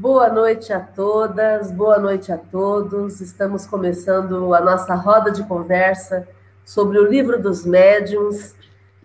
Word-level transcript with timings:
Boa 0.00 0.28
noite 0.28 0.72
a 0.72 0.78
todas, 0.78 1.72
boa 1.72 1.98
noite 1.98 2.30
a 2.30 2.38
todos. 2.38 3.20
Estamos 3.20 3.66
começando 3.66 4.54
a 4.54 4.60
nossa 4.60 4.94
roda 4.94 5.28
de 5.32 5.42
conversa 5.42 6.24
sobre 6.64 7.00
o 7.00 7.04
livro 7.04 7.42
dos 7.42 7.66
médiuns 7.66 8.54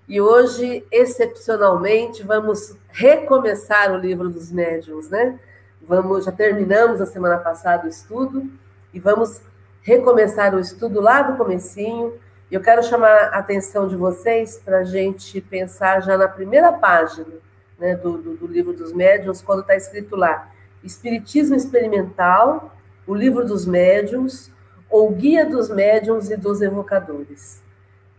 e 0.08 0.22
hoje, 0.22 0.86
excepcionalmente, 0.92 2.22
vamos 2.22 2.78
recomeçar 2.92 3.92
o 3.92 3.98
livro 3.98 4.30
dos 4.30 4.52
médiuns, 4.52 5.10
né? 5.10 5.40
Vamos, 5.82 6.26
já 6.26 6.32
terminamos 6.32 7.02
a 7.02 7.08
semana 7.08 7.40
passada 7.40 7.88
o 7.88 7.90
estudo 7.90 8.48
e 8.94 9.00
vamos 9.00 9.42
recomeçar 9.82 10.54
o 10.54 10.60
estudo 10.60 11.02
lá 11.02 11.24
do 11.24 11.36
comecinho. 11.38 12.14
Eu 12.52 12.62
quero 12.62 12.84
chamar 12.84 13.32
a 13.34 13.40
atenção 13.40 13.88
de 13.88 13.96
vocês 13.96 14.62
para 14.64 14.82
a 14.82 14.84
gente 14.84 15.42
pensar 15.42 16.04
já 16.04 16.16
na 16.16 16.28
primeira 16.28 16.72
página 16.72 17.34
né, 17.80 17.96
do, 17.96 18.20
do, 18.20 18.38
do 18.38 18.46
livro 18.46 18.74
dos 18.74 18.94
médiuns, 18.94 19.42
quando 19.42 19.62
está 19.62 19.76
escrito 19.76 20.16
lá 20.16 20.54
Espiritismo 20.84 21.56
Experimental, 21.56 22.76
o 23.08 23.14
livro 23.14 23.46
dos 23.46 23.66
médiuns, 23.66 24.52
ou 24.90 25.10
Guia 25.10 25.46
dos 25.46 25.70
Médiuns 25.70 26.30
e 26.30 26.38
dos 26.38 26.62
Evocadores. 26.62 27.64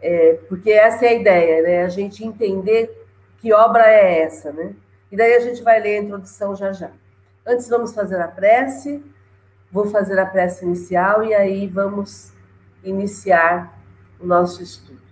É, 0.03 0.41
porque 0.49 0.73
essa 0.73 1.07
é 1.07 1.09
a 1.11 1.15
ideia, 1.15 1.63
né? 1.63 1.85
A 1.85 1.89
gente 1.89 2.25
entender 2.25 3.07
que 3.39 3.53
obra 3.53 3.89
é 3.89 4.23
essa, 4.23 4.53
né? 4.53 4.75
E 5.11 5.17
daí 5.17 5.35
a 5.35 5.41
gente 5.41 5.63
vai 5.63 5.81
ler 5.81 5.99
a 5.99 6.03
introdução 6.03 6.57
já 6.57 6.73
já. 6.73 6.91
Antes 7.47 7.69
vamos 7.69 7.95
fazer 7.95 8.21
a 8.21 8.27
prece, 8.27 9.05
vou 9.71 9.87
fazer 9.87 10.19
a 10.19 10.27
prece 10.27 10.65
inicial 10.65 11.23
e 11.23 11.33
aí 11.33 11.67
vamos 11.69 12.33
iniciar 12.83 13.79
o 14.19 14.27
nosso 14.27 14.63
estudo. 14.63 15.04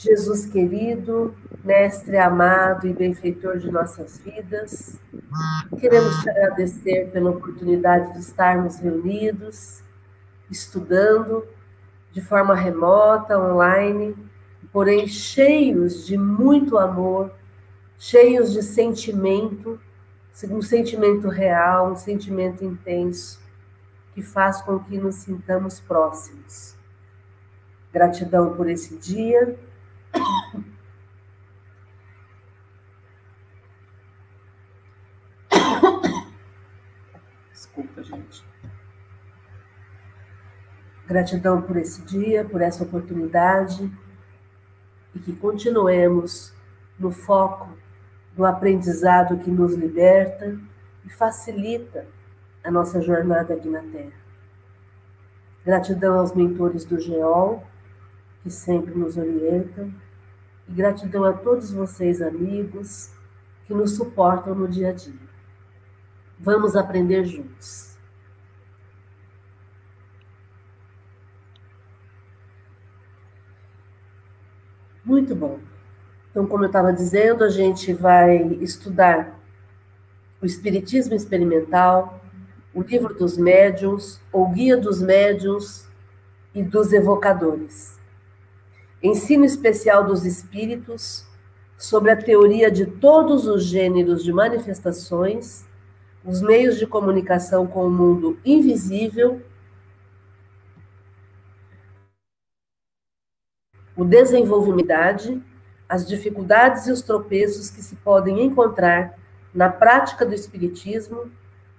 Jesus 0.00 0.46
querido, 0.46 1.34
Mestre 1.64 2.18
amado 2.18 2.86
e 2.86 2.92
benfeitor 2.92 3.58
de 3.58 3.68
nossas 3.68 4.16
vidas, 4.18 4.96
queremos 5.80 6.22
te 6.22 6.30
agradecer 6.30 7.10
pela 7.10 7.30
oportunidade 7.30 8.12
de 8.12 8.20
estarmos 8.20 8.78
reunidos, 8.78 9.82
estudando 10.48 11.44
de 12.12 12.20
forma 12.20 12.54
remota, 12.54 13.36
online, 13.36 14.14
porém 14.72 15.08
cheios 15.08 16.06
de 16.06 16.16
muito 16.16 16.78
amor, 16.78 17.32
cheios 17.98 18.52
de 18.52 18.62
sentimento 18.62 19.80
um 20.48 20.62
sentimento 20.62 21.26
real, 21.28 21.90
um 21.90 21.96
sentimento 21.96 22.64
intenso, 22.64 23.40
que 24.14 24.22
faz 24.22 24.62
com 24.62 24.78
que 24.78 24.96
nos 24.96 25.16
sintamos 25.16 25.80
próximos. 25.80 26.76
Gratidão 27.92 28.54
por 28.54 28.70
esse 28.70 28.96
dia. 28.96 29.58
Desculpa, 37.52 38.02
gente. 38.02 38.44
Gratidão 41.06 41.62
por 41.62 41.76
esse 41.76 42.02
dia, 42.02 42.44
por 42.44 42.60
essa 42.60 42.84
oportunidade 42.84 43.90
e 45.14 45.18
que 45.18 45.34
continuemos 45.34 46.52
no 46.98 47.10
foco 47.10 47.68
do 48.36 48.44
aprendizado 48.44 49.38
que 49.38 49.50
nos 49.50 49.74
liberta 49.74 50.58
e 51.04 51.10
facilita 51.10 52.06
a 52.62 52.70
nossa 52.70 53.00
jornada 53.00 53.54
aqui 53.54 53.68
na 53.68 53.82
Terra. 53.82 54.12
Gratidão 55.64 56.18
aos 56.18 56.34
mentores 56.34 56.84
do 56.84 57.00
GEOL, 57.00 57.64
que 58.42 58.50
sempre 58.50 58.94
nos 58.94 59.16
orientam, 59.16 59.92
e 60.68 60.72
gratidão 60.72 61.24
a 61.24 61.32
todos 61.32 61.72
vocês, 61.72 62.20
amigos, 62.20 63.10
que 63.64 63.74
nos 63.74 63.96
suportam 63.96 64.54
no 64.54 64.68
dia 64.68 64.90
a 64.90 64.92
dia. 64.92 65.28
Vamos 66.38 66.76
aprender 66.76 67.24
juntos. 67.24 67.96
Muito 75.04 75.34
bom. 75.34 75.58
Então, 76.30 76.46
como 76.46 76.64
eu 76.64 76.68
estava 76.68 76.92
dizendo, 76.92 77.42
a 77.42 77.48
gente 77.48 77.94
vai 77.94 78.36
estudar 78.60 79.40
o 80.40 80.46
Espiritismo 80.46 81.14
Experimental, 81.14 82.22
o 82.74 82.82
Livro 82.82 83.14
dos 83.14 83.36
Médiuns, 83.36 84.20
ou 84.30 84.50
Guia 84.50 84.76
dos 84.76 85.00
Médiuns 85.02 85.88
e 86.54 86.62
dos 86.62 86.92
Evocadores. 86.92 87.97
Ensino 89.02 89.44
especial 89.44 90.04
dos 90.04 90.24
Espíritos 90.24 91.24
sobre 91.76 92.10
a 92.10 92.16
teoria 92.16 92.70
de 92.70 92.84
todos 92.86 93.46
os 93.46 93.64
gêneros 93.64 94.24
de 94.24 94.32
manifestações, 94.32 95.64
os 96.24 96.40
meios 96.42 96.76
de 96.78 96.86
comunicação 96.86 97.66
com 97.66 97.86
o 97.86 97.90
mundo 97.90 98.38
invisível, 98.44 99.40
o 103.96 104.04
desenvolvimento 104.04 105.42
as 105.88 106.06
dificuldades 106.06 106.86
e 106.86 106.92
os 106.92 107.00
tropeços 107.00 107.70
que 107.70 107.82
se 107.82 107.96
podem 107.96 108.44
encontrar 108.44 109.18
na 109.54 109.70
prática 109.70 110.26
do 110.26 110.34
Espiritismo, 110.34 111.30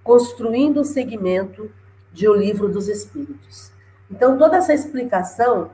construindo 0.04 0.82
o 0.82 0.86
segmento 0.86 1.72
de 2.12 2.28
O 2.28 2.34
Livro 2.34 2.68
dos 2.68 2.88
Espíritos. 2.88 3.72
Então, 4.10 4.38
toda 4.38 4.58
essa 4.58 4.74
explicação 4.74 5.70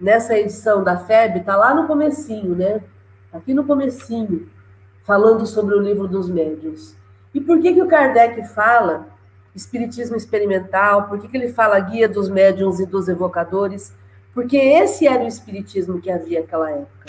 nessa 0.00 0.38
edição 0.38 0.82
da 0.82 0.96
FEB 0.96 1.40
está 1.40 1.56
lá 1.56 1.74
no 1.74 1.86
comecinho, 1.86 2.54
né? 2.54 2.82
Aqui 3.32 3.52
no 3.54 3.64
comecinho, 3.64 4.48
falando 5.02 5.46
sobre 5.46 5.74
o 5.74 5.80
Livro 5.80 6.06
dos 6.06 6.28
Médiuns. 6.28 6.94
E 7.32 7.40
por 7.40 7.60
que, 7.60 7.74
que 7.74 7.82
o 7.82 7.88
Kardec 7.88 8.46
fala 8.48 9.08
Espiritismo 9.54 10.16
experimental? 10.16 11.08
Por 11.08 11.20
que, 11.20 11.28
que 11.28 11.36
ele 11.36 11.52
fala 11.52 11.78
Guia 11.78 12.08
dos 12.08 12.28
Médiuns 12.28 12.80
e 12.80 12.86
dos 12.86 13.08
Evocadores? 13.08 13.94
Porque 14.32 14.56
esse 14.56 15.06
era 15.06 15.22
o 15.22 15.28
Espiritismo 15.28 16.00
que 16.00 16.10
havia 16.10 16.40
naquela 16.40 16.70
época 16.70 17.04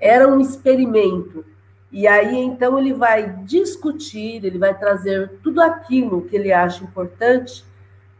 era 0.00 0.28
um 0.28 0.40
experimento. 0.40 1.44
E 1.90 2.06
aí, 2.06 2.36
então, 2.38 2.78
ele 2.78 2.92
vai 2.92 3.30
discutir, 3.44 4.44
ele 4.44 4.58
vai 4.58 4.78
trazer 4.78 5.30
tudo 5.42 5.60
aquilo 5.60 6.22
que 6.22 6.36
ele 6.36 6.52
acha 6.52 6.84
importante 6.84 7.64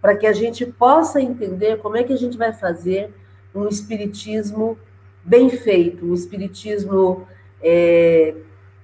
para 0.01 0.17
que 0.17 0.27
a 0.27 0.33
gente 0.33 0.65
possa 0.65 1.21
entender 1.21 1.79
como 1.79 1.97
é 1.97 2.03
que 2.03 2.13
a 2.13 2.17
gente 2.17 2.37
vai 2.37 2.53
fazer 2.53 3.13
um 3.55 3.69
espiritismo 3.69 4.79
bem 5.25 5.51
feito, 5.51 6.07
um 6.07 6.15
espiritismo 6.15 7.27
é, 7.63 8.35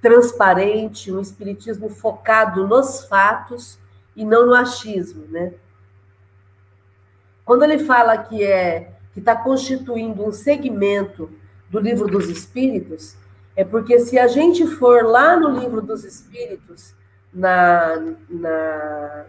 transparente, 0.01 1.13
um 1.13 1.21
espiritismo 1.21 1.89
focado 1.89 2.67
nos 2.67 3.07
fatos 3.07 3.79
e 4.15 4.25
não 4.25 4.47
no 4.47 4.55
achismo, 4.55 5.25
né? 5.29 5.55
Quando 7.45 7.63
ele 7.63 7.79
fala 7.85 8.19
que 8.19 8.43
é 8.43 8.93
que 9.13 9.21
está 9.21 9.37
constituindo 9.37 10.27
um 10.27 10.33
segmento 10.33 11.31
do 11.71 11.79
livro 11.79 12.09
dos 12.09 12.29
Espíritos, 12.29 13.17
é 13.55 13.65
porque 13.65 14.01
se 14.01 14.19
a 14.19 14.27
gente 14.27 14.67
for 14.67 15.05
lá 15.05 15.37
no 15.37 15.61
livro 15.61 15.81
dos 15.81 16.05
Espíritos, 16.05 16.95
na, 17.33 17.97
na, 18.29 19.27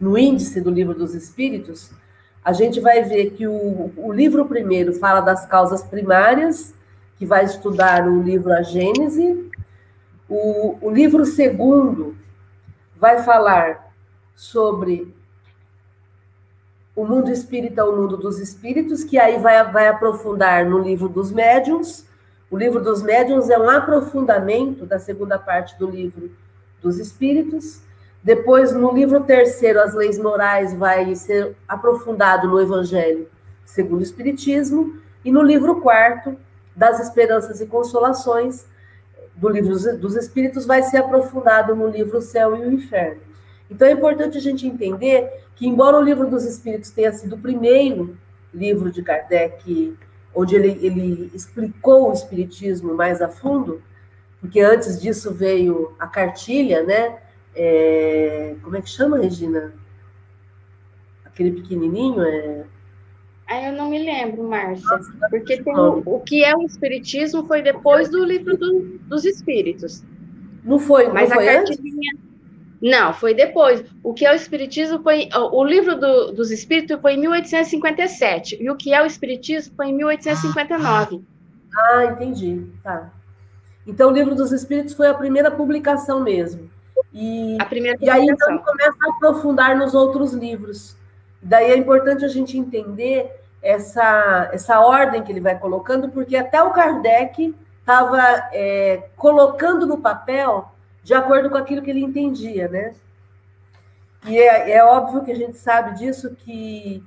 no 0.00 0.18
índice 0.18 0.60
do 0.60 0.70
livro 0.70 0.94
dos 0.94 1.14
Espíritos, 1.14 1.92
a 2.44 2.52
gente 2.52 2.80
vai 2.80 3.02
ver 3.02 3.30
que 3.32 3.46
o, 3.46 3.92
o 3.96 4.12
livro 4.12 4.46
primeiro 4.46 4.92
fala 4.94 5.20
das 5.20 5.44
causas 5.46 5.82
primárias, 5.82 6.74
que 7.16 7.26
vai 7.26 7.44
estudar 7.44 8.08
o 8.08 8.22
livro 8.22 8.52
A 8.52 8.62
Gênese. 8.62 9.50
O, 10.28 10.78
o 10.80 10.90
livro 10.90 11.26
segundo 11.26 12.16
vai 12.96 13.22
falar 13.22 13.92
sobre 14.34 15.14
o 16.96 17.04
mundo 17.04 17.30
espírita, 17.30 17.84
o 17.84 17.94
mundo 17.94 18.16
dos 18.16 18.38
espíritos, 18.38 19.04
que 19.04 19.18
aí 19.18 19.38
vai, 19.38 19.70
vai 19.70 19.88
aprofundar 19.88 20.64
no 20.64 20.78
livro 20.78 21.08
dos 21.08 21.30
médiuns. 21.30 22.04
O 22.50 22.56
livro 22.56 22.80
dos 22.80 23.02
médiuns 23.02 23.48
é 23.50 23.58
um 23.58 23.68
aprofundamento 23.68 24.86
da 24.86 24.98
segunda 24.98 25.38
parte 25.38 25.78
do 25.78 25.88
livro 25.88 26.30
dos 26.82 26.98
espíritos. 26.98 27.82
Depois, 28.22 28.72
no 28.72 28.92
livro 28.92 29.20
terceiro, 29.20 29.80
as 29.80 29.94
leis 29.94 30.18
morais, 30.18 30.74
vai 30.74 31.14
ser 31.14 31.56
aprofundado 31.66 32.48
no 32.48 32.60
Evangelho 32.60 33.28
segundo 33.70 34.00
o 34.00 34.02
Espiritismo. 34.02 35.00
E 35.24 35.30
no 35.30 35.42
livro 35.42 35.80
quarto, 35.80 36.36
das 36.74 37.00
esperanças 37.00 37.60
e 37.60 37.66
consolações, 37.66 38.66
do 39.36 39.48
livro 39.48 39.78
dos 39.96 40.16
Espíritos, 40.16 40.66
vai 40.66 40.82
ser 40.82 40.98
aprofundado 40.98 41.74
no 41.74 41.88
livro 41.88 42.18
O 42.18 42.22
Céu 42.22 42.56
e 42.56 42.66
o 42.66 42.72
Inferno. 42.72 43.20
Então 43.70 43.86
é 43.86 43.92
importante 43.92 44.36
a 44.36 44.40
gente 44.40 44.66
entender 44.66 45.44
que, 45.54 45.66
embora 45.66 45.96
o 45.96 46.02
livro 46.02 46.28
dos 46.28 46.44
Espíritos 46.44 46.90
tenha 46.90 47.12
sido 47.12 47.36
o 47.36 47.38
primeiro 47.38 48.16
livro 48.52 48.90
de 48.90 49.02
Kardec, 49.02 49.96
onde 50.34 50.56
ele, 50.56 50.78
ele 50.84 51.30
explicou 51.34 52.10
o 52.10 52.12
Espiritismo 52.12 52.94
mais 52.94 53.22
a 53.22 53.28
fundo, 53.28 53.80
porque 54.40 54.60
antes 54.60 55.00
disso 55.00 55.32
veio 55.32 55.94
a 55.98 56.06
cartilha, 56.06 56.82
né? 56.82 57.18
É, 57.54 58.56
como 58.62 58.76
é 58.76 58.82
que 58.82 58.88
chama, 58.88 59.18
Regina? 59.18 59.72
Aquele 61.24 61.52
pequenininho 61.52 62.22
é. 62.22 62.64
Ah, 63.46 63.62
eu 63.68 63.72
não 63.72 63.90
me 63.90 63.98
lembro, 63.98 64.44
Márcia. 64.48 65.00
Porque 65.28 65.60
tem, 65.62 65.74
o 65.76 66.20
que 66.20 66.44
é 66.44 66.54
o 66.54 66.62
Espiritismo 66.62 67.44
foi 67.46 67.62
depois 67.62 68.08
do 68.08 68.24
livro 68.24 68.56
do, 68.56 68.98
dos 69.06 69.24
Espíritos. 69.24 70.04
Não 70.62 70.78
foi, 70.78 71.06
não 71.06 71.14
Mas 71.14 71.32
foi 71.32 71.48
a 71.48 71.54
cartilhinha... 71.54 72.12
Antes? 72.14 72.30
Não, 72.80 73.12
foi 73.12 73.34
depois. 73.34 73.84
O 74.02 74.14
que 74.14 74.24
é 74.24 74.32
o 74.32 74.34
Espiritismo 74.34 75.02
foi. 75.02 75.28
O 75.34 75.64
livro 75.64 75.98
do, 75.98 76.32
dos 76.32 76.50
Espíritos 76.50 76.98
foi 77.00 77.14
em 77.14 77.18
1857. 77.18 78.56
E 78.62 78.70
o 78.70 78.76
que 78.76 78.94
é 78.94 79.02
o 79.02 79.06
Espiritismo 79.06 79.74
foi 79.76 79.88
em 79.88 79.94
1859. 79.94 81.22
Ah, 81.76 82.04
entendi. 82.06 82.66
Tá. 82.82 83.12
Então, 83.86 84.10
o 84.10 84.12
livro 84.12 84.34
dos 84.34 84.52
Espíritos 84.52 84.94
foi 84.94 85.08
a 85.08 85.14
primeira 85.14 85.50
publicação 85.50 86.22
mesmo. 86.22 86.70
E, 87.12 87.56
a 87.60 87.64
primeira 87.64 87.98
e 88.00 88.08
aí 88.08 88.26
então 88.26 88.58
começa 88.58 88.96
a 89.02 89.10
aprofundar 89.10 89.76
nos 89.76 89.94
outros 89.94 90.32
livros. 90.32 90.96
Daí 91.42 91.70
é 91.70 91.76
importante 91.76 92.24
a 92.24 92.28
gente 92.28 92.56
entender 92.56 93.40
essa, 93.62 94.50
essa 94.52 94.80
ordem 94.80 95.22
que 95.22 95.32
ele 95.32 95.40
vai 95.40 95.58
colocando, 95.58 96.08
porque 96.10 96.36
até 96.36 96.62
o 96.62 96.70
Kardec 96.70 97.54
estava 97.80 98.20
é, 98.52 99.08
colocando 99.16 99.86
no 99.86 99.98
papel 99.98 100.70
de 101.02 101.14
acordo 101.14 101.50
com 101.50 101.56
aquilo 101.56 101.82
que 101.82 101.90
ele 101.90 102.04
entendia, 102.04 102.68
né? 102.68 102.94
E 104.26 104.38
é, 104.38 104.72
é 104.72 104.84
óbvio 104.84 105.24
que 105.24 105.32
a 105.32 105.36
gente 105.36 105.56
sabe 105.56 105.98
disso, 105.98 106.36
que 106.36 107.02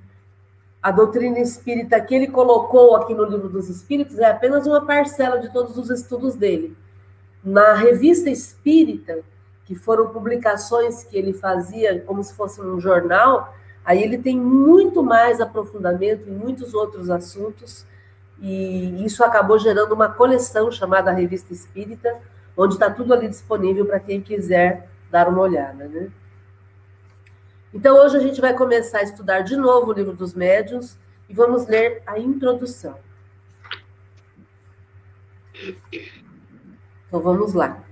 a 0.81 0.91
doutrina 0.91 1.39
espírita 1.39 2.01
que 2.01 2.13
ele 2.13 2.27
colocou 2.27 2.95
aqui 2.95 3.13
no 3.13 3.23
livro 3.23 3.47
dos 3.47 3.69
Espíritos 3.69 4.19
é 4.19 4.25
apenas 4.25 4.67
uma 4.67 4.85
parcela 4.85 5.39
de 5.39 5.51
todos 5.53 5.77
os 5.77 5.89
estudos 5.89 6.35
dele. 6.35 6.75
Na 7.43 7.73
revista 7.73 8.29
espírita, 8.29 9.19
que 9.65 9.75
foram 9.75 10.09
publicações 10.09 11.03
que 11.03 11.17
ele 11.17 11.33
fazia 11.33 12.01
como 12.01 12.23
se 12.23 12.33
fosse 12.33 12.61
um 12.61 12.79
jornal, 12.79 13.55
aí 13.85 14.01
ele 14.01 14.17
tem 14.17 14.39
muito 14.39 15.01
mais 15.01 15.39
aprofundamento 15.39 16.29
em 16.29 16.33
muitos 16.33 16.73
outros 16.73 17.09
assuntos, 17.09 17.85
e 18.39 19.05
isso 19.05 19.23
acabou 19.23 19.57
gerando 19.57 19.93
uma 19.93 20.09
coleção 20.09 20.69
chamada 20.71 21.11
Revista 21.11 21.53
Espírita, 21.53 22.19
onde 22.57 22.73
está 22.73 22.89
tudo 22.89 23.13
ali 23.13 23.27
disponível 23.27 23.85
para 23.85 23.99
quem 23.99 24.21
quiser 24.21 24.89
dar 25.09 25.29
uma 25.29 25.41
olhada, 25.41 25.87
né? 25.87 26.11
Então, 27.73 27.97
hoje 27.97 28.17
a 28.17 28.19
gente 28.19 28.39
vai 28.39 28.53
começar 28.53 28.99
a 28.99 29.03
estudar 29.03 29.41
de 29.41 29.55
novo 29.55 29.91
o 29.91 29.93
livro 29.93 30.13
dos 30.13 30.33
médiuns 30.33 30.97
e 31.27 31.33
vamos 31.33 31.65
ler 31.65 32.03
a 32.05 32.19
introdução. 32.19 32.95
Então, 37.07 37.19
vamos 37.19 37.53
lá. 37.53 37.83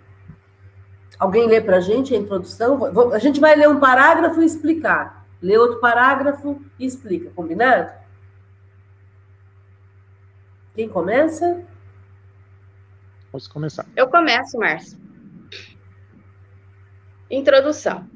Alguém 1.22 1.46
lê 1.46 1.62
para 1.62 1.78
a 1.78 1.80
gente 1.80 2.16
a 2.16 2.18
introdução? 2.18 2.80
A 3.14 3.20
gente 3.20 3.40
vai 3.40 3.56
ler 3.56 3.70
um 3.70 3.80
parágrafo 3.80 4.42
e 4.42 4.46
explicar. 4.46 5.24
Lê 5.40 5.56
outro 5.56 5.80
parágrafo 5.80 6.60
e 6.80 6.86
explica. 6.88 7.30
Combinado? 7.30 7.94
Quem 10.74 10.90
começa? 10.90 11.64
Posso 13.32 13.54
começar. 13.54 13.86
Eu 13.96 14.10
começo, 14.10 14.58
Márcio. 14.58 14.98
Introdução. 17.30 18.10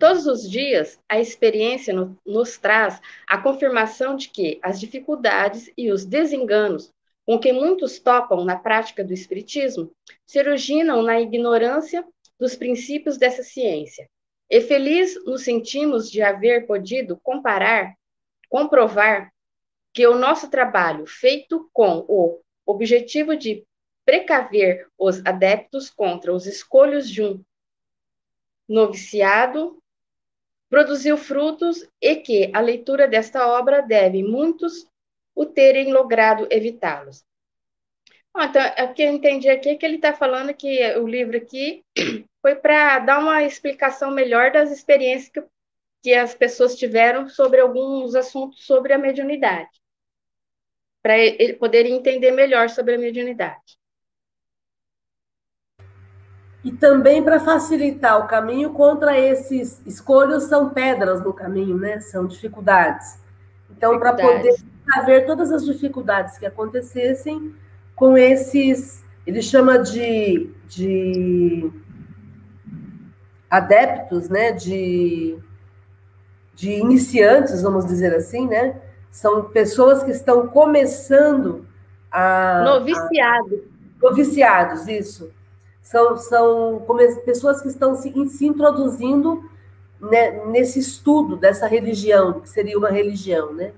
Todos 0.00 0.26
os 0.26 0.48
dias, 0.48 0.98
a 1.06 1.20
experiência 1.20 1.92
no, 1.92 2.18
nos 2.26 2.56
traz 2.56 2.98
a 3.28 3.36
confirmação 3.36 4.16
de 4.16 4.30
que 4.30 4.58
as 4.62 4.80
dificuldades 4.80 5.70
e 5.76 5.92
os 5.92 6.06
desenganos 6.06 6.95
com 7.26 7.38
que 7.40 7.52
muitos 7.52 7.98
topam 7.98 8.44
na 8.44 8.56
prática 8.56 9.02
do 9.02 9.12
Espiritismo 9.12 9.90
se 10.24 10.38
originam 10.38 11.02
na 11.02 11.20
ignorância 11.20 12.06
dos 12.38 12.54
princípios 12.54 13.18
dessa 13.18 13.42
ciência. 13.42 14.08
E 14.48 14.60
feliz 14.60 15.22
nos 15.24 15.42
sentimos 15.42 16.08
de 16.08 16.22
haver 16.22 16.66
podido 16.66 17.18
comparar, 17.20 17.94
comprovar 18.48 19.32
que 19.92 20.06
o 20.06 20.16
nosso 20.16 20.48
trabalho, 20.48 21.04
feito 21.04 21.68
com 21.72 22.04
o 22.06 22.40
objetivo 22.64 23.34
de 23.34 23.66
precaver 24.04 24.86
os 24.96 25.24
adeptos 25.26 25.90
contra 25.90 26.32
os 26.32 26.46
escolhos 26.46 27.10
de 27.10 27.24
um 27.24 27.42
noviciado, 28.68 29.82
produziu 30.68 31.16
frutos 31.16 31.88
e 32.00 32.14
que 32.16 32.50
a 32.54 32.60
leitura 32.60 33.08
desta 33.08 33.48
obra 33.48 33.80
deve 33.80 34.22
muitos 34.22 34.86
o 35.36 35.46
terem 35.46 35.92
logrado 35.92 36.48
evitá-los. 36.50 37.24
Então, 38.36 38.62
o 38.84 38.94
que 38.94 39.02
eu 39.02 39.12
entendi 39.12 39.48
aqui 39.48 39.68
é 39.68 39.76
que 39.76 39.86
ele 39.86 39.96
está 39.96 40.12
falando 40.12 40.52
que 40.52 40.82
o 40.98 41.06
livro 41.06 41.36
aqui 41.36 41.84
foi 42.42 42.56
para 42.56 42.98
dar 42.98 43.20
uma 43.20 43.44
explicação 43.44 44.10
melhor 44.10 44.50
das 44.50 44.72
experiências 44.72 45.30
que, 45.30 45.44
que 46.02 46.14
as 46.14 46.34
pessoas 46.34 46.74
tiveram 46.74 47.28
sobre 47.28 47.60
alguns 47.60 48.14
assuntos 48.14 48.64
sobre 48.64 48.92
a 48.92 48.98
mediunidade, 48.98 49.70
para 51.02 51.16
ele 51.18 51.54
poderem 51.54 51.94
entender 51.94 52.30
melhor 52.30 52.68
sobre 52.68 52.94
a 52.94 52.98
mediunidade 52.98 53.78
e 56.66 56.72
também 56.72 57.22
para 57.22 57.38
facilitar 57.38 58.18
o 58.18 58.26
caminho 58.26 58.72
contra 58.72 59.16
esses 59.16 59.80
escolhos 59.86 60.44
são 60.44 60.70
pedras 60.70 61.22
no 61.22 61.32
caminho, 61.32 61.78
né? 61.78 62.00
São 62.00 62.26
dificuldades. 62.26 63.20
Então, 63.70 63.96
para 64.00 64.12
poder 64.12 64.56
haver 64.94 65.26
todas 65.26 65.50
as 65.52 65.64
dificuldades 65.64 66.38
que 66.38 66.46
acontecessem 66.46 67.54
com 67.94 68.16
esses, 68.16 69.04
ele 69.26 69.42
chama 69.42 69.78
de, 69.78 70.50
de 70.68 71.70
adeptos, 73.50 74.28
né? 74.28 74.52
De, 74.52 75.38
de 76.54 76.72
iniciantes, 76.72 77.62
vamos 77.62 77.86
dizer 77.86 78.14
assim, 78.14 78.46
né? 78.46 78.80
São 79.10 79.44
pessoas 79.44 80.02
que 80.02 80.10
estão 80.10 80.46
começando 80.48 81.66
a. 82.10 82.62
Noviciados. 82.64 83.60
Noviciados, 84.00 84.88
isso 84.88 85.30
são, 85.86 86.16
são 86.16 86.84
pessoas 87.24 87.60
que 87.62 87.68
estão 87.68 87.94
se, 87.94 88.12
se 88.28 88.44
introduzindo 88.44 89.48
né, 90.00 90.44
nesse 90.46 90.80
estudo 90.80 91.36
dessa 91.36 91.68
religião, 91.68 92.40
que 92.40 92.50
seria 92.50 92.76
uma 92.76 92.90
religião, 92.90 93.54
né? 93.54 93.72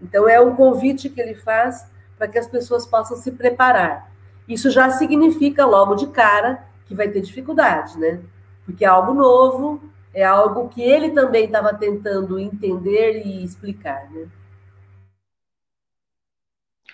Então, 0.00 0.28
é 0.28 0.40
um 0.40 0.54
convite 0.54 1.08
que 1.08 1.20
ele 1.20 1.34
faz 1.34 1.86
para 2.18 2.28
que 2.28 2.38
as 2.38 2.46
pessoas 2.46 2.86
possam 2.86 3.16
se 3.16 3.32
preparar. 3.32 4.10
Isso 4.48 4.70
já 4.70 4.90
significa, 4.90 5.64
logo 5.66 5.94
de 5.94 6.06
cara, 6.08 6.64
que 6.86 6.94
vai 6.94 7.08
ter 7.08 7.20
dificuldade, 7.20 7.98
né? 7.98 8.20
Porque 8.64 8.84
é 8.84 8.88
algo 8.88 9.12
novo, 9.12 9.80
é 10.14 10.24
algo 10.24 10.68
que 10.68 10.82
ele 10.82 11.10
também 11.10 11.44
estava 11.44 11.74
tentando 11.74 12.38
entender 12.38 13.26
e 13.26 13.44
explicar, 13.44 14.10
né? 14.10 14.28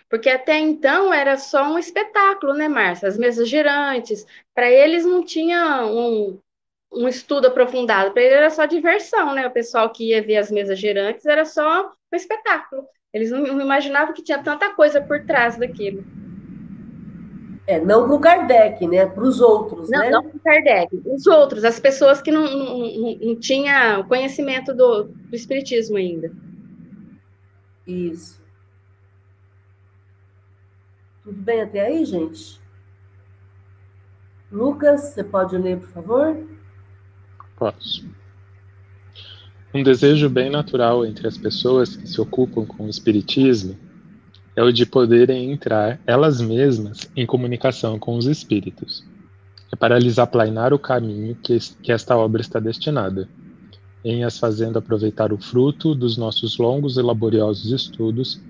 Porque 0.08 0.28
até 0.28 0.58
então 0.58 1.12
era 1.12 1.38
só 1.38 1.72
um 1.72 1.78
espetáculo, 1.78 2.52
né, 2.52 2.69
Márcia? 2.69 3.08
As 3.08 3.16
mesas 3.16 3.48
girantes. 3.48 4.26
Para 4.55 4.70
eles 4.70 5.06
não 5.06 5.25
tinha 5.25 5.87
um, 5.87 6.38
um 6.93 7.08
estudo 7.08 7.46
aprofundado, 7.46 8.13
para 8.13 8.22
eles 8.22 8.37
era 8.37 8.51
só 8.51 8.67
diversão, 8.67 9.34
né? 9.34 9.46
O 9.46 9.51
pessoal 9.51 9.91
que 9.91 10.11
ia 10.11 10.22
ver 10.22 10.37
as 10.37 10.51
mesas 10.51 10.79
girantes 10.79 11.25
era 11.27 11.44
só 11.44 11.91
um 12.13 12.17
espetáculo. 12.17 12.84
Eles 13.13 13.31
não, 13.31 13.41
não 13.41 13.61
imaginavam 13.61 14.15
que 14.15 14.22
tinha 14.22 14.43
tanta 14.43 14.75
coisa 14.75 15.01
por 15.01 15.25
trás 15.25 15.56
daquilo. 15.56 16.05
É, 17.67 17.81
não 17.81 18.06
para 18.06 18.15
o 18.15 18.20
Kardec, 18.20 18.87
né? 18.87 19.06
Para 19.06 19.22
os 19.22 19.41
outros, 19.41 19.89
não, 19.89 20.01
né? 20.01 20.11
Não 20.11 20.22
para 20.22 20.37
o 20.37 20.41
Kardec. 20.41 21.03
Os 21.06 21.27
outros, 21.27 21.65
as 21.65 21.79
pessoas 21.79 22.20
que 22.20 22.31
não, 22.31 22.43
não, 22.43 22.79
não, 22.79 23.19
não 23.20 23.37
tinham 23.37 24.03
conhecimento 24.05 24.75
do, 24.75 25.05
do 25.05 25.37
Espiritismo 25.37 25.96
ainda. 25.96 26.32
Isso. 27.87 28.43
Tudo 31.22 31.41
bem 31.41 31.63
até 31.63 31.87
aí, 31.87 32.05
gente? 32.05 32.61
Lucas, 34.51 35.01
você 35.01 35.22
pode 35.22 35.56
ler, 35.56 35.79
por 35.79 35.89
favor? 35.89 36.37
Posso. 37.62 38.04
Um 39.72 39.84
desejo 39.84 40.28
bem 40.28 40.50
natural 40.50 41.06
entre 41.06 41.28
as 41.28 41.38
pessoas 41.38 41.94
que 41.94 42.08
se 42.08 42.20
ocupam 42.20 42.66
com 42.66 42.86
o 42.86 42.90
espiritismo 42.90 43.78
é 44.56 44.64
o 44.64 44.72
de 44.72 44.84
poderem 44.84 45.52
entrar 45.52 46.00
elas 46.04 46.40
mesmas 46.40 47.08
em 47.14 47.24
comunicação 47.24 48.00
com 48.00 48.16
os 48.16 48.26
espíritos. 48.26 49.04
É 49.70 49.76
para 49.76 49.96
lhes 49.96 50.19
aplainar 50.19 50.74
o 50.74 50.78
caminho 50.78 51.36
que, 51.36 51.56
que 51.81 51.92
esta 51.92 52.16
obra 52.16 52.40
está 52.40 52.58
destinada, 52.58 53.28
em 54.04 54.24
as 54.24 54.40
fazendo 54.40 54.81
aproveitar 54.81 55.32
o 55.32 55.38
fruto 55.38 55.94
dos 55.94 56.16
nossos 56.16 56.58
longos 56.58 56.96
e 56.96 57.00
laboriosos 57.00 57.70
estudos, 57.70 58.40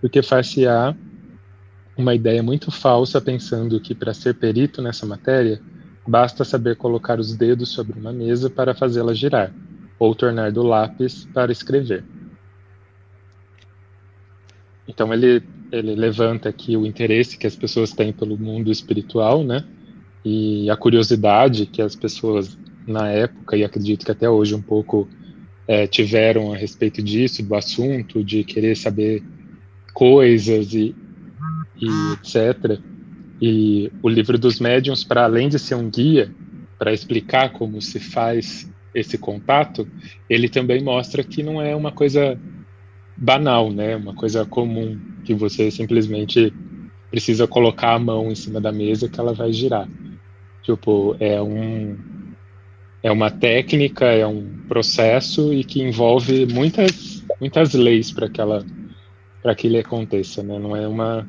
porque 0.00 0.22
far-se-á 0.22 0.96
uma 1.94 2.14
ideia 2.14 2.42
muito 2.42 2.70
falsa 2.70 3.20
pensando 3.20 3.78
que 3.78 3.94
para 3.94 4.14
ser 4.14 4.32
perito 4.36 4.80
nessa 4.80 5.04
matéria 5.04 5.60
basta 6.06 6.44
saber 6.44 6.76
colocar 6.76 7.18
os 7.18 7.36
dedos 7.36 7.70
sobre 7.70 7.98
uma 7.98 8.12
mesa 8.12 8.50
para 8.50 8.74
fazê-la 8.74 9.14
girar, 9.14 9.52
ou 9.98 10.14
tornar 10.14 10.50
do 10.50 10.62
lápis 10.62 11.28
para 11.32 11.52
escrever. 11.52 12.04
Então 14.86 15.12
ele, 15.12 15.42
ele 15.70 15.94
levanta 15.94 16.48
aqui 16.48 16.76
o 16.76 16.84
interesse 16.84 17.38
que 17.38 17.46
as 17.46 17.56
pessoas 17.56 17.92
têm 17.92 18.12
pelo 18.12 18.36
mundo 18.36 18.70
espiritual, 18.70 19.44
né? 19.44 19.64
E 20.24 20.68
a 20.70 20.76
curiosidade 20.76 21.66
que 21.66 21.80
as 21.80 21.94
pessoas 21.94 22.58
na 22.86 23.08
época, 23.08 23.56
e 23.56 23.64
acredito 23.64 24.04
que 24.04 24.10
até 24.10 24.28
hoje 24.28 24.54
um 24.54 24.62
pouco 24.62 25.08
é, 25.66 25.86
tiveram 25.86 26.52
a 26.52 26.56
respeito 26.56 27.02
disso, 27.02 27.42
do 27.42 27.54
assunto, 27.54 28.22
de 28.24 28.42
querer 28.44 28.76
saber 28.76 29.22
coisas 29.94 30.74
e, 30.74 30.94
e 31.80 31.88
etc. 32.14 32.80
E 33.44 33.90
o 34.00 34.08
livro 34.08 34.38
dos 34.38 34.60
médiuns, 34.60 35.02
para 35.02 35.24
além 35.24 35.48
de 35.48 35.58
ser 35.58 35.74
um 35.74 35.90
guia 35.90 36.32
para 36.78 36.92
explicar 36.92 37.50
como 37.50 37.82
se 37.82 37.98
faz 37.98 38.70
esse 38.94 39.18
contato, 39.18 39.84
ele 40.30 40.48
também 40.48 40.80
mostra 40.80 41.24
que 41.24 41.42
não 41.42 41.60
é 41.60 41.74
uma 41.74 41.90
coisa 41.90 42.38
banal, 43.16 43.72
né? 43.72 43.96
Uma 43.96 44.14
coisa 44.14 44.46
comum 44.46 44.96
que 45.24 45.34
você 45.34 45.72
simplesmente 45.72 46.54
precisa 47.10 47.48
colocar 47.48 47.94
a 47.94 47.98
mão 47.98 48.30
em 48.30 48.34
cima 48.36 48.60
da 48.60 48.70
mesa 48.70 49.08
que 49.08 49.18
ela 49.18 49.34
vai 49.34 49.52
girar. 49.52 49.88
Tipo, 50.62 51.16
é 51.18 51.42
um 51.42 51.98
é 53.02 53.10
uma 53.10 53.28
técnica, 53.28 54.04
é 54.04 54.24
um 54.24 54.46
processo 54.68 55.52
e 55.52 55.64
que 55.64 55.82
envolve 55.82 56.46
muitas 56.46 57.24
muitas 57.40 57.74
leis 57.74 58.12
para 58.12 58.30
que 58.30 58.40
ela 58.40 58.64
para 59.42 59.52
que 59.56 59.66
ele 59.66 59.78
aconteça, 59.80 60.44
né? 60.44 60.60
Não 60.60 60.76
é 60.76 60.86
uma 60.86 61.28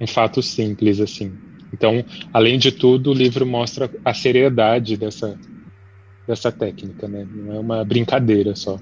um 0.00 0.06
fato 0.08 0.42
simples 0.42 1.00
assim. 1.00 1.51
Então, 1.72 2.04
além 2.32 2.58
de 2.58 2.70
tudo, 2.70 3.10
o 3.10 3.14
livro 3.14 3.46
mostra 3.46 3.90
a 4.04 4.12
seriedade 4.12 4.96
dessa 4.96 5.38
dessa 6.26 6.52
técnica, 6.52 7.08
né? 7.08 7.26
Não 7.28 7.54
é 7.54 7.58
uma 7.58 7.84
brincadeira 7.84 8.54
só. 8.54 8.78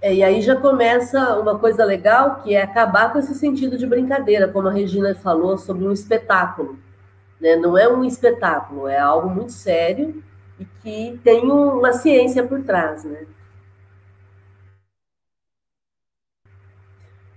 É, 0.00 0.14
e 0.14 0.22
aí 0.22 0.42
já 0.42 0.56
começa 0.56 1.38
uma 1.38 1.58
coisa 1.58 1.84
legal, 1.84 2.40
que 2.42 2.54
é 2.54 2.62
acabar 2.62 3.12
com 3.12 3.18
esse 3.18 3.34
sentido 3.34 3.78
de 3.78 3.86
brincadeira, 3.86 4.48
como 4.48 4.68
a 4.68 4.72
Regina 4.72 5.14
falou 5.14 5.56
sobre 5.56 5.84
um 5.84 5.92
espetáculo. 5.92 6.76
Né? 7.40 7.56
Não 7.56 7.78
é 7.78 7.88
um 7.88 8.04
espetáculo, 8.04 8.88
é 8.88 8.98
algo 8.98 9.30
muito 9.30 9.52
sério 9.52 10.22
e 10.58 10.64
que 10.82 11.20
tem 11.22 11.44
uma 11.50 11.92
ciência 11.92 12.44
por 12.44 12.62
trás. 12.62 13.04
Né? 13.04 13.26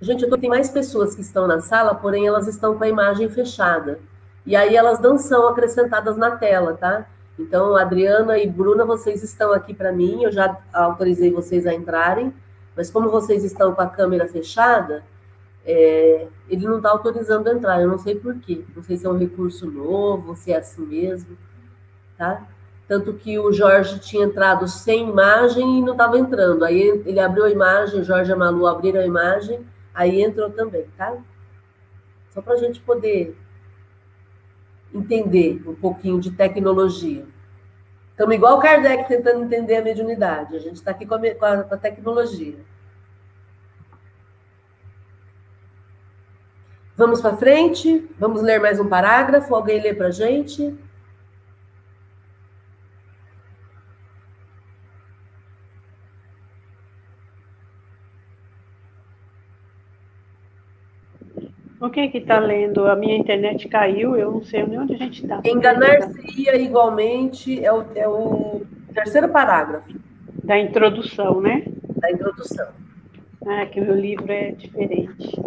Gente, 0.01 0.23
eu 0.23 0.29
tô, 0.29 0.37
tem 0.37 0.49
mais 0.49 0.69
pessoas 0.69 1.15
que 1.15 1.21
estão 1.21 1.47
na 1.47 1.61
sala, 1.61 1.95
porém 1.95 2.27
elas 2.27 2.47
estão 2.47 2.77
com 2.77 2.83
a 2.83 2.89
imagem 2.89 3.29
fechada. 3.29 3.99
E 4.45 4.55
aí 4.55 4.75
elas 4.75 4.99
não 4.99 5.17
são 5.17 5.47
acrescentadas 5.47 6.17
na 6.17 6.31
tela, 6.31 6.73
tá? 6.73 7.07
Então, 7.37 7.75
Adriana 7.75 8.37
e 8.37 8.47
Bruna, 8.47 8.85
vocês 8.85 9.23
estão 9.23 9.51
aqui 9.51 9.73
para 9.73 9.91
mim, 9.91 10.23
eu 10.23 10.31
já 10.31 10.57
autorizei 10.73 11.31
vocês 11.31 11.65
a 11.65 11.73
entrarem. 11.73 12.33
Mas 12.75 12.91
como 12.91 13.09
vocês 13.09 13.43
estão 13.43 13.73
com 13.73 13.81
a 13.81 13.87
câmera 13.87 14.27
fechada, 14.27 15.03
é, 15.65 16.27
ele 16.49 16.67
não 16.67 16.77
está 16.77 16.89
autorizando 16.89 17.49
entrar. 17.49 17.81
Eu 17.81 17.87
não 17.87 17.97
sei 17.97 18.15
por 18.15 18.35
quê. 18.35 18.63
Não 18.75 18.83
sei 18.83 18.97
se 18.97 19.05
é 19.05 19.09
um 19.09 19.17
recurso 19.17 19.69
novo, 19.69 20.35
se 20.35 20.51
é 20.51 20.57
assim 20.57 20.85
mesmo, 20.85 21.37
tá? 22.17 22.45
Tanto 22.87 23.13
que 23.13 23.39
o 23.39 23.51
Jorge 23.51 23.97
tinha 23.99 24.25
entrado 24.25 24.67
sem 24.67 25.09
imagem 25.09 25.79
e 25.79 25.81
não 25.81 25.93
estava 25.93 26.19
entrando. 26.19 26.63
Aí 26.63 27.01
ele 27.05 27.19
abriu 27.19 27.45
a 27.45 27.49
imagem, 27.49 28.03
Jorge 28.03 28.29
e 28.29 28.33
a 28.33 28.37
Malu 28.37 28.67
abriram 28.67 29.01
a 29.01 29.05
imagem, 29.05 29.65
aí 29.95 30.21
entrou 30.21 30.49
também, 30.49 30.85
tá? 30.97 31.17
Só 32.31 32.41
para 32.41 32.53
a 32.53 32.57
gente 32.57 32.81
poder 32.81 33.35
entender 34.93 35.63
um 35.65 35.73
pouquinho 35.73 36.19
de 36.19 36.31
tecnologia. 36.31 37.25
Estamos 38.11 38.35
igual 38.35 38.57
o 38.57 38.61
Kardec 38.61 39.07
tentando 39.07 39.43
entender 39.43 39.77
a 39.77 39.81
mediunidade. 39.81 40.55
A 40.55 40.59
gente 40.59 40.75
está 40.75 40.91
aqui 40.91 41.05
com 41.05 41.15
a, 41.15 41.19
com, 41.19 41.45
a, 41.45 41.63
com 41.63 41.73
a, 41.73 41.77
tecnologia. 41.77 42.55
Vamos 46.95 47.21
para 47.21 47.35
frente? 47.35 48.09
Vamos 48.17 48.41
ler 48.41 48.59
mais 48.61 48.79
um 48.79 48.87
parágrafo? 48.87 49.53
Alguém 49.53 49.81
lê 49.81 49.93
para 49.93 50.07
a 50.07 50.11
gente? 50.11 50.77
O 61.85 61.89
que 61.91 62.07
que 62.07 62.17
está 62.17 62.39
lendo? 62.39 62.87
A 62.87 62.95
minha 62.95 63.15
internet 63.15 63.67
caiu, 63.67 64.15
eu 64.15 64.31
não 64.31 64.43
sei 64.43 64.65
nem 64.65 64.79
onde 64.79 64.95
a 64.95 64.97
gente 64.97 65.21
está. 65.21 65.39
Enganar-se-ia 65.45 66.55
igualmente 66.55 67.63
é 67.63 67.71
o, 67.71 67.85
é 67.93 68.07
o 68.07 68.63
terceiro 68.91 69.29
parágrafo. 69.29 69.93
Da 70.43 70.57
introdução, 70.59 71.39
né? 71.39 71.63
Da 71.97 72.09
introdução. 72.11 72.69
Ah, 73.45 73.67
que 73.67 73.79
meu 73.79 73.93
livro 73.95 74.31
é 74.31 74.49
diferente. 74.53 75.39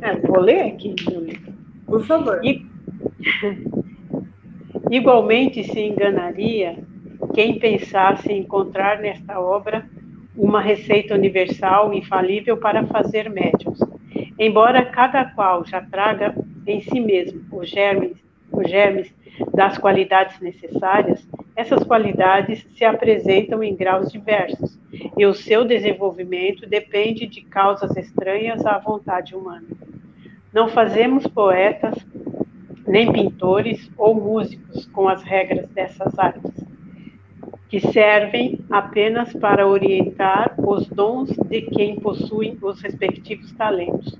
É, 0.00 0.14
vou 0.14 0.40
ler 0.40 0.60
aqui 0.60 0.94
meu 1.10 1.22
livro. 1.22 1.52
Por 1.84 2.06
favor. 2.06 2.40
Igualmente 4.92 5.64
se 5.64 5.80
enganaria 5.80 6.78
quem 7.34 7.58
pensasse 7.58 8.32
encontrar 8.32 9.00
nesta 9.00 9.40
obra 9.40 9.84
uma 10.36 10.60
receita 10.60 11.14
universal 11.14 11.92
infalível 11.92 12.56
para 12.56 12.86
fazer 12.86 13.28
médiums 13.28 13.80
Embora 14.38 14.84
cada 14.84 15.24
qual 15.24 15.64
já 15.64 15.82
traga 15.82 16.32
em 16.64 16.80
si 16.80 17.00
mesmo 17.00 17.42
os 17.50 17.68
germes, 17.68 18.22
os 18.52 18.70
germes 18.70 19.12
das 19.52 19.76
qualidades 19.76 20.38
necessárias, 20.38 21.28
essas 21.56 21.82
qualidades 21.82 22.64
se 22.76 22.84
apresentam 22.84 23.64
em 23.64 23.74
graus 23.74 24.12
diversos, 24.12 24.78
e 25.16 25.26
o 25.26 25.34
seu 25.34 25.64
desenvolvimento 25.64 26.68
depende 26.68 27.26
de 27.26 27.40
causas 27.42 27.96
estranhas 27.96 28.64
à 28.64 28.78
vontade 28.78 29.34
humana. 29.34 29.66
Não 30.52 30.68
fazemos 30.68 31.26
poetas, 31.26 31.94
nem 32.86 33.12
pintores 33.12 33.90
ou 33.98 34.14
músicos 34.14 34.86
com 34.86 35.08
as 35.08 35.20
regras 35.24 35.68
dessas 35.70 36.16
artes, 36.16 36.64
que 37.68 37.80
servem 37.80 38.60
apenas 38.70 39.32
para 39.32 39.66
orientar 39.66 40.54
os 40.58 40.86
dons 40.86 41.30
de 41.30 41.62
quem 41.62 41.96
possui 41.96 42.56
os 42.62 42.80
respectivos 42.80 43.52
talentos 43.52 44.16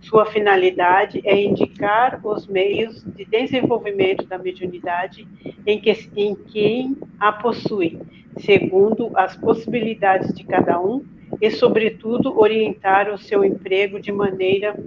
sua 0.00 0.26
finalidade 0.26 1.20
é 1.24 1.40
indicar 1.40 2.20
os 2.24 2.46
meios 2.46 3.04
de 3.14 3.24
desenvolvimento 3.24 4.26
da 4.26 4.38
mediunidade 4.38 5.26
em, 5.66 5.80
que, 5.80 5.92
em 6.16 6.34
quem 6.34 6.96
a 7.18 7.32
possui, 7.32 8.00
segundo 8.38 9.10
as 9.14 9.36
possibilidades 9.36 10.32
de 10.34 10.44
cada 10.44 10.80
um, 10.80 11.04
e, 11.40 11.50
sobretudo, 11.50 12.38
orientar 12.38 13.12
o 13.12 13.18
seu 13.18 13.44
emprego 13.44 14.00
de 14.00 14.10
maneira 14.10 14.78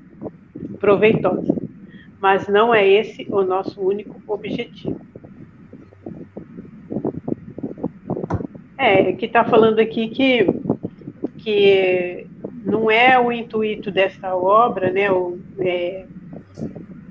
proveitosa. 0.79 1.55
Mas 2.19 2.47
não 2.47 2.73
é 2.73 2.87
esse 2.87 3.27
o 3.29 3.43
nosso 3.43 3.79
único 3.81 4.21
objetivo. 4.27 4.99
É, 8.77 9.13
que 9.13 9.27
está 9.27 9.43
falando 9.43 9.79
aqui 9.79 10.07
que, 10.07 10.47
que 11.37 12.27
não 12.63 12.89
é 12.89 13.19
o 13.19 13.31
intuito 13.31 13.91
dessa 13.91 14.35
obra, 14.35 14.91
né, 14.91 15.11
o, 15.11 15.39
é, 15.59 16.05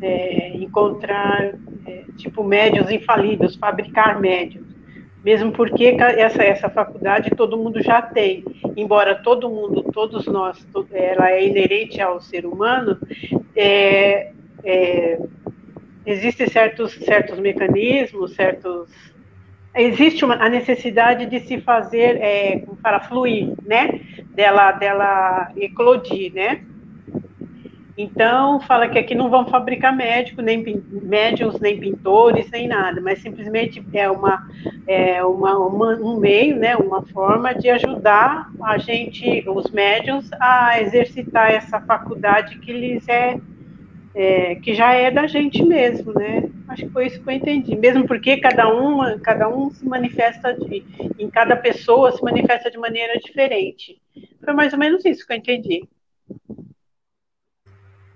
é, 0.01 0.57
encontrar 0.57 1.55
é, 1.87 2.05
tipo 2.17 2.43
médios 2.45 2.91
infalíveis, 2.91 3.57
fabricar 3.57 4.21
médios, 4.21 4.65
mesmo 5.25 5.53
porque 5.53 5.97
essa 5.99 6.43
essa 6.43 6.71
faculdade 6.71 7.31
todo 7.31 7.59
mundo 7.59 7.83
já 7.83 8.01
tem, 8.01 8.45
embora 8.77 9.17
todo 9.17 9.51
mundo, 9.51 9.83
todos 9.93 10.27
nós, 10.27 10.67
ela 10.93 11.31
é 11.31 11.47
inerente 11.47 12.01
ao 12.01 12.21
ser 12.21 12.47
humano, 12.47 12.97
é, 13.55 14.33
é, 14.65 15.21
existem 16.07 16.49
certos 16.49 16.95
certos 16.95 17.39
mecanismos, 17.39 18.35
certos 18.35 18.89
existe 19.75 20.25
uma, 20.25 20.35
a 20.35 20.49
necessidade 20.49 21.27
de 21.27 21.41
se 21.41 21.61
fazer 21.61 22.17
é, 22.21 22.65
para 22.83 23.01
fluir, 23.01 23.53
né? 23.65 24.01
Dela, 24.35 24.73
dela 24.73 25.53
eclodir, 25.57 26.33
né? 26.35 26.63
Então, 28.03 28.61
fala 28.61 28.89
que 28.89 28.99
aqui 28.99 29.15
não 29.15 29.29
vão 29.29 29.47
fabricar 29.47 29.95
médico, 29.95 30.41
nem 30.41 30.65
médiums, 30.91 31.61
nem 31.61 31.79
pintores, 31.79 32.51
nem 32.51 32.67
nada, 32.67 32.99
mas 32.99 33.21
simplesmente 33.21 33.85
é, 33.93 34.11
uma, 34.11 34.49
é 34.87 35.23
uma, 35.23 35.59
uma, 35.59 35.95
um 35.97 36.19
meio, 36.19 36.57
né, 36.57 36.75
uma 36.77 37.03
forma 37.03 37.53
de 37.53 37.69
ajudar 37.69 38.51
a 38.63 38.79
gente, 38.79 39.45
os 39.47 39.71
médiums, 39.71 40.31
a 40.41 40.81
exercitar 40.81 41.51
essa 41.51 41.79
faculdade 41.83 42.59
que 42.61 42.73
lhes 42.73 43.07
é 43.07 43.39
é, 44.15 44.57
que 44.57 44.75
já 44.75 44.93
é 44.93 45.11
da 45.11 45.27
gente 45.27 45.63
mesmo, 45.63 46.13
né? 46.13 46.51
Acho 46.69 46.87
que 46.87 46.93
foi 46.93 47.07
isso 47.07 47.21
que 47.21 47.29
eu 47.29 47.35
entendi. 47.35 47.77
Mesmo 47.77 48.07
porque 48.07 48.39
cada 48.39 48.69
um, 48.69 49.19
cada 49.19 49.49
um 49.49 49.71
se 49.71 49.87
manifesta 49.87 50.53
de, 50.55 50.85
em 51.19 51.31
cada 51.31 51.57
pessoa 51.57 52.13
se 52.13 52.23
manifesta 52.23 52.71
de 52.71 52.79
maneira 52.79 53.19
diferente. 53.19 54.01
Foi 54.45 54.55
mais 54.55 54.73
ou 54.73 54.79
menos 54.79 55.05
isso 55.05 55.27
que 55.27 55.33
eu 55.33 55.37
entendi. 55.37 55.89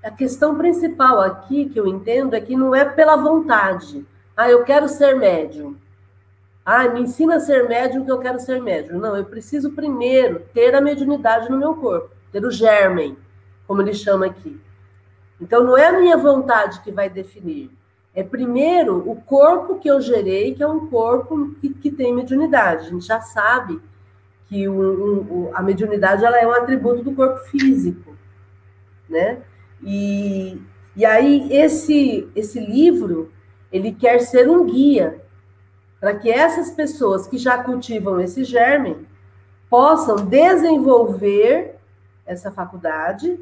A 0.03 0.11
questão 0.11 0.57
principal 0.57 1.21
aqui 1.21 1.69
que 1.69 1.81
eu 1.81 1.87
entendo 1.87 2.35
é 2.35 2.41
que 2.41 2.57
não 2.57 2.75
é 2.75 2.85
pela 2.85 3.17
vontade. 3.17 4.05
Ah, 4.37 4.51
eu 4.51 4.65
quero 4.65 4.89
ser 4.89 5.17
médium. 5.17 5.77
Ah, 6.65 6.89
me 6.89 7.01
ensina 7.01 7.37
a 7.37 7.41
ser 7.41 7.69
médium 7.69 8.05
que 8.05 8.11
eu 8.11 8.19
quero 8.19 8.39
ser 8.39 8.61
médium. 8.61 8.99
Não, 8.99 9.17
eu 9.17 9.25
preciso 9.25 9.73
primeiro 9.73 10.41
ter 10.53 10.75
a 10.75 10.81
mediunidade 10.81 11.51
no 11.51 11.59
meu 11.59 11.75
corpo, 11.75 12.11
ter 12.33 12.45
o 12.45 12.51
germen, 12.51 13.17
como 13.67 13.81
ele 13.81 13.95
chama 13.95 14.27
aqui. 14.27 14.61
Então, 15.41 15.65
não 15.65 15.77
é 15.77 15.87
a 15.87 15.99
minha 15.99 16.17
vontade 16.17 16.81
que 16.81 16.93
vai 16.93 17.09
definir. 17.11 17.71
É 18.15 18.23
primeiro 18.23 19.09
o 19.11 19.17
corpo 19.17 19.79
que 19.79 19.91
eu 19.91 20.01
gerei, 20.01 20.55
que 20.55 20.63
é 20.63 20.69
um 20.69 20.87
corpo 20.87 21.55
que, 21.61 21.69
que 21.71 21.91
tem 21.91 22.15
mediunidade. 22.15 22.87
A 22.87 22.91
gente 22.91 23.07
já 23.07 23.21
sabe 23.21 23.81
que 24.47 24.69
o, 24.69 24.75
o, 24.75 25.51
a 25.53 25.63
mediunidade 25.63 26.25
ela 26.25 26.39
é 26.39 26.47
um 26.47 26.53
atributo 26.53 27.03
do 27.03 27.13
corpo 27.13 27.41
físico, 27.47 28.15
né? 29.09 29.43
E, 29.83 30.61
E 30.97 31.05
aí 31.05 31.53
esse 31.53 32.29
esse 32.37 32.61
livro, 32.61 33.33
ele 33.73 33.93
quer 33.93 34.21
ser 34.21 34.49
um 34.49 34.65
guia 34.65 35.21
para 36.01 36.15
que 36.15 36.31
essas 36.31 36.71
pessoas 36.71 37.27
que 37.27 37.37
já 37.37 37.59
cultivam 37.65 38.21
esse 38.21 38.45
germe 38.45 39.07
possam 39.69 40.17
desenvolver 40.17 41.77
essa 42.25 42.51
faculdade 42.53 43.41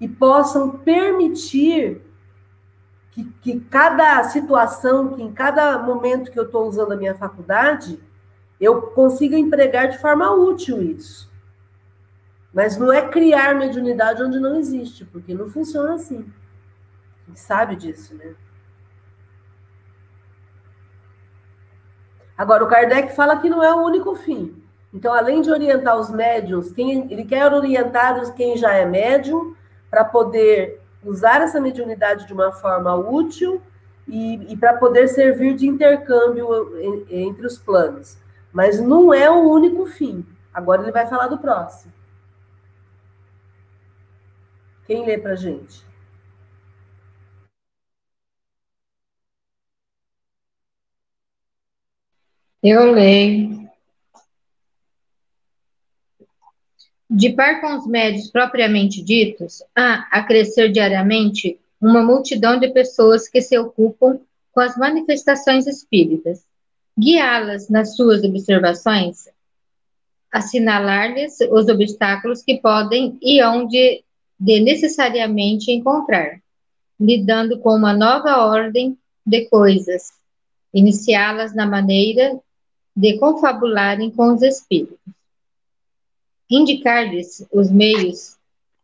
e 0.00 0.08
possam 0.08 0.78
permitir 0.78 2.00
que, 3.10 3.24
que 3.42 3.60
cada 3.60 4.22
situação, 4.24 5.14
que 5.14 5.22
em 5.22 5.32
cada 5.32 5.78
momento 5.78 6.30
que 6.30 6.38
eu 6.38 6.44
estou 6.44 6.66
usando 6.66 6.92
a 6.92 6.96
minha 6.96 7.14
faculdade, 7.14 8.00
eu 8.58 8.82
consiga 8.82 9.38
empregar 9.38 9.88
de 9.88 9.98
forma 9.98 10.30
útil 10.32 10.82
isso. 10.82 11.30
Mas 12.52 12.76
não 12.76 12.92
é 12.92 13.06
criar 13.08 13.54
mediunidade 13.54 14.22
onde 14.22 14.40
não 14.40 14.56
existe, 14.56 15.04
porque 15.04 15.34
não 15.34 15.48
funciona 15.48 15.94
assim. 15.94 16.32
Gente 17.28 17.40
sabe 17.40 17.76
disso, 17.76 18.14
né? 18.16 18.34
Agora, 22.36 22.64
o 22.64 22.68
Kardec 22.68 23.14
fala 23.14 23.36
que 23.36 23.50
não 23.50 23.62
é 23.62 23.72
o 23.74 23.84
único 23.84 24.14
fim. 24.14 24.62
Então, 24.92 25.12
além 25.12 25.42
de 25.42 25.50
orientar 25.50 25.96
os 25.96 26.10
médiums, 26.10 26.72
quem, 26.72 27.12
ele 27.12 27.24
quer 27.24 27.52
orientar 27.52 28.20
os 28.20 28.30
quem 28.30 28.56
já 28.56 28.72
é 28.72 28.84
médium 28.86 29.54
para 29.90 30.04
poder 30.04 30.80
usar 31.04 31.40
essa 31.40 31.60
mediunidade 31.60 32.26
de 32.26 32.32
uma 32.32 32.52
forma 32.52 32.94
útil 32.94 33.60
e, 34.06 34.52
e 34.52 34.56
para 34.56 34.76
poder 34.76 35.08
servir 35.08 35.54
de 35.54 35.66
intercâmbio 35.66 37.06
entre 37.10 37.46
os 37.46 37.58
planos. 37.58 38.18
Mas 38.52 38.80
não 38.80 39.12
é 39.12 39.30
o 39.30 39.48
único 39.50 39.86
fim. 39.86 40.24
Agora 40.52 40.82
ele 40.82 40.92
vai 40.92 41.06
falar 41.06 41.28
do 41.28 41.38
próximo. 41.38 41.92
Quem 44.86 45.06
lê 45.06 45.16
para 45.16 45.36
gente? 45.36 45.84
Eu 52.62 52.92
leio. 52.92 53.59
De 57.12 57.30
par 57.30 57.60
com 57.60 57.76
os 57.76 57.88
médios 57.88 58.30
propriamente 58.30 59.02
ditos, 59.02 59.64
há 59.74 60.06
a 60.12 60.22
crescer 60.22 60.70
diariamente 60.70 61.58
uma 61.80 62.04
multidão 62.04 62.56
de 62.56 62.68
pessoas 62.68 63.26
que 63.26 63.42
se 63.42 63.58
ocupam 63.58 64.20
com 64.52 64.60
as 64.60 64.76
manifestações 64.76 65.66
espíritas, 65.66 66.46
guiá-las 66.96 67.68
nas 67.68 67.96
suas 67.96 68.22
observações, 68.22 69.28
assinalar-lhes 70.30 71.40
os 71.50 71.68
obstáculos 71.68 72.42
que 72.42 72.60
podem 72.60 73.18
e 73.20 73.42
onde 73.42 74.04
de 74.38 74.60
necessariamente 74.60 75.72
encontrar, 75.72 76.40
lidando 76.98 77.58
com 77.58 77.74
uma 77.74 77.92
nova 77.92 78.36
ordem 78.46 78.96
de 79.26 79.46
coisas, 79.46 80.12
iniciá-las 80.72 81.56
na 81.56 81.66
maneira 81.66 82.38
de 82.94 83.18
confabularem 83.18 84.12
com 84.12 84.32
os 84.32 84.42
espíritos 84.42 85.19
indicar-lhes 86.50 87.46
os 87.52 87.70
meios 87.70 88.36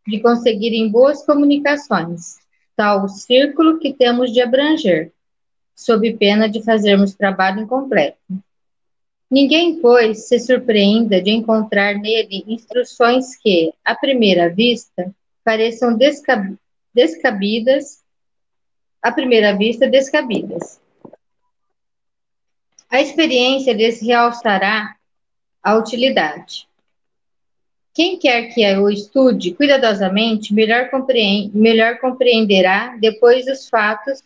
de 0.07 0.19
conseguirem 0.21 0.89
boas 0.89 1.25
comunicações, 1.25 2.37
tal 2.75 3.09
círculo 3.09 3.77
que 3.77 3.93
temos 3.93 4.31
de 4.31 4.41
abranger, 4.41 5.11
sob 5.75 6.15
pena 6.15 6.47
de 6.47 6.63
fazermos 6.63 7.13
trabalho 7.13 7.61
incompleto. 7.61 8.17
Ninguém, 9.29 9.81
pois, 9.81 10.27
se 10.27 10.39
surpreenda 10.39 11.21
de 11.21 11.31
encontrar 11.31 11.95
nele 11.95 12.45
instruções 12.47 13.35
que, 13.35 13.73
à 13.83 13.93
primeira 13.93 14.49
vista, 14.49 15.13
pareçam 15.43 15.95
descab 15.95 16.57
descabidas, 16.93 18.01
à 19.01 19.11
primeira 19.11 19.55
vista, 19.55 19.87
descabidas. 19.87 20.79
A 22.89 23.01
experiência 23.01 23.73
lhes 23.73 24.01
realçará 24.01 24.95
a 25.61 25.75
utilidade. 25.75 26.66
Quem 27.97 28.19
quer 28.19 28.53
que 28.53 28.63
o 28.75 28.91
estude 28.91 29.55
cuidadosamente, 29.55 30.53
melhor, 30.53 30.91
compreende, 30.91 31.57
melhor 31.57 31.97
compreenderá 31.97 32.95
depois 33.01 33.47
os 33.47 33.67
fatos 33.67 34.21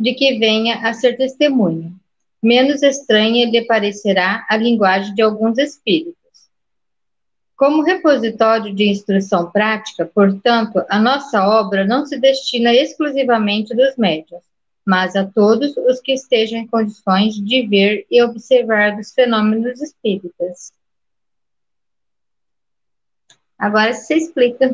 de 0.00 0.14
que 0.14 0.38
venha 0.38 0.76
a 0.76 0.94
ser 0.94 1.18
testemunha. 1.18 1.92
Menos 2.42 2.82
estranha 2.82 3.44
lhe 3.44 3.66
parecerá 3.66 4.46
a 4.48 4.56
linguagem 4.56 5.14
de 5.14 5.20
alguns 5.20 5.58
espíritos. 5.58 6.16
Como 7.58 7.82
repositório 7.82 8.74
de 8.74 8.88
instrução 8.88 9.50
prática, 9.50 10.06
portanto, 10.06 10.82
a 10.88 10.98
nossa 10.98 11.46
obra 11.46 11.84
não 11.84 12.06
se 12.06 12.18
destina 12.18 12.72
exclusivamente 12.72 13.76
dos 13.76 13.98
médios, 13.98 14.40
mas 14.82 15.14
a 15.14 15.26
todos 15.26 15.76
os 15.76 16.00
que 16.00 16.14
estejam 16.14 16.60
em 16.60 16.66
condições 16.66 17.34
de 17.34 17.66
ver 17.66 18.06
e 18.10 18.22
observar 18.22 18.98
os 18.98 19.12
fenômenos 19.12 19.78
espíritas. 19.82 20.72
Agora 23.58 23.92
você 23.92 24.14
explica. 24.14 24.66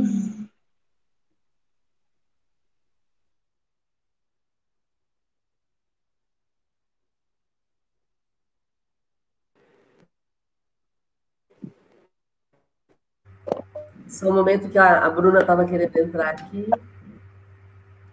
É 14.23 14.27
o 14.27 14.33
momento 14.33 14.69
que 14.69 14.79
a, 14.79 15.05
a 15.05 15.11
Bruna 15.11 15.41
estava 15.41 15.65
querendo 15.67 15.97
entrar 15.97 16.31
aqui. 16.31 16.69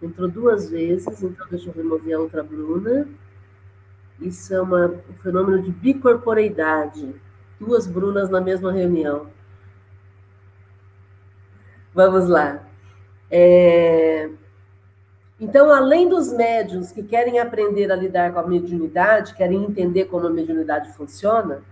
Entrou 0.02 0.28
duas 0.28 0.68
vezes, 0.68 1.22
então 1.22 1.46
deixa 1.48 1.68
eu 1.68 1.74
remover 1.74 2.16
a 2.16 2.20
outra 2.20 2.42
Bruna. 2.42 3.06
Isso 4.20 4.52
é 4.54 4.60
uma, 4.60 4.86
um 4.86 5.14
fenômeno 5.22 5.62
de 5.62 5.70
bicorporeidade. 5.70 7.14
Duas 7.60 7.86
Brunas 7.86 8.30
na 8.30 8.40
mesma 8.40 8.72
reunião. 8.72 9.30
Vamos 11.94 12.28
lá. 12.28 12.62
É... 13.30 14.28
Então, 15.40 15.72
além 15.72 16.08
dos 16.08 16.32
médios 16.32 16.92
que 16.92 17.02
querem 17.02 17.40
aprender 17.40 17.90
a 17.90 17.96
lidar 17.96 18.32
com 18.32 18.38
a 18.38 18.46
mediunidade, 18.46 19.34
querem 19.34 19.64
entender 19.64 20.04
como 20.04 20.26
a 20.26 20.30
mediunidade 20.30 20.92
funciona, 20.92 21.62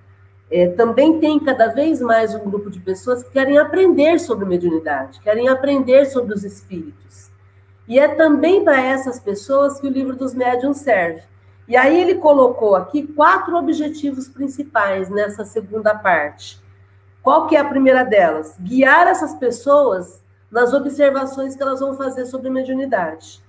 é, 0.50 0.66
também 0.66 1.20
tem 1.20 1.38
cada 1.38 1.68
vez 1.68 2.00
mais 2.00 2.35
um 2.35 2.40
grupo 2.40 2.68
de 2.68 2.80
pessoas 2.80 3.22
que 3.22 3.30
querem 3.30 3.56
aprender 3.56 4.18
sobre 4.18 4.44
mediunidade, 4.44 5.20
querem 5.20 5.48
aprender 5.48 6.06
sobre 6.06 6.35
os 6.35 6.42
espíritos. 6.42 7.30
E 7.87 7.98
é 7.98 8.09
também 8.09 8.64
para 8.64 8.80
essas 8.80 9.20
pessoas 9.20 9.80
que 9.80 9.87
o 9.87 9.90
livro 9.90 10.16
dos 10.16 10.35
médiuns 10.35 10.78
serve. 10.78 11.22
E 11.68 11.76
aí 11.76 12.00
ele 12.00 12.16
colocou 12.16 12.74
aqui 12.74 13.06
quatro 13.06 13.56
objetivos 13.56 14.28
principais 14.28 15.09
nessa 15.09 15.44
segunda 15.44 15.94
parte. 15.94 16.59
Qual 17.22 17.46
que 17.46 17.56
é 17.56 17.61
a 17.61 17.68
primeira 17.68 18.02
delas? 18.02 18.54
Guiar 18.59 19.06
essas 19.06 19.35
pessoas 19.35 20.22
nas 20.50 20.72
observações 20.72 21.54
que 21.54 21.62
elas 21.62 21.80
vão 21.80 21.94
fazer 21.96 22.26
sobre 22.26 22.50
mediunidade. 22.50 23.42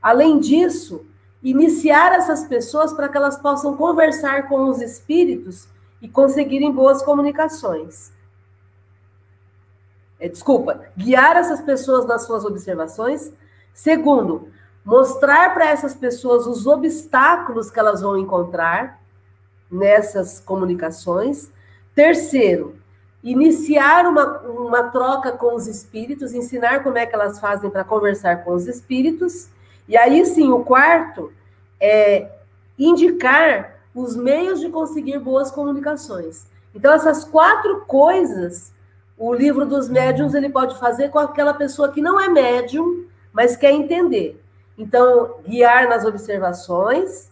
Além 0.00 0.38
disso, 0.38 1.06
iniciar 1.42 2.12
essas 2.12 2.44
pessoas 2.44 2.92
para 2.92 3.08
que 3.08 3.16
elas 3.16 3.36
possam 3.36 3.76
conversar 3.76 4.48
com 4.48 4.68
os 4.68 4.80
espíritos 4.80 5.68
e 6.00 6.08
conseguirem 6.08 6.72
boas 6.72 7.02
comunicações. 7.02 8.12
É, 10.18 10.28
desculpa, 10.28 10.82
guiar 10.96 11.36
essas 11.36 11.60
pessoas 11.60 12.06
nas 12.06 12.24
suas 12.24 12.44
observações. 12.44 13.32
Segundo, 13.72 14.48
mostrar 14.84 15.54
para 15.54 15.66
essas 15.66 15.94
pessoas 15.94 16.46
os 16.46 16.66
obstáculos 16.66 17.70
que 17.70 17.78
elas 17.78 18.02
vão 18.02 18.16
encontrar 18.16 19.00
nessas 19.70 20.38
comunicações. 20.38 21.50
Terceiro, 21.94 22.76
iniciar 23.22 24.06
uma, 24.06 24.38
uma 24.40 24.84
troca 24.84 25.32
com 25.32 25.54
os 25.54 25.66
espíritos, 25.66 26.34
ensinar 26.34 26.82
como 26.82 26.98
é 26.98 27.06
que 27.06 27.14
elas 27.14 27.38
fazem 27.38 27.70
para 27.70 27.84
conversar 27.84 28.44
com 28.44 28.52
os 28.52 28.66
espíritos. 28.66 29.48
E 29.88 29.96
aí 29.96 30.24
sim, 30.26 30.50
o 30.50 30.64
quarto 30.64 31.32
é 31.80 32.30
indicar 32.78 33.76
os 33.94 34.16
meios 34.16 34.60
de 34.60 34.70
conseguir 34.70 35.18
boas 35.18 35.50
comunicações. 35.50 36.46
Então, 36.74 36.92
essas 36.92 37.24
quatro 37.24 37.82
coisas, 37.82 38.72
o 39.18 39.34
livro 39.34 39.66
dos 39.66 39.88
médiums 39.88 40.34
ele 40.34 40.48
pode 40.48 40.78
fazer 40.78 41.10
com 41.10 41.18
aquela 41.18 41.52
pessoa 41.52 41.90
que 41.90 42.00
não 42.00 42.18
é 42.18 42.28
médium, 42.28 43.04
mas 43.32 43.56
quer 43.56 43.72
entender. 43.72 44.42
Então, 44.76 45.36
guiar 45.46 45.88
nas 45.88 46.04
observações, 46.04 47.30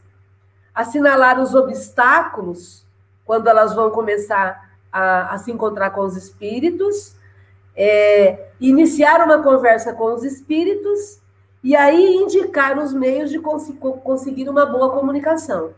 assinalar 0.75 1.41
os 1.41 1.55
obstáculos 1.55 2.85
quando 3.31 3.47
elas 3.47 3.73
vão 3.73 3.93
começar 3.93 4.73
a, 4.91 5.33
a 5.33 5.39
se 5.39 5.53
encontrar 5.53 5.91
com 5.91 6.01
os 6.01 6.17
espíritos, 6.17 7.15
é, 7.77 8.49
iniciar 8.61 9.25
uma 9.25 9.41
conversa 9.41 9.93
com 9.93 10.13
os 10.13 10.25
espíritos 10.25 11.21
e 11.63 11.77
aí 11.77 12.17
indicar 12.17 12.77
os 12.77 12.93
meios 12.93 13.31
de 13.31 13.39
cons 13.39 13.73
conseguir 14.03 14.49
uma 14.49 14.67
boa 14.67 14.91
comunicação. 14.91 15.71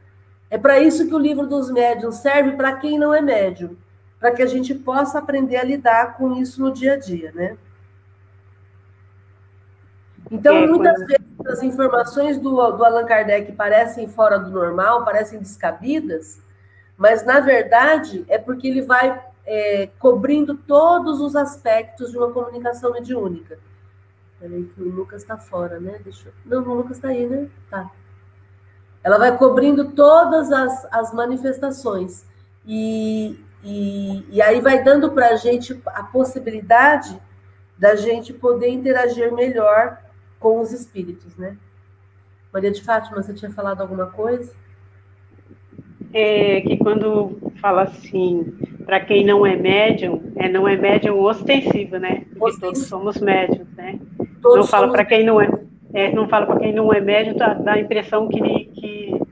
É 0.49 0.57
para 0.57 0.81
isso 0.81 1.07
que 1.07 1.15
o 1.15 1.19
livro 1.19 1.47
dos 1.47 1.71
médiuns 1.71 2.17
serve 2.17 2.53
para 2.53 2.73
quem 2.77 2.99
não 2.99 3.12
é 3.12 3.21
médium, 3.21 3.77
para 4.19 4.31
que 4.31 4.41
a 4.41 4.47
gente 4.47 4.75
possa 4.75 5.19
aprender 5.19 5.59
a 5.59 5.62
lidar 5.62 6.17
com 6.17 6.35
isso 6.37 6.59
no 6.59 6.73
dia 6.73 6.95
a 6.95 6.97
dia, 6.97 7.33
né? 7.35 7.59
Então, 10.31 10.57
é, 10.57 10.67
muitas 10.67 10.97
quando... 10.97 11.07
vezes, 11.07 11.47
as 11.47 11.62
informações 11.62 12.38
do, 12.38 12.71
do 12.71 12.83
Allan 12.83 13.05
Kardec 13.05 13.53
parecem 13.53 14.09
fora 14.09 14.38
do 14.38 14.51
normal, 14.51 15.05
parecem 15.05 15.38
descabidas, 15.38 16.41
mas, 17.03 17.27
na 17.27 17.41
verdade, 17.41 18.25
é 18.29 18.38
porque 18.38 18.69
ele 18.69 18.83
vai 18.83 19.21
é, 19.45 19.88
cobrindo 19.99 20.55
todos 20.55 21.21
os 21.21 21.35
aspectos 21.35 22.12
de 22.12 22.17
uma 22.17 22.31
comunicação 22.31 22.93
mediúnica. 22.93 23.59
Peraí, 24.38 24.62
que 24.67 24.81
o 24.81 24.88
Lucas 24.88 25.23
está 25.23 25.37
fora, 25.37 25.81
né? 25.81 25.99
Deixa 26.05 26.29
eu... 26.29 26.33
Não, 26.47 26.62
o 26.62 26.75
Lucas 26.75 26.99
está 26.99 27.09
aí, 27.09 27.27
né? 27.29 27.49
Tá. 27.69 27.91
Ela 29.03 29.19
vai 29.19 29.37
cobrindo 29.37 29.91
todas 29.91 30.53
as, 30.53 30.87
as 30.93 31.12
manifestações. 31.12 32.25
E, 32.65 33.45
e, 33.65 34.25
e 34.31 34.41
aí 34.41 34.61
vai 34.61 34.85
dando 34.85 35.11
para 35.11 35.31
a 35.31 35.35
gente 35.37 35.83
a 35.87 36.05
possibilidade 36.05 37.21
da 37.77 37.97
gente 37.97 38.33
poder 38.33 38.69
interagir 38.69 39.33
melhor 39.33 39.99
com 40.38 40.61
os 40.61 40.71
espíritos, 40.71 41.37
né? 41.37 41.57
Maria 42.53 42.71
de 42.71 42.81
Fátima, 42.81 43.21
você 43.21 43.35
tinha 43.35 43.51
falado 43.51 43.81
alguma 43.81 44.07
coisa? 44.07 44.55
É 46.12 46.61
que 46.61 46.77
quando 46.77 47.38
fala 47.61 47.83
assim, 47.83 48.53
para 48.85 49.01
quem 49.01 49.25
não 49.25 49.46
é 49.46 49.57
médium, 49.57 50.20
é 50.37 50.48
não 50.48 50.68
é 50.68 50.77
médium 50.77 51.20
ostensivo, 51.20 51.96
né? 51.98 52.25
Porque 52.31 52.44
ostensivo. 52.44 52.61
todos 52.61 52.87
somos 52.87 53.20
médiums, 53.20 53.68
né? 53.77 53.98
Todos 54.42 54.59
não 54.59 54.66
fala 54.66 54.90
para 54.90 55.05
quem 55.05 55.25
não 55.25 55.40
é, 55.40 55.48
é 55.94 56.12
não 56.12 56.29
fala 56.29 56.46
para 56.46 56.59
quem 56.59 56.72
não 56.72 56.92
é 56.92 57.01
médium, 57.01 57.37
dá, 57.37 57.55
dá 57.55 57.72
a 57.72 57.81
impressão 57.81 58.29
que, 58.29 58.40
que 58.40 59.22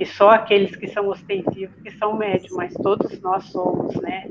que 0.00 0.06
só 0.06 0.30
aqueles 0.30 0.74
que 0.74 0.88
são 0.88 1.08
ostensivos 1.08 1.76
que 1.82 1.90
são 1.90 2.16
médios, 2.16 2.50
mas 2.52 2.72
todos 2.72 3.20
nós 3.20 3.44
somos, 3.44 3.94
né? 3.96 4.30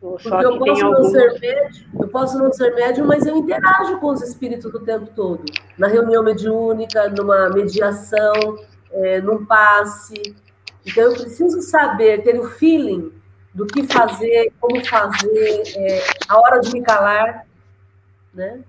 Só 0.00 0.30
Porque 0.30 0.46
eu 0.46 0.58
posso, 0.58 0.86
alguns... 0.86 1.12
não 1.12 1.20
ser 1.20 1.40
médium, 1.40 1.86
eu 2.00 2.08
posso 2.08 2.38
não 2.38 2.52
ser 2.52 2.74
médium, 2.76 3.04
mas 3.04 3.26
eu 3.26 3.36
interajo 3.36 3.98
com 3.98 4.12
os 4.12 4.22
espíritos 4.22 4.72
o 4.72 4.78
tempo 4.78 5.08
todo. 5.16 5.42
Na 5.76 5.88
reunião 5.88 6.22
mediúnica, 6.22 7.08
numa 7.10 7.50
mediação, 7.50 8.32
é, 9.04 9.20
num 9.20 9.44
passe. 9.44 10.34
Então, 10.86 11.04
eu 11.04 11.12
preciso 11.12 11.60
saber, 11.62 12.22
ter 12.22 12.38
o 12.38 12.48
feeling 12.50 13.12
do 13.54 13.66
que 13.66 13.82
fazer, 13.84 14.52
como 14.60 14.84
fazer, 14.84 15.62
é, 15.76 16.02
a 16.28 16.38
hora 16.38 16.60
de 16.60 16.72
me 16.72 16.82
calar, 16.82 17.46
né? 18.32 18.60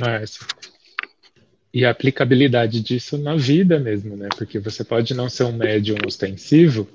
Márcia. 0.00 0.46
E 1.72 1.84
a 1.84 1.90
aplicabilidade 1.90 2.80
disso 2.80 3.18
na 3.18 3.36
vida 3.36 3.78
mesmo, 3.78 4.16
né? 4.16 4.28
Porque 4.36 4.58
você 4.58 4.84
pode 4.84 5.12
não 5.14 5.28
ser 5.28 5.44
um 5.44 5.52
médium 5.52 5.98
ostensivo, 6.06 6.88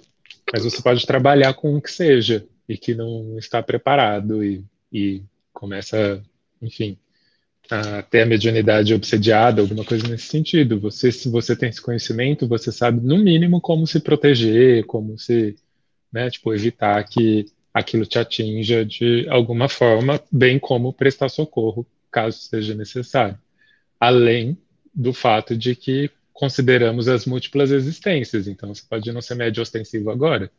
mas 0.52 0.64
você 0.64 0.82
pode 0.82 1.06
trabalhar 1.06 1.54
com 1.54 1.76
o 1.76 1.82
que 1.82 1.92
seja 1.92 2.46
e 2.68 2.78
que 2.78 2.96
não 2.96 3.38
está 3.38 3.62
preparado 3.62 4.44
e, 4.44 4.64
e 4.92 5.22
começa, 5.52 6.24
enfim, 6.62 6.98
a 7.74 8.04
ter 8.04 8.22
a 8.22 8.26
mediunidade 8.26 8.94
obsediada, 8.94 9.62
alguma 9.62 9.84
coisa 9.84 10.08
nesse 10.08 10.28
sentido. 10.28 10.80
Você, 10.80 11.12
se 11.12 11.28
você 11.30 11.56
tem 11.56 11.70
esse 11.70 11.82
conhecimento, 11.82 12.48
você 12.48 12.72
sabe 12.72 13.06
no 13.06 13.18
mínimo 13.18 13.60
como 13.60 13.88
se 13.88 14.00
proteger, 14.00 14.86
como 14.86 15.18
se, 15.18 15.56
né, 16.12 16.30
tipo, 16.30 16.54
evitar 16.54 17.04
que 17.04 17.46
aquilo 17.74 18.06
te 18.06 18.20
atinja 18.20 18.86
de 18.86 19.28
alguma 19.28 19.68
forma, 19.68 20.22
bem 20.32 20.60
como 20.60 20.94
prestar 20.94 21.30
socorro 21.30 21.86
caso 22.12 22.38
seja 22.38 22.76
necessário. 22.76 23.40
Além 24.00 24.56
do 24.94 25.12
fato 25.12 25.58
de 25.58 25.76
que 25.76 26.12
consideramos 26.32 27.08
as 27.08 27.26
múltiplas 27.26 27.72
existências. 27.72 28.48
Então, 28.48 28.74
você 28.74 28.84
pode 28.88 29.12
não 29.12 29.22
ser 29.22 29.36
médio 29.36 29.64
ostensivo 29.64 30.12
agora, 30.12 30.52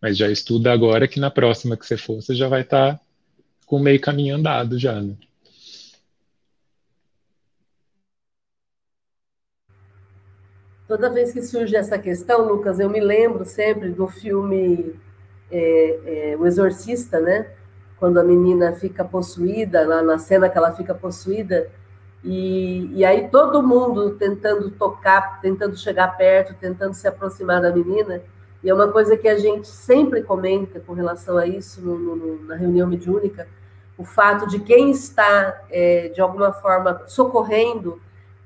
mas 0.00 0.16
já 0.16 0.30
estuda 0.30 0.72
agora 0.72 1.08
que 1.08 1.18
na 1.18 1.30
próxima 1.30 1.76
que 1.76 1.84
você 1.84 1.96
for, 1.96 2.22
você 2.22 2.34
já 2.34 2.46
vai 2.46 2.60
estar 2.60 2.94
tá 2.94 3.00
com 3.66 3.80
meio 3.80 4.00
caminho 4.00 4.36
andado 4.36 4.78
já, 4.78 5.00
né? 5.00 5.16
Toda 10.92 11.08
vez 11.08 11.32
que 11.32 11.40
surge 11.40 11.74
essa 11.74 11.98
questão, 11.98 12.46
Lucas, 12.46 12.78
eu 12.78 12.90
me 12.90 13.00
lembro 13.00 13.46
sempre 13.46 13.88
do 13.88 14.06
filme 14.06 14.94
é, 15.50 16.32
é, 16.32 16.36
O 16.36 16.44
Exorcista, 16.44 17.18
né? 17.18 17.46
quando 17.98 18.20
a 18.20 18.22
menina 18.22 18.74
fica 18.74 19.02
possuída, 19.02 19.86
na, 19.86 20.02
na 20.02 20.18
cena 20.18 20.50
que 20.50 20.58
ela 20.58 20.70
fica 20.72 20.94
possuída, 20.94 21.66
e, 22.22 22.90
e 22.92 23.06
aí 23.06 23.28
todo 23.28 23.62
mundo 23.62 24.16
tentando 24.16 24.70
tocar, 24.70 25.40
tentando 25.40 25.78
chegar 25.78 26.14
perto, 26.14 26.52
tentando 26.60 26.92
se 26.92 27.08
aproximar 27.08 27.62
da 27.62 27.72
menina, 27.72 28.20
e 28.62 28.68
é 28.68 28.74
uma 28.74 28.88
coisa 28.88 29.16
que 29.16 29.28
a 29.28 29.38
gente 29.38 29.68
sempre 29.68 30.22
comenta 30.22 30.78
com 30.78 30.92
relação 30.92 31.38
a 31.38 31.46
isso 31.46 31.80
no, 31.80 31.96
no, 31.96 32.44
na 32.44 32.54
reunião 32.54 32.86
mediúnica, 32.86 33.48
o 33.96 34.04
fato 34.04 34.46
de 34.46 34.58
quem 34.58 34.90
está, 34.90 35.58
é, 35.70 36.08
de 36.08 36.20
alguma 36.20 36.52
forma, 36.52 37.00
socorrendo, 37.06 37.98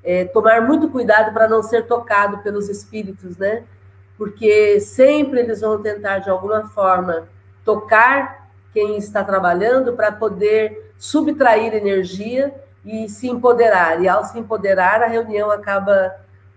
é, 0.06 0.24
tomar 0.24 0.62
muito 0.62 0.88
cuidado 0.88 1.32
para 1.32 1.48
não 1.48 1.64
ser 1.64 1.84
tocado 1.84 2.38
pelos 2.38 2.68
espíritos, 2.68 3.36
né? 3.36 3.64
Porque 4.16 4.80
sempre 4.80 5.40
eles 5.40 5.60
vão 5.60 5.82
tentar, 5.82 6.20
de 6.20 6.30
alguma 6.30 6.68
forma, 6.68 7.26
tocar 7.64 8.48
quem 8.72 8.96
está 8.96 9.24
trabalhando 9.24 9.94
para 9.94 10.12
poder 10.12 10.92
subtrair 10.96 11.74
energia 11.74 12.54
e 12.84 13.08
se 13.08 13.28
empoderar. 13.28 14.00
E 14.00 14.08
ao 14.08 14.24
se 14.24 14.38
empoderar, 14.38 15.02
a 15.02 15.08
reunião 15.08 15.50
acaba 15.50 16.14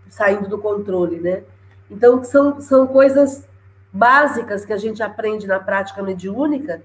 saindo 0.08 0.48
do 0.48 0.60
controle, 0.60 1.20
né? 1.20 1.42
Então, 1.90 2.24
são, 2.24 2.62
são 2.62 2.86
coisas 2.86 3.48
básicas 3.92 4.64
que 4.64 4.74
a 4.74 4.78
gente 4.78 5.02
aprende 5.02 5.48
na 5.48 5.60
prática 5.60 6.04
mediúnica 6.04 6.84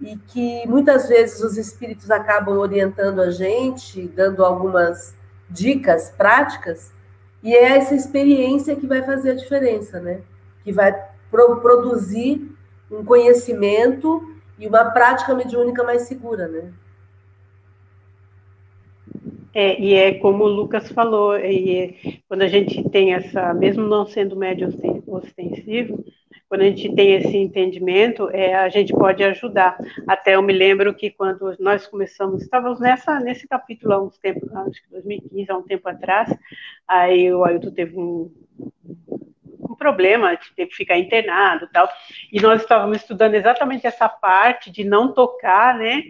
e 0.00 0.16
que 0.16 0.66
muitas 0.66 1.06
vezes 1.06 1.42
os 1.42 1.58
espíritos 1.58 2.10
acabam 2.10 2.56
orientando 2.56 3.20
a 3.20 3.30
gente, 3.30 4.08
dando 4.08 4.42
algumas 4.42 5.14
dicas 5.50 6.10
práticas, 6.10 6.92
e 7.42 7.54
é 7.54 7.76
essa 7.76 7.94
experiência 7.94 8.76
que 8.76 8.86
vai 8.86 9.02
fazer 9.02 9.30
a 9.30 9.34
diferença, 9.34 10.00
né? 10.00 10.22
Que 10.64 10.72
vai 10.72 10.92
pro 11.30 11.60
produzir 11.60 12.50
um 12.90 13.04
conhecimento 13.04 14.22
e 14.58 14.66
uma 14.66 14.84
prática 14.90 15.34
mediúnica 15.34 15.84
mais 15.84 16.02
segura, 16.02 16.48
né? 16.48 16.72
É, 19.54 19.80
e 19.80 19.94
é 19.94 20.14
como 20.14 20.44
o 20.44 20.48
Lucas 20.48 20.90
falou, 20.92 21.36
e 21.36 21.78
é, 21.78 22.20
quando 22.28 22.42
a 22.42 22.48
gente 22.48 22.88
tem 22.90 23.14
essa, 23.14 23.52
mesmo 23.54 23.82
não 23.82 24.06
sendo 24.06 24.36
médio 24.36 24.68
ostensivo, 25.06 26.04
quando 26.48 26.62
a 26.62 26.64
gente 26.64 26.94
tem 26.94 27.14
esse 27.14 27.36
entendimento, 27.36 28.30
é, 28.30 28.54
a 28.54 28.68
gente 28.68 28.92
pode 28.92 29.22
ajudar. 29.22 29.76
Até 30.06 30.36
eu 30.36 30.42
me 30.42 30.52
lembro 30.52 30.94
que 30.94 31.10
quando 31.10 31.54
nós 31.60 31.86
começamos, 31.86 32.42
estávamos 32.42 32.80
nessa, 32.80 33.20
nesse 33.20 33.46
capítulo 33.46 33.92
há 33.92 34.02
uns 34.02 34.18
tempos, 34.18 34.50
acho 34.54 34.82
que 34.82 34.90
2015, 34.90 35.50
há 35.50 35.56
um 35.56 35.62
tempo 35.62 35.88
atrás, 35.88 36.34
aí 36.86 37.32
o 37.32 37.44
Ailton 37.44 37.70
teve 37.70 37.98
um, 37.98 38.30
problema, 39.78 40.34
de 40.34 40.52
ter 40.54 40.66
que 40.66 40.74
ficar 40.74 40.98
internado 40.98 41.68
tal. 41.72 41.88
E 42.32 42.40
nós 42.40 42.60
estávamos 42.60 42.98
estudando 42.98 43.34
exatamente 43.34 43.86
essa 43.86 44.08
parte 44.08 44.70
de 44.70 44.84
não 44.84 45.12
tocar, 45.14 45.78
né? 45.78 46.02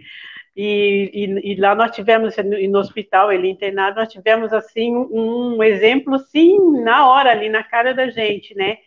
E, 0.55 1.11
e, 1.13 1.53
e, 1.53 1.55
lá 1.55 1.73
nós 1.75 1.91
tivemos, 1.91 2.35
no 2.69 2.79
hospital, 2.79 3.31
ele 3.31 3.47
internado, 3.47 3.99
nós 3.99 4.11
tivemos, 4.11 4.51
assim, 4.51 4.93
um, 4.93 5.57
um 5.57 5.63
exemplo, 5.63 6.17
sim, 6.19 6.57
na 6.81 7.07
hora, 7.07 7.31
ali 7.31 7.47
na 7.47 7.63
cara 7.63 7.93
da 7.93 8.09
gente, 8.09 8.53
né? 8.55 8.79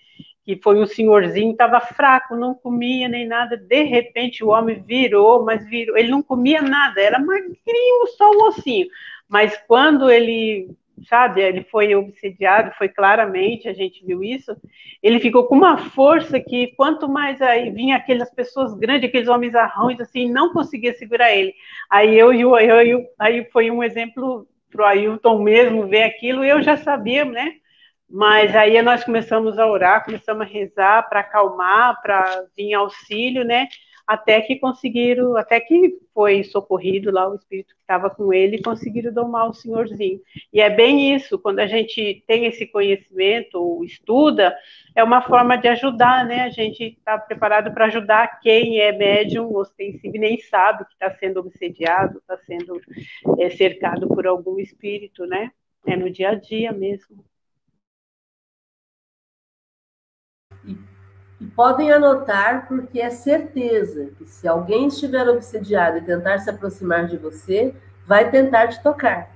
Que 0.44 0.60
foi 0.62 0.80
um 0.80 0.86
senhorzinho, 0.86 1.52
estava 1.52 1.80
fraco, 1.80 2.36
não 2.36 2.54
comia 2.54 3.08
nem 3.08 3.26
nada. 3.26 3.56
De 3.56 3.82
repente 3.82 4.44
o 4.44 4.48
homem 4.48 4.82
virou, 4.82 5.44
mas 5.44 5.64
virou. 5.68 5.96
Ele 5.96 6.08
não 6.08 6.22
comia 6.22 6.60
nada, 6.60 7.00
era 7.00 7.18
magrinho, 7.18 8.06
só 8.16 8.30
um 8.30 8.48
ossinho. 8.48 8.88
Mas 9.28 9.56
quando 9.66 10.10
ele 10.10 10.76
sabe? 11.08 11.40
Ele 11.40 11.62
foi 11.64 11.94
obsediado, 11.94 12.72
foi 12.76 12.88
claramente, 12.88 13.68
a 13.68 13.72
gente 13.72 14.04
viu 14.04 14.22
isso. 14.22 14.56
Ele 15.02 15.18
ficou 15.20 15.44
com 15.44 15.56
uma 15.56 15.76
força 15.78 16.38
que 16.40 16.68
quanto 16.76 17.08
mais 17.08 17.40
aí 17.42 17.70
vinha 17.70 17.96
aquelas 17.96 18.32
pessoas 18.32 18.74
grandes, 18.74 19.08
aqueles 19.08 19.28
homens 19.28 19.54
arrões, 19.54 20.00
assim, 20.00 20.30
não 20.30 20.52
conseguia 20.52 20.94
segurar 20.94 21.34
ele. 21.34 21.54
Aí 21.90 22.16
eu 22.18 22.32
e 22.32 22.44
o 22.44 22.54
aí 23.18 23.44
foi 23.52 23.70
um 23.70 23.82
exemplo 23.82 24.46
para 24.70 24.82
o 24.82 24.86
Ailton 24.86 25.42
mesmo 25.42 25.86
ver 25.86 26.04
aquilo, 26.04 26.44
eu 26.44 26.62
já 26.62 26.76
sabia, 26.76 27.24
né? 27.24 27.56
Mas 28.12 28.54
aí 28.54 28.80
nós 28.82 29.02
começamos 29.04 29.58
a 29.58 29.66
orar, 29.66 30.04
começamos 30.04 30.42
a 30.42 30.50
rezar 30.50 31.08
para 31.08 31.20
acalmar, 31.20 32.00
para 32.02 32.44
vir 32.54 32.74
auxílio, 32.74 33.42
né? 33.42 33.68
até 34.06 34.40
que 34.40 34.56
conseguiram, 34.56 35.36
até 35.36 35.60
que 35.60 35.98
foi 36.12 36.42
socorrido 36.44 37.10
lá 37.10 37.28
o 37.28 37.34
espírito 37.34 37.74
que 37.74 37.80
estava 37.80 38.10
com 38.10 38.32
ele 38.32 38.62
conseguiram 38.62 39.12
domar 39.12 39.48
o 39.48 39.54
senhorzinho. 39.54 40.20
E 40.52 40.60
é 40.60 40.68
bem 40.68 41.14
isso, 41.14 41.38
quando 41.38 41.60
a 41.60 41.66
gente 41.66 42.22
tem 42.26 42.46
esse 42.46 42.66
conhecimento, 42.66 43.82
estuda, 43.84 44.54
é 44.94 45.02
uma 45.02 45.22
forma 45.22 45.56
de 45.56 45.68
ajudar, 45.68 46.26
né? 46.26 46.42
A 46.42 46.50
gente 46.50 46.84
está 46.84 47.16
preparado 47.18 47.72
para 47.72 47.86
ajudar 47.86 48.40
quem 48.40 48.80
é 48.80 48.92
médium 48.92 49.54
ostensivo 49.56 50.16
e 50.16 50.18
nem 50.18 50.38
sabe 50.40 50.84
que 50.84 50.92
está 50.92 51.10
sendo 51.12 51.40
obsediado, 51.40 52.18
está 52.18 52.36
sendo 52.38 52.80
é, 53.38 53.50
cercado 53.50 54.08
por 54.08 54.26
algum 54.26 54.58
espírito, 54.58 55.26
né? 55.26 55.50
É 55.86 55.96
no 55.96 56.10
dia 56.10 56.30
a 56.30 56.34
dia 56.34 56.72
mesmo. 56.72 57.24
E 60.64 61.44
podem 61.56 61.90
anotar, 61.90 62.66
porque 62.68 63.00
é 63.00 63.10
certeza 63.10 64.10
que 64.16 64.24
se 64.24 64.46
alguém 64.46 64.86
estiver 64.86 65.28
obsediado 65.28 65.98
e 65.98 66.02
tentar 66.02 66.38
se 66.38 66.48
aproximar 66.48 67.06
de 67.06 67.16
você, 67.16 67.74
vai 68.06 68.30
tentar 68.30 68.68
te 68.68 68.82
tocar. 68.82 69.30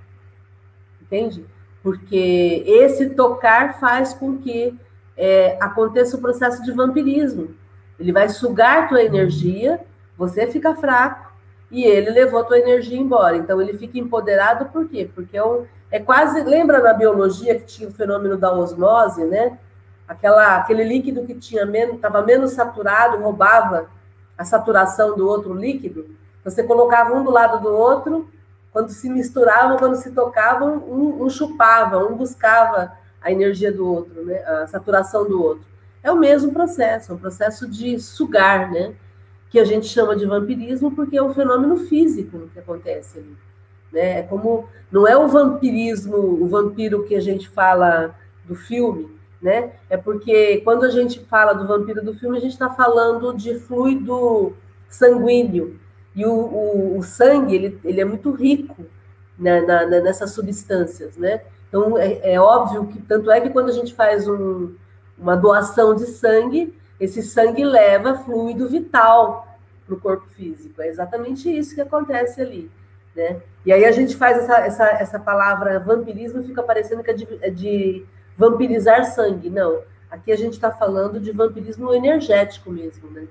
Entende? 1.03 1.45
Porque 1.83 2.65
esse 2.67 3.11
tocar 3.11 3.81
faz 3.81 4.15
com 4.15 4.39
que 4.39 4.79
é, 5.17 5.57
aconteça 5.61 6.17
o 6.17 6.21
processo 6.21 6.63
de 6.63 6.73
vampirismo. 6.73 7.55
Ele 7.99 8.13
vai 8.13 8.29
sugar 8.29 8.89
tua 8.89 9.03
energia, 9.03 9.81
você 10.17 10.47
fica 10.47 10.75
fraco 10.75 11.33
e 11.71 11.85
ele 11.85 12.11
levou 12.11 12.45
tua 12.45 12.59
energia 12.59 12.99
embora. 12.99 13.37
Então 13.37 13.61
ele 13.61 13.77
fica 13.77 13.99
empoderado 13.99 14.67
por 14.67 14.89
quê? 14.89 15.09
Porque 15.15 15.37
é, 15.37 15.45
um, 15.45 15.65
é 15.91 15.99
quase. 15.99 16.43
Lembra 16.43 16.81
na 16.81 16.93
biologia 16.93 17.59
que 17.59 17.65
tinha 17.65 17.89
o 17.89 17.93
fenômeno 17.93 18.37
da 18.37 18.53
osmose, 18.53 19.25
né? 19.25 19.59
Aquela, 20.07 20.57
aquele 20.57 20.85
líquido 20.85 21.27
que 21.27 21.35
tinha 21.35 21.67
menos, 21.67 21.97
estava 21.97 22.23
menos 22.23 22.53
saturado, 22.53 23.23
roubava 23.23 23.89
a 24.39 24.45
saturação 24.45 25.17
do 25.17 25.27
outro 25.27 25.53
líquido. 25.55 26.07
Você 26.45 26.63
colocava 26.63 27.15
um 27.15 27.25
do 27.25 27.31
lado 27.31 27.61
do 27.61 27.69
outro, 27.69 28.29
quando 28.73 28.91
se 28.91 29.09
misturavam, 29.09 29.79
quando 29.79 29.97
se 29.97 30.13
tocavam, 30.13 30.77
um, 30.77 31.25
um 31.25 31.31
chupava, 31.31 31.99
um 31.99 32.15
buscava 32.15 32.93
a 33.21 33.33
energia 33.33 33.73
do 33.73 33.91
outro, 33.91 34.25
né? 34.25 34.39
a 34.45 34.67
saturação 34.67 35.27
do 35.27 35.43
outro. 35.43 35.67
É 36.03 36.13
o 36.13 36.17
mesmo 36.17 36.53
processo, 36.53 37.11
é 37.11 37.15
um 37.15 37.19
processo 37.19 37.69
de 37.69 37.99
sugar, 37.99 38.71
né? 38.71 38.95
Que 39.51 39.59
a 39.59 39.65
gente 39.65 39.87
chama 39.87 40.15
de 40.15 40.25
vampirismo 40.25 40.95
porque 40.95 41.17
é 41.17 41.23
um 41.23 41.35
fenômeno 41.35 41.77
físico 41.79 42.49
que 42.53 42.59
acontece 42.59 43.19
ali. 43.19 43.37
Né? 43.93 44.21
É 44.21 44.23
como 44.23 44.69
não 44.93 45.09
é 45.09 45.17
o 45.17 45.27
vampirismo, 45.27 46.17
o 46.17 46.47
vampiro 46.47 47.05
que 47.05 47.17
a 47.17 47.21
gente 47.21 47.49
fala 47.49 48.15
do 48.45 48.55
filme, 48.55 49.16
né? 49.41 49.73
É 49.89 49.97
porque 49.97 50.59
quando 50.59 50.85
a 50.85 50.91
gente 50.91 51.21
fala 51.21 51.53
do 51.53 51.67
vampiro 51.67 52.05
do 52.05 52.15
filme, 52.15 52.37
a 52.37 52.41
gente 52.41 52.53
está 52.53 52.71
falando 52.71 53.35
de 53.35 53.59
fluido 53.59 54.55
sanguíneo. 54.89 55.79
E 56.15 56.25
o, 56.25 56.33
o, 56.33 56.99
o 56.99 57.03
sangue, 57.03 57.55
ele, 57.55 57.81
ele 57.85 58.01
é 58.01 58.05
muito 58.05 58.31
rico 58.31 58.87
né, 59.39 59.61
na, 59.61 59.87
na, 59.87 60.01
nessas 60.01 60.33
substâncias, 60.33 61.17
né? 61.17 61.43
Então, 61.69 61.99
é, 61.99 62.33
é, 62.35 62.41
óbvio 62.41 62.87
que, 62.87 63.01
tanto 63.03 63.31
é 63.31 63.41
que 63.41 63.51
quando 63.51 63.69
a 63.69 63.73
gente 63.73 63.95
faz 63.95 64.27
um, 64.27 64.75
uma 65.19 65.37
doação 65.37 65.95
de 65.95 66.07
sangue, 66.07 66.75
esse 66.99 67.23
sangue 67.23 67.65
leva 67.65 68.15
fluido 68.15 68.69
vital 68.69 69.47
para 69.85 69.95
o 69.95 70.01
corpo 70.01 70.27
físico. 70.29 70.81
É 70.81 70.89
exatamente 70.89 71.55
isso 71.55 71.75
que 71.75 71.81
acontece 71.81 72.41
ali. 72.41 72.71
Né? 73.15 73.41
E 73.65 73.73
aí 73.73 73.85
a 73.85 73.93
gente 73.93 74.17
faz 74.17 74.39
essa, 74.39 74.59
essa, 74.59 74.85
essa 74.85 75.19
palavra 75.19 75.79
vampirismo, 75.79 76.43
fica 76.43 76.63
parecendo 76.63 77.03
que 77.03 77.11
é 77.11 77.15
de, 77.15 77.29
é 77.43 77.51
de 77.51 78.07
vampirizar 78.37 79.05
sangue. 79.05 79.51
Não. 79.51 79.83
Aqui 80.11 80.31
a 80.31 80.37
gente 80.37 80.53
está 80.53 80.71
falando 80.71 81.19
de 81.21 81.33
vampirismo 81.33 81.93
energético 81.93 82.71
mesmo, 82.71 83.11
né? 83.11 83.27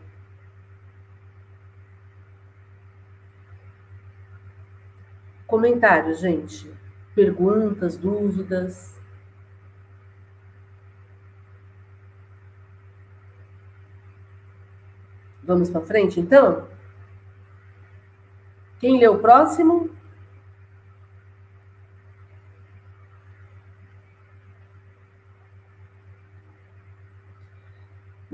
Comentários, 5.48 6.20
gente. 6.20 6.70
Perguntas, 7.14 7.96
dúvidas. 7.96 9.00
Vamos 15.44 15.70
para 15.70 15.82
frente, 15.82 16.20
então? 16.20 16.68
Quem 18.80 19.00
lê 19.00 19.08
o 19.08 19.20
próximo? 19.20 19.95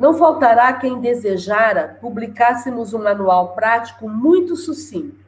Não 0.02 0.16
faltará 0.16 0.74
quem 0.74 1.00
desejara 1.00 2.00
publicássemos 2.02 2.92
um 2.92 3.04
manual 3.04 3.54
prático 3.54 4.10
muito 4.10 4.56
sucinto, 4.56 5.24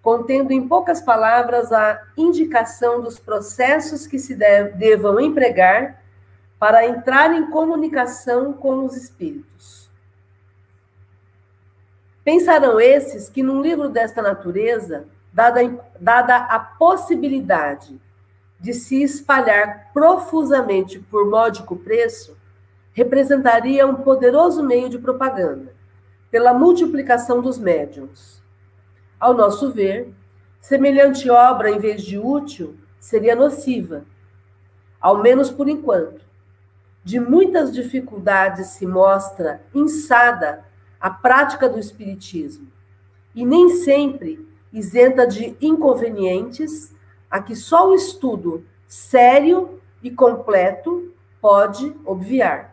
contendo 0.00 0.50
em 0.50 0.66
poucas 0.66 1.02
palavras 1.02 1.70
a 1.70 2.00
indicação 2.16 3.02
dos 3.02 3.18
processos 3.18 4.06
que 4.06 4.18
se 4.18 4.34
devam 4.34 5.20
empregar 5.20 6.02
para 6.58 6.86
entrar 6.86 7.34
em 7.34 7.50
comunicação 7.50 8.54
com 8.54 8.82
os 8.82 8.96
espíritos. 8.96 9.90
Pensarão 12.24 12.80
esses 12.80 13.28
que 13.28 13.42
num 13.42 13.60
livro 13.60 13.90
desta 13.90 14.22
natureza, 14.22 15.04
dada, 15.30 15.60
dada 16.00 16.36
a 16.36 16.58
possibilidade 16.58 18.00
de 18.58 18.72
se 18.72 19.02
espalhar 19.02 19.90
profusamente 19.92 20.98
por 20.98 21.28
módico 21.28 21.76
preço, 21.76 22.40
representaria 22.92 23.86
um 23.86 23.96
poderoso 23.96 24.62
meio 24.62 24.88
de 24.88 24.98
propaganda, 24.98 25.74
pela 26.30 26.52
multiplicação 26.54 27.40
dos 27.40 27.58
médiums. 27.58 28.42
Ao 29.18 29.34
nosso 29.34 29.70
ver, 29.72 30.12
semelhante 30.60 31.30
obra, 31.30 31.70
em 31.70 31.78
vez 31.78 32.02
de 32.02 32.18
útil, 32.18 32.76
seria 32.98 33.34
nociva, 33.34 34.04
ao 35.00 35.18
menos 35.18 35.50
por 35.50 35.68
enquanto. 35.68 36.22
De 37.04 37.18
muitas 37.18 37.72
dificuldades 37.72 38.68
se 38.68 38.86
mostra 38.86 39.62
insada 39.74 40.64
a 41.00 41.10
prática 41.10 41.68
do 41.68 41.78
Espiritismo, 41.78 42.68
e 43.34 43.44
nem 43.44 43.70
sempre 43.70 44.46
isenta 44.72 45.26
de 45.26 45.56
inconvenientes 45.60 46.94
a 47.30 47.40
que 47.42 47.56
só 47.56 47.88
o 47.88 47.94
estudo 47.94 48.64
sério 48.86 49.80
e 50.02 50.10
completo 50.10 51.12
pode 51.40 51.94
obviar. 52.04 52.71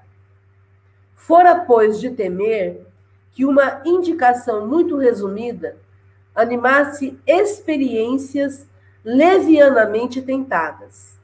Fora, 1.30 1.54
pois, 1.58 2.00
de 2.00 2.10
temer 2.10 2.88
que 3.34 3.46
uma 3.46 3.84
indicação 3.86 4.68
muito 4.68 4.98
resumida 4.98 5.78
animasse 6.34 7.20
experiências 7.28 8.68
levianamente 9.06 10.24
tentadas, 10.24 11.20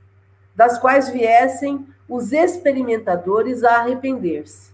das 0.56 0.78
quais 0.78 1.10
viessem 1.10 1.88
os 2.08 2.32
experimentadores 2.32 3.64
a 3.64 3.78
arrepender-se. 3.78 4.72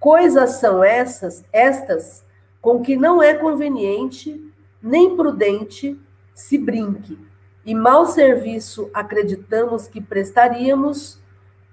Coisas 0.00 0.54
são 0.54 0.82
essas, 0.82 1.44
estas, 1.52 2.24
com 2.60 2.82
que 2.82 2.96
não 2.96 3.22
é 3.22 3.32
conveniente 3.32 4.44
nem 4.82 5.16
prudente 5.16 5.96
se 6.34 6.58
brinque, 6.58 7.16
e 7.64 7.76
mau 7.76 8.06
serviço 8.06 8.90
acreditamos 8.92 9.86
que 9.86 10.00
prestaríamos 10.00 11.24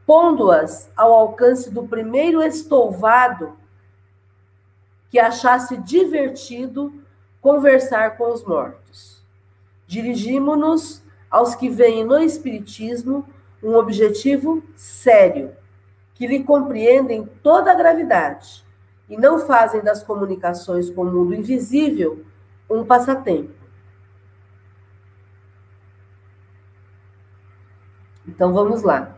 pondo-as 0.06 0.92
ao 0.96 1.14
alcance 1.14 1.70
do 1.70 1.88
primeiro 1.88 2.42
estouvado 2.42 3.58
que 5.10 5.20
achasse 5.20 5.78
divertido 5.78 6.94
conversar 7.42 8.18
com 8.18 8.32
os 8.32 8.44
mortos. 8.44 9.24
Dirigimos-nos 9.86 11.04
aos 11.30 11.56
que 11.56 11.70
veem 11.70 12.04
no 12.04 12.20
Espiritismo 12.20 13.26
um 13.62 13.76
objetivo 13.76 14.64
sério, 14.76 15.56
que 16.16 16.28
lhe 16.28 16.44
compreendem 16.44 17.26
toda 17.42 17.72
a 17.72 17.76
gravidade 17.76 18.64
e 19.10 19.18
não 19.18 19.40
fazem 19.40 19.82
das 19.82 20.04
comunicações 20.04 20.90
com 20.90 21.04
o 21.04 21.12
mundo 21.12 21.34
invisível 21.34 22.26
um 22.70 22.84
passatempo. 22.84 23.54
Então 28.28 28.54
vamos 28.54 28.84
lá. 28.84 29.16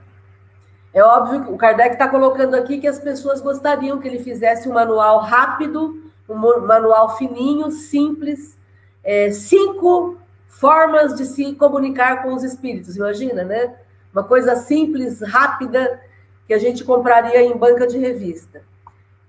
É 0.95 1.03
óbvio 1.03 1.43
que 1.43 1.51
o 1.51 1.57
Kardec 1.57 1.91
está 1.95 2.07
colocando 2.07 2.55
aqui 2.55 2.79
que 2.79 2.87
as 2.87 2.97
pessoas 2.97 3.41
gostariam 3.41 3.99
que 3.99 4.07
ele 4.07 4.23
fizesse 4.23 4.69
um 4.69 4.73
manual 4.73 5.19
rápido, 5.19 6.01
um 6.27 6.35
manual 6.65 7.17
fininho, 7.17 7.69
simples, 7.69 8.57
é, 9.03 9.29
cinco 9.29 10.17
formas 10.47 11.13
de 11.13 11.25
se 11.25 11.53
comunicar 11.55 12.23
com 12.23 12.33
os 12.33 12.45
espíritos, 12.45 12.95
imagina, 12.95 13.43
né? 13.43 13.75
Uma 14.13 14.23
coisa 14.23 14.55
simples, 14.55 15.19
rápida, 15.19 15.99
que 16.47 16.53
a 16.53 16.57
gente 16.57 16.81
compraria 16.85 17.41
em 17.41 17.57
banca 17.57 17.85
de 17.85 17.97
revista. 17.97 18.63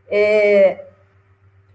É... 0.08 0.86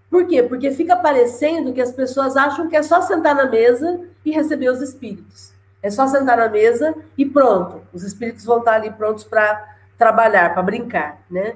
Por 0.08 0.26
quê? 0.26 0.42
Porque 0.42 0.70
fica 0.70 0.96
parecendo 0.96 1.74
que 1.74 1.82
as 1.82 1.92
pessoas 1.92 2.34
acham 2.34 2.66
que 2.66 2.76
é 2.76 2.82
só 2.82 3.02
sentar 3.02 3.34
na 3.34 3.44
mesa 3.44 4.00
e 4.24 4.30
receber 4.30 4.70
os 4.70 4.80
espíritos. 4.80 5.52
É 5.82 5.90
só 5.90 6.06
sentar 6.06 6.38
na 6.38 6.48
mesa 6.48 6.94
e 7.18 7.26
pronto. 7.26 7.82
Os 7.92 8.02
espíritos 8.04 8.46
vão 8.46 8.60
estar 8.60 8.76
ali 8.76 8.90
prontos 8.90 9.24
para 9.24 9.71
trabalhar, 10.02 10.52
para 10.52 10.62
brincar, 10.64 11.24
né? 11.30 11.54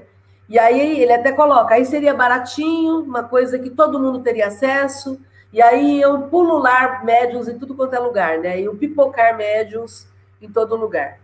E 0.49 0.57
aí 0.57 1.01
ele 1.01 1.13
até 1.13 1.33
coloca, 1.33 1.75
aí 1.75 1.85
seria 1.85 2.15
baratinho, 2.15 3.01
uma 3.01 3.25
coisa 3.25 3.59
que 3.59 3.71
todo 3.71 3.99
mundo 3.99 4.21
teria 4.21 4.47
acesso, 4.47 5.21
e 5.53 5.61
aí 5.61 6.01
eu 6.01 6.23
pulular 6.29 7.05
médiums 7.05 7.49
em 7.49 7.59
tudo 7.59 7.75
quanto 7.75 7.95
é 7.95 7.99
lugar, 7.99 8.39
né? 8.39 8.61
E 8.61 8.69
o 8.69 8.77
pipocar 8.77 9.37
médiums 9.37 10.07
em 10.41 10.49
todo 10.49 10.77
lugar. 10.77 11.19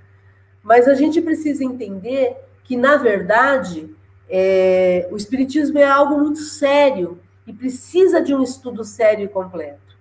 Mas 0.65 0.89
a 0.89 0.95
gente 0.95 1.23
precisa 1.23 1.63
entender 1.63 2.37
que, 2.65 2.77
na 2.77 2.97
verdade, 2.97 3.95
é, 4.29 5.09
o 5.13 5.17
Espiritismo 5.17 5.79
é 5.79 5.85
algo 5.85 6.19
muito 6.19 6.41
sério 6.41 7.21
e 7.47 7.53
precisa 7.53 8.21
de 8.21 8.35
um 8.35 8.43
estudo 8.43 8.85
sério 8.85 9.25
e 9.25 9.29
completo. 9.29 9.97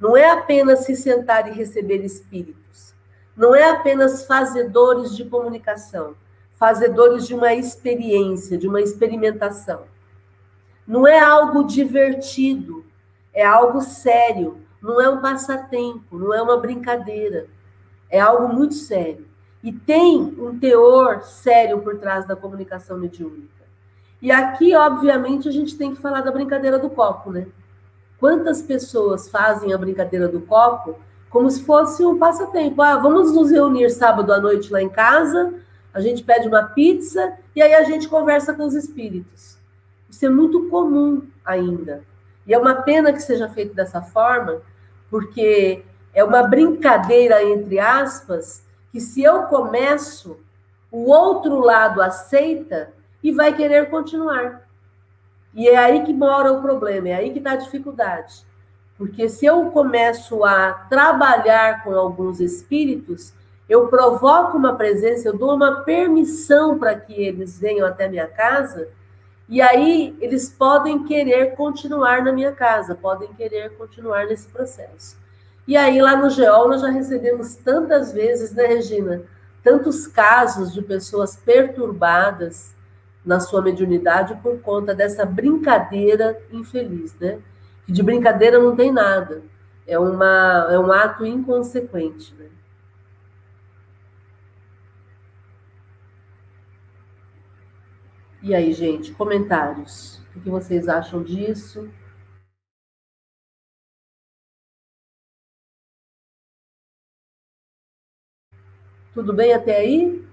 Não 0.00 0.16
é 0.16 0.30
apenas 0.30 0.80
se 0.80 0.96
sentar 0.96 1.46
e 1.48 1.52
receber 1.52 2.04
espíritos. 2.04 2.92
Não 3.36 3.54
é 3.54 3.70
apenas 3.70 4.26
fazedores 4.26 5.16
de 5.16 5.24
comunicação 5.24 6.16
fazedores 6.56 7.26
de 7.26 7.34
uma 7.34 7.54
experiência, 7.54 8.58
de 8.58 8.66
uma 8.66 8.80
experimentação. 8.80 9.82
Não 10.86 11.06
é 11.06 11.18
algo 11.18 11.64
divertido, 11.64 12.84
é 13.32 13.44
algo 13.44 13.80
sério, 13.82 14.58
não 14.80 15.00
é 15.00 15.08
um 15.08 15.20
passatempo, 15.20 16.18
não 16.18 16.32
é 16.32 16.40
uma 16.40 16.56
brincadeira, 16.56 17.46
é 18.10 18.18
algo 18.18 18.52
muito 18.52 18.74
sério. 18.74 19.26
E 19.62 19.72
tem 19.72 20.18
um 20.38 20.58
teor 20.58 21.22
sério 21.22 21.80
por 21.80 21.98
trás 21.98 22.26
da 22.26 22.36
comunicação 22.36 22.96
mediúnica. 22.96 23.64
E 24.22 24.30
aqui, 24.30 24.74
obviamente, 24.74 25.48
a 25.48 25.52
gente 25.52 25.76
tem 25.76 25.94
que 25.94 26.00
falar 26.00 26.20
da 26.22 26.30
brincadeira 26.30 26.78
do 26.78 26.88
copo, 26.88 27.30
né? 27.30 27.46
Quantas 28.18 28.62
pessoas 28.62 29.28
fazem 29.28 29.74
a 29.74 29.78
brincadeira 29.78 30.28
do 30.28 30.40
copo 30.40 30.96
como 31.28 31.50
se 31.50 31.62
fosse 31.64 32.06
um 32.06 32.18
passatempo? 32.18 32.80
Ah, 32.80 32.96
vamos 32.96 33.34
nos 33.34 33.50
reunir 33.50 33.90
sábado 33.90 34.32
à 34.32 34.40
noite 34.40 34.72
lá 34.72 34.80
em 34.80 34.88
casa, 34.88 35.52
a 35.96 36.00
gente 36.02 36.22
pede 36.22 36.46
uma 36.46 36.62
pizza 36.62 37.38
e 37.54 37.62
aí 37.62 37.72
a 37.72 37.82
gente 37.84 38.06
conversa 38.06 38.52
com 38.52 38.64
os 38.66 38.74
espíritos. 38.74 39.56
Isso 40.10 40.26
é 40.26 40.28
muito 40.28 40.68
comum 40.68 41.26
ainda. 41.42 42.04
E 42.46 42.52
é 42.52 42.58
uma 42.58 42.82
pena 42.82 43.14
que 43.14 43.22
seja 43.22 43.48
feito 43.48 43.74
dessa 43.74 44.02
forma, 44.02 44.60
porque 45.10 45.82
é 46.12 46.22
uma 46.22 46.42
brincadeira, 46.42 47.42
entre 47.42 47.78
aspas, 47.78 48.62
que 48.92 49.00
se 49.00 49.22
eu 49.22 49.44
começo, 49.44 50.38
o 50.92 51.10
outro 51.10 51.60
lado 51.60 52.02
aceita 52.02 52.92
e 53.22 53.32
vai 53.32 53.54
querer 53.56 53.88
continuar. 53.88 54.68
E 55.54 55.66
é 55.66 55.78
aí 55.78 56.02
que 56.02 56.12
mora 56.12 56.52
o 56.52 56.60
problema, 56.60 57.08
é 57.08 57.14
aí 57.14 57.30
que 57.30 57.38
está 57.38 57.52
a 57.52 57.56
dificuldade. 57.56 58.44
Porque 58.98 59.30
se 59.30 59.46
eu 59.46 59.70
começo 59.70 60.44
a 60.44 60.74
trabalhar 60.90 61.82
com 61.82 61.94
alguns 61.94 62.38
espíritos, 62.38 63.32
eu 63.68 63.88
provoco 63.88 64.56
uma 64.56 64.76
presença, 64.76 65.28
eu 65.28 65.36
dou 65.36 65.54
uma 65.54 65.80
permissão 65.82 66.78
para 66.78 66.94
que 66.94 67.12
eles 67.12 67.58
venham 67.58 67.86
até 67.86 68.08
minha 68.08 68.26
casa, 68.26 68.88
e 69.48 69.60
aí 69.60 70.16
eles 70.20 70.48
podem 70.50 71.04
querer 71.04 71.54
continuar 71.54 72.22
na 72.22 72.32
minha 72.32 72.52
casa, 72.52 72.94
podem 72.94 73.32
querer 73.34 73.76
continuar 73.76 74.26
nesse 74.26 74.48
processo. 74.48 75.16
E 75.66 75.76
aí 75.76 76.00
lá 76.00 76.16
no 76.16 76.30
GEOL 76.30 76.68
nós 76.68 76.80
já 76.80 76.90
recebemos 76.90 77.56
tantas 77.56 78.12
vezes, 78.12 78.52
né, 78.52 78.66
Regina? 78.66 79.22
Tantos 79.62 80.06
casos 80.06 80.72
de 80.72 80.80
pessoas 80.80 81.36
perturbadas 81.36 82.74
na 83.24 83.40
sua 83.40 83.60
mediunidade 83.60 84.36
por 84.40 84.60
conta 84.60 84.94
dessa 84.94 85.24
brincadeira 85.24 86.40
infeliz, 86.52 87.14
né? 87.18 87.38
Que 87.84 87.90
de 87.90 88.02
brincadeira 88.02 88.60
não 88.60 88.76
tem 88.76 88.92
nada. 88.92 89.42
É, 89.84 89.98
uma, 89.98 90.68
é 90.70 90.78
um 90.78 90.92
ato 90.92 91.26
inconsequente, 91.26 92.32
né? 92.38 92.46
E 98.46 98.54
aí, 98.54 98.72
gente, 98.72 99.10
comentários. 99.12 100.20
O 100.36 100.40
que 100.40 100.48
vocês 100.48 100.86
acham 100.86 101.20
disso? 101.20 101.92
Tudo 109.12 109.32
bem 109.32 109.52
até 109.52 109.78
aí? 109.78 110.24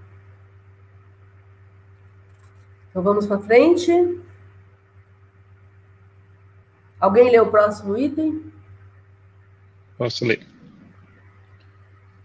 Então 2.91 3.01
vamos 3.01 3.25
para 3.25 3.39
frente. 3.39 3.91
Alguém 6.99 7.31
lê 7.31 7.39
o 7.39 7.49
próximo 7.49 7.97
item? 7.97 8.53
Posso 9.97 10.23
ler. 10.23 10.47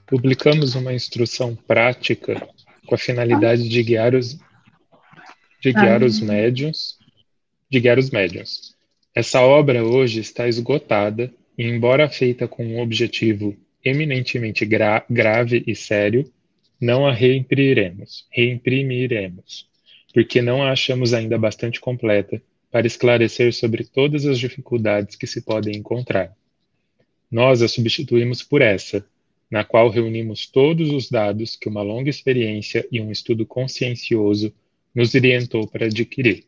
Publicamos 0.06 0.74
uma 0.74 0.92
instrução 0.92 1.56
prática 1.56 2.46
com 2.86 2.94
a 2.94 2.98
finalidade 2.98 3.66
de 3.66 3.82
guiar 3.82 4.14
os 4.14 4.38
de 5.60 5.72
guiar 5.72 6.02
os 6.02 6.20
médiuns, 6.20 6.96
de 7.68 7.80
guiar 7.80 7.98
os 7.98 8.10
médiuns. 8.10 8.74
Essa 9.14 9.40
obra 9.40 9.84
hoje 9.84 10.20
está 10.20 10.46
esgotada 10.46 11.32
e, 11.56 11.64
embora 11.64 12.08
feita 12.08 12.46
com 12.46 12.64
um 12.64 12.80
objetivo 12.80 13.56
eminentemente 13.84 14.64
gra 14.64 15.04
grave 15.10 15.64
e 15.66 15.74
sério, 15.74 16.30
não 16.80 17.06
a 17.06 17.12
reimprimiremos, 17.12 18.26
reimprimiremos, 18.30 19.66
porque 20.14 20.40
não 20.40 20.62
a 20.62 20.70
achamos 20.70 21.12
ainda 21.12 21.36
bastante 21.36 21.80
completa 21.80 22.40
para 22.70 22.86
esclarecer 22.86 23.52
sobre 23.52 23.84
todas 23.84 24.26
as 24.26 24.38
dificuldades 24.38 25.16
que 25.16 25.26
se 25.26 25.42
podem 25.42 25.76
encontrar. 25.76 26.32
Nós 27.30 27.62
a 27.62 27.68
substituímos 27.68 28.42
por 28.42 28.62
essa, 28.62 29.04
na 29.50 29.64
qual 29.64 29.88
reunimos 29.88 30.46
todos 30.46 30.90
os 30.90 31.10
dados 31.10 31.56
que 31.56 31.68
uma 31.68 31.82
longa 31.82 32.10
experiência 32.10 32.86
e 32.92 33.00
um 33.00 33.10
estudo 33.10 33.44
consciencioso 33.44 34.52
nos 34.94 35.14
orientou 35.14 35.66
para 35.66 35.86
adquirir. 35.86 36.44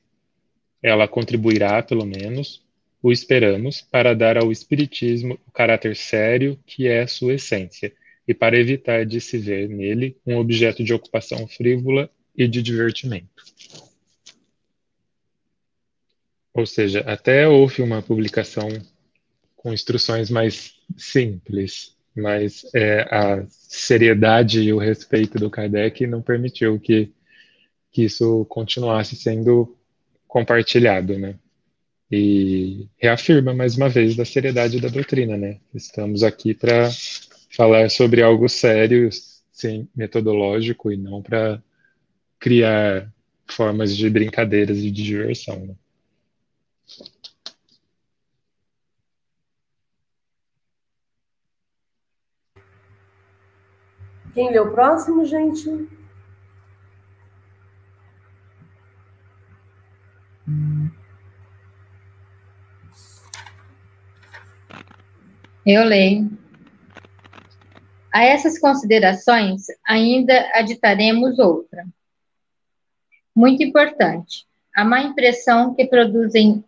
Ela 0.83 1.07
contribuirá, 1.07 1.83
pelo 1.83 2.07
menos, 2.07 2.62
o 3.03 3.12
esperamos, 3.12 3.81
para 3.81 4.14
dar 4.14 4.37
ao 4.37 4.50
Espiritismo 4.53 5.38
o 5.46 5.50
caráter 5.50 5.96
sério 5.96 6.59
que 6.66 6.87
é 6.87 7.07
sua 7.07 7.35
essência, 7.35 7.92
e 8.26 8.35
para 8.35 8.59
evitar 8.59 9.05
de 9.05 9.20
se 9.20 9.38
ver 9.38 9.68
nele 9.68 10.16
um 10.26 10.37
objeto 10.37 10.85
de 10.85 10.92
ocupação 10.92 11.46
frívola 11.48 12.11
e 12.37 12.46
de 12.46 12.62
divertimento. 12.62 13.44
Ou 16.53 16.66
seja, 16.66 17.00
até 17.00 17.48
houve 17.48 17.83
uma 17.83 18.03
publicação 18.03 18.68
com 19.57 19.72
instruções 19.72 20.31
mais 20.31 20.74
simples, 20.96 21.96
mas 22.14 22.64
é, 22.74 23.03
a 23.11 23.44
seriedade 23.48 24.61
e 24.62 24.72
o 24.72 24.79
respeito 24.79 25.38
do 25.38 25.50
Kardec 25.50 26.07
não 26.07 26.22
permitiu 26.22 26.79
que 26.79 27.12
que 27.90 28.05
isso 28.05 28.44
continuasse 28.46 29.16
sendo 29.16 29.76
compartilhado, 30.26 31.18
né? 31.18 31.37
E 32.11 32.88
reafirma 32.98 33.55
mais 33.55 33.76
uma 33.76 33.88
vez 33.88 34.16
da 34.16 34.24
seriedade 34.24 34.81
da 34.81 34.88
doutrina, 34.88 35.37
né? 35.37 35.61
Estamos 35.74 36.22
aqui 36.22 36.55
para 36.55 36.88
falar 37.50 37.90
sobre 37.90 38.22
algo 38.22 38.48
sério, 38.48 39.09
sim, 39.53 39.88
metodológico 39.94 40.90
e 40.90 40.96
não 40.96 41.22
para 41.22 41.62
criar 42.38 43.12
formas 43.46 43.96
de 43.96 44.09
brincadeiras 44.09 44.79
e 44.79 44.90
de 44.90 45.03
diversão. 45.03 45.66
Né? 45.66 45.74
Quem 54.33 54.50
lê 54.50 54.61
o 54.61 54.70
próximo, 54.70 55.24
gente? 55.24 55.99
Eu 65.64 65.84
leio. 65.84 66.30
A 68.12 68.24
essas 68.24 68.58
considerações, 68.58 69.66
ainda 69.86 70.50
aditaremos 70.54 71.38
outra. 71.38 71.86
Muito 73.34 73.62
importante. 73.62 74.46
A 74.74 74.84
má 74.84 75.02
impressão 75.02 75.74
que 75.74 75.86
produzem 75.86 76.64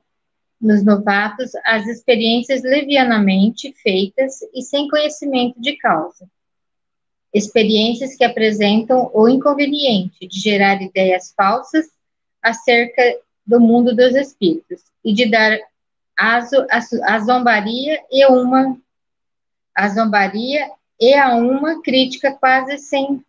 nos 0.61 0.85
novatos 0.85 1.51
as 1.65 1.87
experiências 1.89 2.63
levianamente 2.63 3.75
feitas 3.83 4.41
e 4.55 4.63
sem 4.63 4.89
conhecimento 4.89 5.61
de 5.61 5.77
causa. 5.77 6.31
Experiências 7.35 8.15
que 8.15 8.25
apresentam 8.25 9.11
o 9.13 9.29
inconveniente 9.29 10.29
de 10.29 10.39
gerar 10.39 10.81
ideias 10.81 11.33
falsas 11.37 11.87
acerca 12.41 13.03
do 13.47 13.61
mundo 13.61 13.95
dos 13.95 14.15
espíritos 14.15 14.83
e 15.05 15.13
de 15.13 15.31
dar 15.31 15.59
a, 16.17 16.39
a, 16.39 17.15
a 17.15 17.19
zombaria 17.21 18.01
e 18.11 18.27
uma 18.27 18.77
a 19.75 19.89
zombaria 19.89 20.71
e 21.01 21.15
a 21.15 21.35
uma 21.35 21.83
crítica 21.83 22.33
quase 22.33 22.79
sem, 22.79 23.25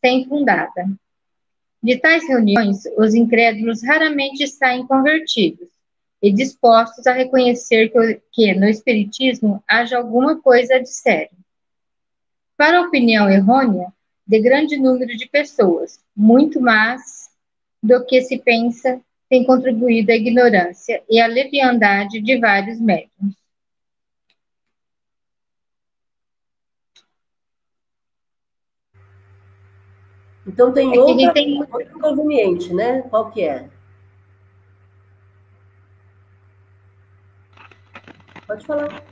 sem 0.00 0.26
fundada. 0.26 0.88
De 1.82 1.96
tais 1.98 2.26
reuniões, 2.26 2.84
os 2.96 3.14
incrédulos 3.14 3.82
raramente 3.82 4.46
saem 4.46 4.86
convertidos 4.86 5.68
e 6.22 6.32
dispostos 6.32 7.06
a 7.06 7.12
reconhecer 7.12 7.88
que, 7.88 8.20
que 8.32 8.54
no 8.54 8.66
Espiritismo 8.66 9.62
haja 9.68 9.98
alguma 9.98 10.40
coisa 10.40 10.78
de 10.78 10.88
sério. 10.88 11.36
Para 12.56 12.78
a 12.78 12.82
opinião 12.82 13.28
errônea 13.28 13.92
de 14.26 14.40
grande 14.40 14.76
número 14.76 15.16
de 15.16 15.28
pessoas, 15.28 16.00
muito 16.16 16.60
mais 16.60 17.28
do 17.82 18.04
que 18.04 18.22
se 18.22 18.38
pensa 18.38 19.00
tem 19.32 19.44
contribuído 19.44 20.12
a 20.12 20.14
ignorância 20.14 21.02
e 21.08 21.18
a 21.18 21.26
leviandade 21.26 22.20
de 22.20 22.38
vários 22.38 22.78
médiums. 22.78 23.34
Então 30.46 30.70
tem 30.70 30.94
é 30.94 31.00
outra, 31.00 31.32
tem... 31.32 31.58
outro 31.58 31.80
inconveniente, 31.80 32.74
né? 32.74 33.00
Qual 33.08 33.30
que 33.30 33.42
é? 33.42 33.70
Pode 38.46 38.66
falar. 38.66 39.02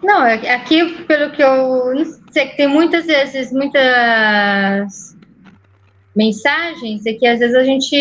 Não, 0.00 0.24
é 0.24 0.54
aqui, 0.54 1.02
pelo 1.06 1.32
que 1.32 1.42
eu 1.42 1.92
sei, 2.30 2.50
tem 2.50 2.68
muitas 2.68 3.06
vezes, 3.06 3.50
muitas 3.50 5.18
mensagens 6.14 7.06
é 7.06 7.12
que 7.12 7.26
às 7.26 7.38
vezes 7.38 7.54
a 7.54 7.64
gente 7.64 7.96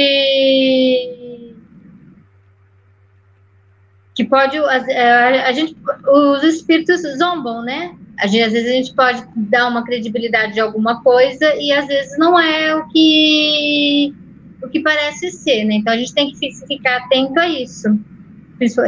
que 4.16 4.26
pode 4.26 4.57
a, 4.57 5.47
a, 5.47 5.51
gente 5.53 5.78
os 6.07 6.43
espíritos 6.43 7.01
zombam, 7.18 7.62
né? 7.62 7.95
Às 8.20 8.32
vezes 8.32 8.66
a 8.66 8.74
gente 8.74 8.93
pode 8.93 9.24
dar 9.36 9.70
uma 9.70 9.84
credibilidade 9.84 10.53
de 10.53 10.60
alguma 10.60 11.01
coisa 11.01 11.55
e 11.55 11.72
às 11.72 11.88
vezes 11.88 12.18
não 12.18 12.38
é 12.38 12.76
o 12.76 12.88
que 12.89 14.14
o 14.62 14.68
que 14.68 14.82
parece 14.82 15.32
ser, 15.32 15.64
né? 15.64 15.76
Então 15.76 15.93
a 15.93 15.97
gente 15.97 16.14
tem 16.14 16.32
que 16.32 16.68
ficar 16.68 16.97
atento 16.97 17.39
a 17.39 17.47
isso. 17.47 17.88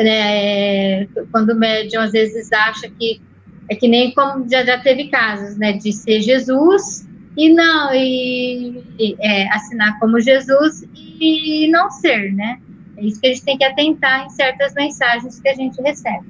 Né, 0.04 1.06
quando 1.32 1.52
o 1.52 1.56
médium 1.56 2.02
às 2.02 2.12
vezes 2.12 2.52
acha 2.52 2.90
que 2.90 3.22
é 3.70 3.76
que 3.76 3.88
nem 3.88 4.14
como 4.14 4.50
já, 4.50 4.66
já 4.66 4.78
teve 4.78 5.08
casos, 5.08 5.56
né, 5.58 5.72
de 5.72 5.94
ser 5.94 6.20
Jesus 6.20 7.08
e 7.38 7.54
não 7.54 7.94
e, 7.94 8.84
e 9.00 9.16
é, 9.20 9.48
assinar 9.54 10.00
como 10.00 10.20
Jesus 10.20 10.84
e 10.96 11.70
não 11.72 11.90
ser, 11.90 12.34
né? 12.34 12.62
É 12.98 13.04
isso 13.04 13.20
que 13.20 13.28
a 13.28 13.30
gente 13.30 13.46
tem 13.46 13.58
que 13.58 13.64
atentar 13.64 14.26
em 14.26 14.30
certas 14.30 14.74
mensagens 14.74 15.40
que 15.40 15.50
a 15.50 15.54
gente 15.54 15.82
recebe. 15.82 16.26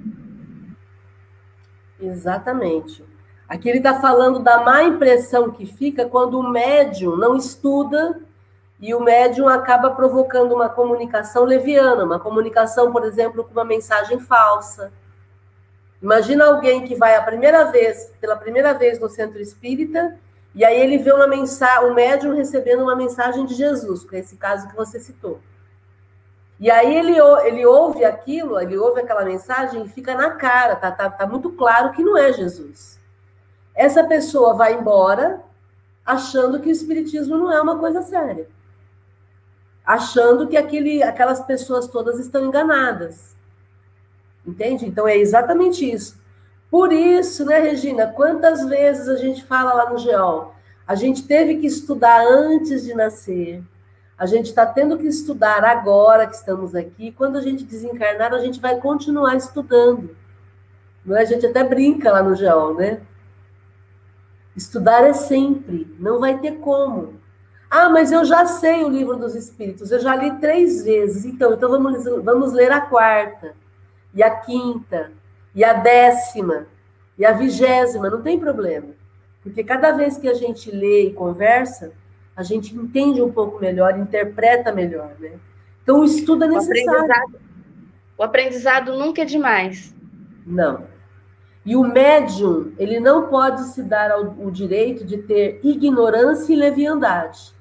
Exatamente. 1.99 3.03
Aqui 3.47 3.67
ele 3.67 3.79
está 3.79 3.99
falando 3.99 4.39
da 4.39 4.63
má 4.63 4.83
impressão 4.83 5.51
que 5.51 5.65
fica 5.65 6.05
quando 6.05 6.39
o 6.39 6.49
médium 6.49 7.17
não 7.17 7.35
estuda 7.35 8.21
e 8.79 8.95
o 8.95 8.99
médium 8.99 9.47
acaba 9.47 9.91
provocando 9.91 10.55
uma 10.55 10.69
comunicação 10.69 11.43
leviana, 11.43 12.03
uma 12.03 12.19
comunicação, 12.19 12.91
por 12.91 13.03
exemplo, 13.03 13.43
com 13.43 13.51
uma 13.51 13.65
mensagem 13.65 14.19
falsa. 14.19 14.91
Imagina 16.01 16.45
alguém 16.45 16.83
que 16.85 16.95
vai 16.95 17.15
a 17.15 17.21
primeira 17.21 17.65
vez, 17.65 18.11
pela 18.19 18.35
primeira 18.35 18.73
vez 18.73 18.99
no 18.99 19.07
centro 19.07 19.39
espírita, 19.39 20.17
e 20.53 20.65
aí 20.65 20.79
ele 20.79 20.97
vê 20.97 21.11
uma 21.13 21.27
mensagem, 21.27 21.89
o 21.89 21.93
médium 21.93 22.35
recebendo 22.35 22.83
uma 22.83 22.95
mensagem 22.95 23.45
de 23.45 23.53
Jesus, 23.53 24.03
que 24.03 24.15
é 24.15 24.19
esse 24.19 24.35
caso 24.35 24.67
que 24.67 24.75
você 24.75 24.99
citou. 24.99 25.39
E 26.59 26.69
aí 26.69 26.95
ele, 26.95 27.17
ele 27.47 27.65
ouve 27.65 28.05
aquilo, 28.05 28.59
ele 28.59 28.77
ouve 28.77 29.01
aquela 29.01 29.25
mensagem 29.25 29.83
e 29.83 29.89
fica 29.89 30.13
na 30.13 30.31
cara, 30.31 30.75
tá, 30.75 30.91
tá, 30.91 31.09
tá 31.09 31.25
muito 31.25 31.51
claro 31.53 31.91
que 31.91 32.03
não 32.03 32.15
é 32.15 32.31
Jesus. 32.31 32.99
Essa 33.73 34.03
pessoa 34.03 34.53
vai 34.53 34.73
embora 34.73 35.41
achando 36.05 36.59
que 36.59 36.69
o 36.69 36.71
espiritismo 36.71 37.35
não 37.35 37.51
é 37.51 37.59
uma 37.59 37.79
coisa 37.79 38.01
séria. 38.03 38.47
Achando 39.83 40.47
que 40.47 40.55
aquele, 40.55 41.01
aquelas 41.01 41.41
pessoas 41.41 41.87
todas 41.87 42.19
estão 42.19 42.45
enganadas. 42.45 43.35
Entende? 44.45 44.85
Então 44.85 45.07
é 45.07 45.17
exatamente 45.17 45.89
isso. 45.89 46.20
Por 46.71 46.93
isso, 46.93 47.43
né, 47.45 47.59
Regina, 47.59 48.07
quantas 48.07 48.65
vezes 48.65 49.09
a 49.09 49.17
gente 49.17 49.43
fala 49.43 49.73
lá 49.73 49.89
no 49.89 49.97
GEOL, 49.97 50.55
a 50.87 50.95
gente 50.95 51.27
teve 51.27 51.57
que 51.57 51.67
estudar 51.67 52.25
antes 52.25 52.85
de 52.85 52.93
nascer, 52.93 53.61
a 54.17 54.25
gente 54.25 54.45
está 54.45 54.65
tendo 54.65 54.97
que 54.97 55.05
estudar 55.05 55.65
agora 55.65 56.27
que 56.27 56.35
estamos 56.35 56.73
aqui. 56.73 57.11
Quando 57.11 57.37
a 57.37 57.41
gente 57.41 57.65
desencarnar, 57.65 58.33
a 58.33 58.39
gente 58.39 58.61
vai 58.61 58.79
continuar 58.79 59.35
estudando. 59.35 60.15
Não 61.03 61.17
é? 61.17 61.21
A 61.21 61.25
gente 61.25 61.45
até 61.45 61.63
brinca 61.63 62.11
lá 62.11 62.21
no 62.23 62.35
GEOL, 62.35 62.75
né? 62.75 63.01
Estudar 64.55 65.03
é 65.03 65.13
sempre, 65.13 65.93
não 65.99 66.19
vai 66.19 66.39
ter 66.39 66.59
como. 66.59 67.19
Ah, 67.69 67.89
mas 67.89 68.11
eu 68.11 68.23
já 68.23 68.45
sei 68.45 68.83
o 68.83 68.89
livro 68.89 69.17
dos 69.17 69.33
Espíritos, 69.33 69.91
eu 69.91 69.99
já 69.99 70.15
li 70.15 70.39
três 70.39 70.83
vezes. 70.83 71.25
Então, 71.25 71.53
então 71.53 71.69
vamos, 71.69 72.05
vamos 72.23 72.53
ler 72.53 72.71
a 72.71 72.81
quarta, 72.81 73.55
e 74.13 74.21
a 74.21 74.29
quinta, 74.29 75.11
e 75.53 75.63
a 75.63 75.73
décima, 75.73 76.67
e 77.17 77.25
a 77.25 77.31
vigésima, 77.31 78.09
não 78.09 78.21
tem 78.21 78.39
problema. 78.39 78.87
Porque 79.43 79.63
cada 79.63 79.91
vez 79.91 80.17
que 80.17 80.27
a 80.27 80.33
gente 80.33 80.71
lê 80.71 81.07
e 81.07 81.13
conversa, 81.13 81.91
a 82.35 82.43
gente 82.43 82.75
entende 82.75 83.21
um 83.21 83.31
pouco 83.31 83.59
melhor, 83.59 83.97
interpreta 83.97 84.71
melhor, 84.71 85.11
né? 85.19 85.33
Então 85.83 85.99
o 85.99 86.05
estudo 86.05 86.45
é 86.45 86.47
necessário. 86.47 87.01
O 87.01 87.03
aprendizado, 87.03 87.41
o 88.17 88.23
aprendizado 88.23 88.97
nunca 88.97 89.23
é 89.23 89.25
demais. 89.25 89.93
Não. 90.45 90.85
E 91.65 91.75
o 91.75 91.83
médium, 91.83 92.73
ele 92.77 92.99
não 92.99 93.27
pode 93.27 93.63
se 93.65 93.83
dar 93.83 94.11
ao, 94.11 94.35
o 94.39 94.49
direito 94.49 95.05
de 95.05 95.17
ter 95.17 95.59
ignorância 95.63 96.51
e 96.51 96.55
leviandade. 96.55 97.53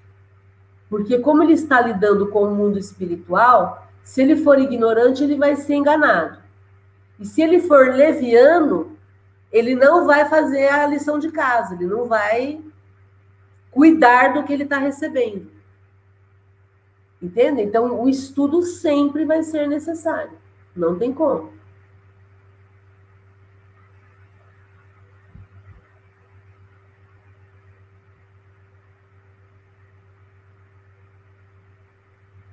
Porque 0.88 1.18
como 1.18 1.42
ele 1.42 1.52
está 1.52 1.80
lidando 1.80 2.28
com 2.28 2.44
o 2.44 2.54
mundo 2.54 2.78
espiritual, 2.78 3.86
se 4.02 4.22
ele 4.22 4.36
for 4.36 4.58
ignorante, 4.58 5.22
ele 5.22 5.36
vai 5.36 5.54
ser 5.54 5.74
enganado. 5.74 6.39
E 7.20 7.26
se 7.26 7.42
ele 7.42 7.60
for 7.60 7.94
leviano, 7.94 8.96
ele 9.52 9.74
não 9.74 10.06
vai 10.06 10.26
fazer 10.26 10.68
a 10.68 10.86
lição 10.86 11.18
de 11.18 11.30
casa, 11.30 11.74
ele 11.74 11.84
não 11.86 12.06
vai 12.06 12.60
cuidar 13.70 14.32
do 14.32 14.42
que 14.42 14.52
ele 14.52 14.64
está 14.64 14.78
recebendo. 14.78 15.50
Entende? 17.20 17.60
Então, 17.60 18.00
o 18.00 18.08
estudo 18.08 18.62
sempre 18.62 19.26
vai 19.26 19.42
ser 19.42 19.68
necessário. 19.68 20.32
Não 20.74 20.98
tem 20.98 21.12
como. 21.12 21.52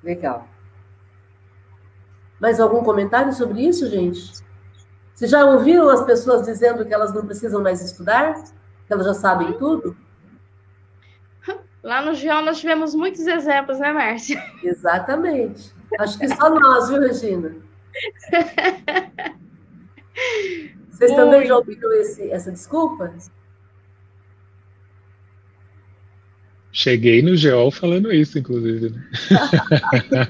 Legal. 0.04 0.48
Mais 2.40 2.60
algum 2.60 2.84
comentário 2.84 3.34
sobre 3.34 3.62
isso, 3.62 3.90
gente? 3.90 4.47
Vocês 5.18 5.32
já 5.32 5.44
ouviram 5.44 5.90
as 5.90 6.06
pessoas 6.06 6.46
dizendo 6.46 6.86
que 6.86 6.94
elas 6.94 7.12
não 7.12 7.26
precisam 7.26 7.60
mais 7.60 7.82
estudar? 7.82 8.36
Que 8.86 8.94
elas 8.94 9.04
já 9.04 9.16
sabem 9.16 9.52
tudo? 9.54 9.98
Lá 11.82 12.04
no 12.04 12.14
Geol 12.14 12.46
nós 12.46 12.60
tivemos 12.60 12.94
muitos 12.94 13.26
exemplos, 13.26 13.80
né, 13.80 13.92
Márcia? 13.92 14.40
Exatamente. 14.64 15.74
Acho 15.98 16.20
que 16.20 16.28
só 16.28 16.52
nós, 16.52 16.90
viu, 16.90 17.00
Regina? 17.00 17.56
Vocês 20.92 21.10
Muito. 21.10 21.16
também 21.16 21.48
já 21.48 21.58
ouviram 21.58 21.94
esse, 21.94 22.30
essa 22.30 22.52
desculpa? 22.52 23.12
Cheguei 26.72 27.24
no 27.24 27.36
Geol 27.36 27.72
falando 27.72 28.14
isso, 28.14 28.38
inclusive. 28.38 28.92
Né? 28.92 29.02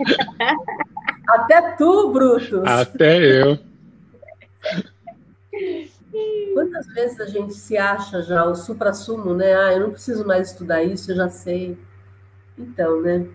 Até 1.28 1.74
tu, 1.74 2.14
Brutus. 2.14 2.64
Até 2.64 3.42
eu. 3.42 3.67
Quantas 6.54 6.88
vezes 6.88 7.20
a 7.20 7.26
gente 7.26 7.54
se 7.54 7.78
acha 7.78 8.22
já 8.22 8.46
o 8.46 8.56
supra-sumo, 8.56 9.34
né? 9.34 9.54
Ah, 9.54 9.74
eu 9.74 9.82
não 9.82 9.92
preciso 9.92 10.26
mais 10.26 10.52
estudar 10.52 10.84
isso, 10.84 11.12
eu 11.12 11.16
já 11.16 11.30
sei. 11.30 11.78
Então, 12.58 13.02
né? 13.02 13.28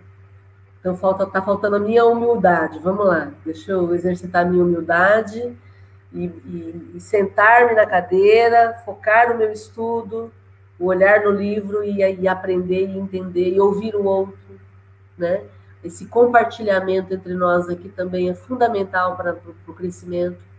Então 0.80 0.96
falta, 0.96 1.24
tá 1.26 1.40
faltando 1.40 1.76
a 1.76 1.80
minha 1.80 2.04
humildade. 2.04 2.78
Vamos 2.80 3.06
lá, 3.06 3.32
deixa 3.44 3.72
eu 3.72 3.94
exercitar 3.94 4.44
a 4.44 4.48
minha 4.48 4.64
humildade 4.64 5.56
e, 6.12 6.24
e, 6.24 6.92
e 6.94 7.00
sentar-me 7.00 7.74
na 7.74 7.86
cadeira, 7.86 8.74
focar 8.84 9.30
no 9.30 9.38
meu 9.38 9.52
estudo, 9.52 10.32
olhar 10.78 11.20
no 11.20 11.30
livro 11.30 11.84
e, 11.84 11.98
e 11.98 12.26
aprender 12.26 12.88
e 12.88 12.98
entender 12.98 13.54
e 13.54 13.60
ouvir 13.60 13.94
o 13.94 14.04
outro, 14.04 14.36
né? 15.16 15.42
Esse 15.84 16.06
compartilhamento 16.06 17.12
entre 17.14 17.34
nós 17.34 17.68
aqui 17.68 17.88
também 17.88 18.30
é 18.30 18.34
fundamental 18.34 19.16
para 19.16 19.36
o 19.66 19.72
crescimento 19.72 20.51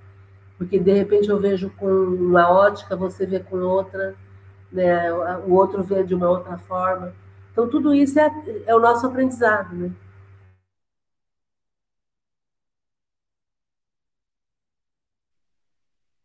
porque 0.57 0.79
de 0.79 0.93
repente 0.93 1.29
eu 1.29 1.39
vejo 1.39 1.69
com 1.71 1.87
uma 1.87 2.49
ótica, 2.49 2.95
você 2.95 3.25
vê 3.25 3.39
com 3.39 3.57
outra, 3.57 4.15
né? 4.71 5.11
o 5.45 5.53
outro 5.53 5.83
vê 5.83 6.03
de 6.03 6.13
uma 6.15 6.29
outra 6.29 6.57
forma. 6.57 7.13
Então, 7.51 7.69
tudo 7.69 7.93
isso 7.93 8.19
é, 8.19 8.31
é 8.65 8.75
o 8.75 8.79
nosso 8.79 9.05
aprendizado. 9.05 9.75
Né? 9.75 9.91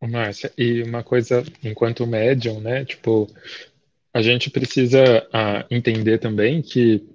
Márcia, 0.09 0.53
e 0.57 0.83
uma 0.83 1.03
coisa, 1.03 1.45
enquanto 1.63 2.07
médium, 2.07 2.61
né, 2.61 2.85
tipo, 2.85 3.29
a 4.15 4.23
gente 4.23 4.49
precisa 4.51 5.27
ah, 5.33 5.67
entender 5.71 6.19
também 6.19 6.63
que 6.63 7.07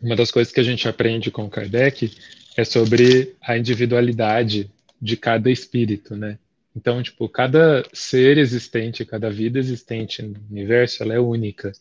uma 0.00 0.16
das 0.16 0.30
coisas 0.30 0.52
que 0.52 0.60
a 0.60 0.62
gente 0.62 0.88
aprende 0.88 1.30
com 1.30 1.48
Kardec 1.48 2.16
é 2.56 2.64
sobre 2.64 3.36
a 3.42 3.56
individualidade 3.58 4.70
de 5.00 5.16
cada 5.16 5.50
espírito, 5.50 6.16
né? 6.16 6.38
Então, 6.74 7.02
tipo, 7.02 7.28
cada 7.28 7.82
ser 7.92 8.36
existente, 8.36 9.04
cada 9.04 9.30
vida 9.30 9.58
existente 9.58 10.22
no 10.22 10.38
universo, 10.50 11.02
ela 11.02 11.14
é 11.14 11.20
única. 11.20 11.72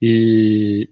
E 0.00 0.88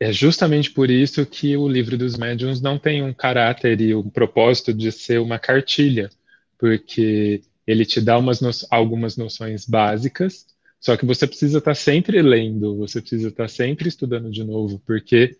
é 0.00 0.12
justamente 0.12 0.70
por 0.70 0.90
isso 0.90 1.26
que 1.26 1.56
o 1.56 1.68
livro 1.68 1.98
dos 1.98 2.16
médiuns 2.16 2.60
não 2.60 2.78
tem 2.78 3.02
um 3.02 3.12
caráter 3.12 3.80
e 3.80 3.94
um 3.94 4.08
propósito 4.08 4.72
de 4.72 4.90
ser 4.90 5.20
uma 5.20 5.38
cartilha, 5.38 6.08
porque 6.56 7.42
ele 7.66 7.84
te 7.84 8.00
dá 8.00 8.16
umas 8.16 8.40
no... 8.40 8.50
algumas 8.70 9.16
noções 9.16 9.66
básicas, 9.66 10.46
só 10.80 10.96
que 10.96 11.04
você 11.04 11.26
precisa 11.26 11.58
estar 11.58 11.74
sempre 11.74 12.22
lendo, 12.22 12.76
você 12.76 13.00
precisa 13.00 13.28
estar 13.28 13.48
sempre 13.48 13.88
estudando 13.88 14.30
de 14.30 14.44
novo, 14.44 14.80
porque 14.86 15.36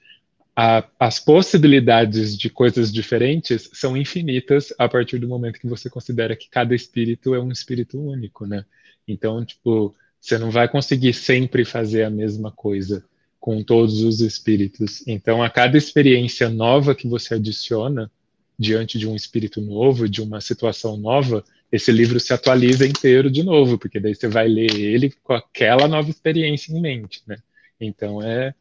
a, 0.60 0.84
as 0.98 1.20
possibilidades 1.20 2.36
de 2.36 2.50
coisas 2.50 2.92
diferentes 2.92 3.70
são 3.72 3.96
infinitas 3.96 4.74
a 4.76 4.88
partir 4.88 5.18
do 5.18 5.28
momento 5.28 5.60
que 5.60 5.68
você 5.68 5.88
considera 5.88 6.34
que 6.34 6.50
cada 6.50 6.74
espírito 6.74 7.32
é 7.32 7.40
um 7.40 7.52
espírito 7.52 7.96
único, 8.00 8.44
né? 8.44 8.64
Então, 9.06 9.44
tipo, 9.44 9.94
você 10.20 10.36
não 10.36 10.50
vai 10.50 10.68
conseguir 10.68 11.12
sempre 11.14 11.64
fazer 11.64 12.02
a 12.02 12.10
mesma 12.10 12.50
coisa. 12.50 13.04
com 13.40 13.62
todos 13.62 14.02
os 14.02 14.20
espíritos. 14.20 15.06
Então, 15.06 15.42
a 15.42 15.48
cada 15.48 15.78
experiência 15.78 16.48
nova 16.48 16.92
que 16.94 17.06
você 17.06 17.34
adiciona 17.34 18.10
diante 18.58 18.98
de 18.98 19.06
um 19.06 19.14
espírito 19.14 19.60
novo, 19.60 20.08
de 20.08 20.20
uma 20.20 20.40
situação 20.40 20.96
nova, 20.96 21.44
esse 21.70 21.92
livro 21.92 22.18
se 22.18 22.32
atualiza 22.32 22.84
inteiro 22.84 23.30
de 23.30 23.44
novo, 23.44 23.78
porque 23.78 24.00
daí 24.00 24.14
você 24.14 24.26
vai 24.26 24.48
ler 24.48 24.74
ele 24.74 25.12
com 25.22 25.34
aquela 25.34 25.86
nova 25.86 26.10
experiência 26.10 26.72
em 26.72 26.80
mente, 26.80 27.22
né? 27.28 27.38
Então 27.80 28.20
é, 28.20 28.54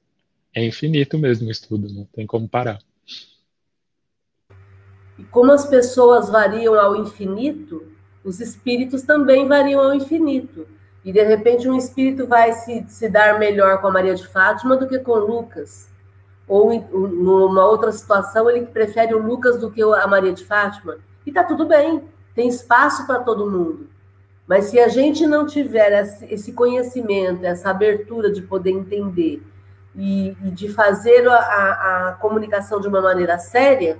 é 0.53 0.65
infinito 0.65 1.17
mesmo 1.17 1.47
o 1.47 1.51
estudo, 1.51 1.87
não 1.93 2.05
tem 2.05 2.25
como 2.25 2.47
parar. 2.47 2.79
E 5.17 5.23
como 5.25 5.51
as 5.51 5.65
pessoas 5.65 6.29
variam 6.29 6.75
ao 6.79 6.95
infinito, 6.95 7.91
os 8.23 8.39
espíritos 8.39 9.03
também 9.03 9.47
variam 9.47 9.81
ao 9.81 9.93
infinito. 9.93 10.67
E 11.03 11.11
de 11.11 11.23
repente 11.23 11.67
um 11.69 11.77
espírito 11.77 12.27
vai 12.27 12.51
se, 12.53 12.85
se 12.87 13.09
dar 13.09 13.39
melhor 13.39 13.79
com 13.79 13.87
a 13.87 13.91
Maria 13.91 14.13
de 14.13 14.27
Fátima 14.27 14.75
do 14.75 14.87
que 14.87 14.99
com 14.99 15.13
Lucas. 15.13 15.89
Ou 16.47 16.71
em, 16.71 16.85
numa 16.91 17.65
outra 17.65 17.91
situação 17.91 18.49
ele 18.49 18.65
prefere 18.65 19.13
o 19.13 19.25
Lucas 19.25 19.59
do 19.59 19.71
que 19.71 19.81
a 19.81 20.07
Maria 20.07 20.33
de 20.33 20.45
Fátima. 20.45 20.97
E 21.25 21.31
tá 21.31 21.43
tudo 21.43 21.65
bem, 21.65 22.03
tem 22.35 22.47
espaço 22.47 23.07
para 23.07 23.19
todo 23.19 23.49
mundo. 23.49 23.89
Mas 24.47 24.65
se 24.65 24.79
a 24.79 24.87
gente 24.87 25.27
não 25.27 25.45
tiver 25.45 25.91
esse 26.29 26.53
conhecimento, 26.53 27.43
essa 27.45 27.69
abertura 27.69 28.31
de 28.31 28.41
poder 28.41 28.71
entender 28.71 29.41
e, 29.97 30.37
e 30.43 30.51
de 30.51 30.69
fazer 30.69 31.27
a, 31.27 32.09
a 32.09 32.13
comunicação 32.13 32.79
de 32.79 32.87
uma 32.87 33.01
maneira 33.01 33.39
séria, 33.39 33.97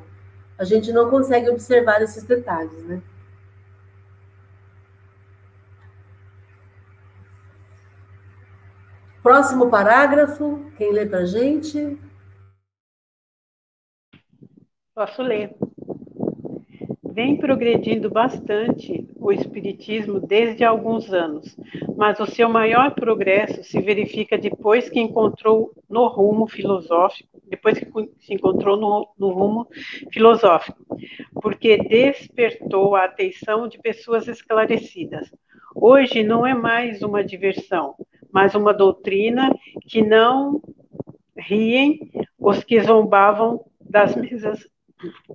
a 0.58 0.64
gente 0.64 0.92
não 0.92 1.10
consegue 1.10 1.50
observar 1.50 2.02
esses 2.02 2.24
detalhes, 2.24 2.84
né? 2.86 3.02
Próximo 9.24 9.70
parágrafo, 9.70 10.72
quem 10.78 10.94
lê 10.94 11.06
para 11.06 11.20
a 11.20 11.26
gente? 11.26 12.00
Posso 14.96 15.22
ler. 15.22 15.54
Vem 17.18 17.36
progredindo 17.36 18.12
bastante 18.12 19.10
o 19.16 19.32
Espiritismo 19.32 20.20
desde 20.20 20.64
alguns 20.64 21.12
anos, 21.12 21.58
mas 21.98 22.20
o 22.20 22.28
seu 22.28 22.48
maior 22.48 22.94
progresso 22.94 23.64
se 23.64 23.82
verifica 23.82 24.38
depois 24.38 24.88
que 24.88 25.00
encontrou 25.00 25.74
no 25.90 26.06
rumo 26.10 26.46
filosófico, 26.46 27.42
depois 27.50 27.80
que 27.80 27.88
se 28.20 28.36
encontrou 28.36 28.78
no, 28.78 29.10
no 29.18 29.30
rumo 29.30 29.68
filosófico, 30.14 30.78
porque 31.42 31.80
despertou 31.80 32.96
a 32.96 33.06
atenção 33.06 33.68
de 33.68 33.80
pessoas 33.80 34.28
esclarecidas. 34.28 35.28
Hoje 35.76 36.22
não 36.22 36.46
é 36.46 36.54
mais 36.54 37.02
uma 37.02 37.24
diversão, 37.24 37.96
mas 38.32 38.54
uma 38.54 38.76
doutrina 38.76 39.52
que 39.88 40.04
não 40.04 40.62
riem 41.36 42.12
os 42.38 42.64
que 42.64 42.80
zombavam 42.80 43.66
das 43.82 44.16
mesas, 44.16 44.70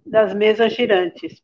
das 0.04 0.34
mesas 0.34 0.72
girantes. 0.74 1.42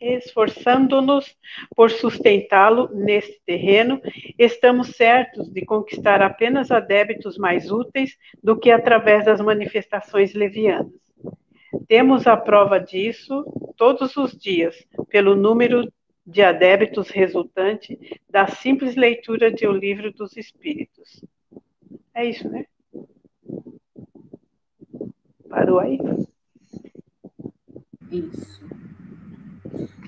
Esforçando-nos 0.00 1.36
por 1.74 1.90
sustentá-lo 1.90 2.90
nesse 2.94 3.40
terreno, 3.46 4.00
estamos 4.38 4.88
certos 4.88 5.48
de 5.48 5.64
conquistar 5.64 6.20
apenas 6.22 6.70
adébitos 6.70 7.38
mais 7.38 7.70
úteis 7.70 8.16
do 8.42 8.58
que 8.58 8.70
através 8.70 9.24
das 9.24 9.40
manifestações 9.40 10.34
levianas. 10.34 10.92
Temos 11.88 12.26
a 12.26 12.36
prova 12.36 12.78
disso 12.78 13.44
todos 13.76 14.16
os 14.16 14.32
dias, 14.36 14.86
pelo 15.08 15.34
número 15.34 15.90
de 16.26 16.42
adébitos 16.42 17.10
resultante 17.10 17.98
da 18.28 18.46
simples 18.46 18.96
leitura 18.96 19.50
de 19.52 19.66
O 19.66 19.72
Livro 19.72 20.12
dos 20.12 20.36
Espíritos. 20.36 21.22
É 22.14 22.24
isso, 22.24 22.48
né? 22.48 22.66
Parou 25.54 25.78
aí? 25.78 26.00
Isso. 28.10 28.60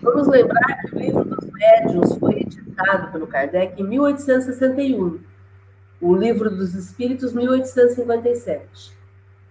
Vamos 0.03 0.27
lembrar 0.27 0.83
que 0.83 0.97
o 0.97 0.99
Livro 0.99 1.25
dos 1.25 1.49
Médiuns 1.53 2.17
foi 2.17 2.41
editado 2.41 3.13
pelo 3.13 3.29
Kardec 3.29 3.81
em 3.81 3.87
1861. 3.87 5.21
O 6.01 6.17
Livro 6.17 6.51
dos 6.51 6.75
Espíritos, 6.75 7.33
1857. 7.33 8.93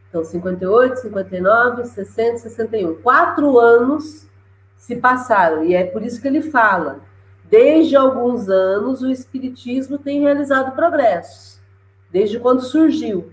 Então, 0.09 0.21
58, 0.21 0.97
59, 0.99 1.85
60, 1.85 2.37
61. 2.39 2.95
Quatro 2.95 3.57
anos 3.57 4.27
se 4.75 4.97
passaram, 4.97 5.63
e 5.63 5.75
é 5.75 5.85
por 5.85 6.03
isso 6.03 6.21
que 6.21 6.27
ele 6.27 6.41
fala. 6.41 6.99
Desde 7.45 7.95
alguns 7.95 8.49
anos, 8.49 9.01
o 9.01 9.09
Espiritismo 9.09 9.97
tem 9.97 10.19
realizado 10.19 10.75
progressos, 10.75 11.61
desde 12.11 12.37
quando 12.37 12.65
surgiu. 12.65 13.31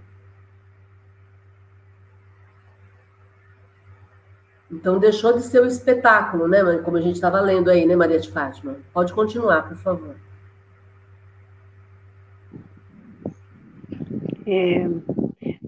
Então, 4.72 4.98
deixou 4.98 5.34
de 5.34 5.42
ser 5.42 5.62
um 5.62 5.66
espetáculo, 5.66 6.48
né? 6.48 6.58
Como 6.82 6.96
a 6.96 7.00
gente 7.00 7.16
estava 7.16 7.40
lendo 7.40 7.70
aí, 7.70 7.84
né, 7.84 7.94
Maria 7.94 8.18
de 8.18 8.30
Fátima? 8.30 8.76
Pode 8.92 9.12
continuar, 9.12 9.68
por 9.68 9.76
favor. 9.76 10.16
É, 14.46 14.88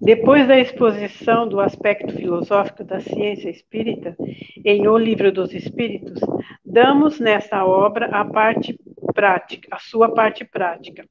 depois 0.00 0.48
da 0.48 0.58
exposição 0.58 1.46
do 1.46 1.60
aspecto 1.60 2.12
filosófico 2.14 2.82
da 2.82 3.00
ciência 3.00 3.50
espírita 3.50 4.16
em 4.64 4.88
O 4.88 4.96
Livro 4.96 5.30
dos 5.30 5.52
Espíritos, 5.52 6.20
damos 6.64 7.20
nessa 7.20 7.64
obra 7.64 8.06
a 8.06 8.24
parte 8.24 8.78
prática, 9.14 9.68
a 9.70 9.78
sua 9.78 10.12
parte 10.12 10.44
prática, 10.44 11.06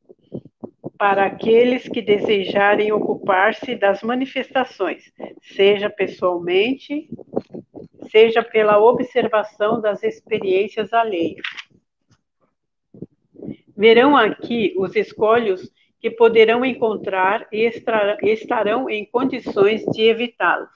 para 0.98 1.26
aqueles 1.26 1.88
que 1.88 2.02
desejarem 2.02 2.92
ocupar-se 2.92 3.76
das 3.76 4.02
manifestações, 4.02 5.12
seja 5.42 5.90
pessoalmente, 5.90 7.10
seja 8.12 8.44
pela 8.44 8.80
observação 8.80 9.82
das 9.82 10.04
experiências 10.04 10.94
alheias. 10.94 11.42
Verão 13.76 14.16
aqui 14.16 14.74
os 14.78 14.96
escolhos 14.96 15.72
que 16.00 16.12
poderão 16.12 16.64
encontrar 16.64 17.48
e 17.52 17.70
estarão 18.24 18.90
em 18.90 19.06
condições 19.06 19.84
de 19.86 20.04
evitá-los. 20.04 20.70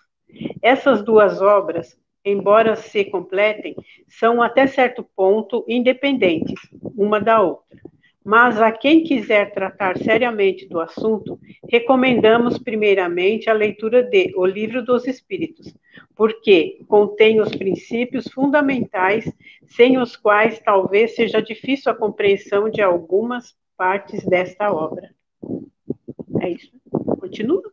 Essas 0.61 1.03
duas 1.03 1.41
obras, 1.41 1.97
embora 2.26 2.76
se 2.76 3.05
completem, 3.05 3.76
são 4.07 4.41
até 4.41 4.65
certo 4.68 5.05
ponto 5.15 5.63
independentes 5.68 6.59
uma 6.95 7.20
da 7.20 7.41
outra. 7.41 7.86
Mas 8.28 8.61
a 8.61 8.73
quem 8.73 9.05
quiser 9.05 9.53
tratar 9.53 9.97
seriamente 9.97 10.67
do 10.67 10.82
assunto, 10.82 11.39
recomendamos 11.71 12.57
primeiramente 12.57 13.49
a 13.49 13.53
leitura 13.53 14.03
de 14.03 14.34
O 14.36 14.45
Livro 14.45 14.84
dos 14.84 15.07
Espíritos, 15.07 15.73
porque 16.13 16.84
contém 16.89 17.39
os 17.39 17.55
princípios 17.55 18.28
fundamentais 18.28 19.32
sem 19.65 19.97
os 19.97 20.17
quais 20.17 20.59
talvez 20.59 21.15
seja 21.15 21.41
difícil 21.41 21.89
a 21.89 21.95
compreensão 21.95 22.69
de 22.69 22.82
algumas 22.82 23.55
partes 23.78 24.25
desta 24.25 24.73
obra. 24.73 25.09
É 26.41 26.49
isso. 26.49 26.73
Continua? 27.21 27.63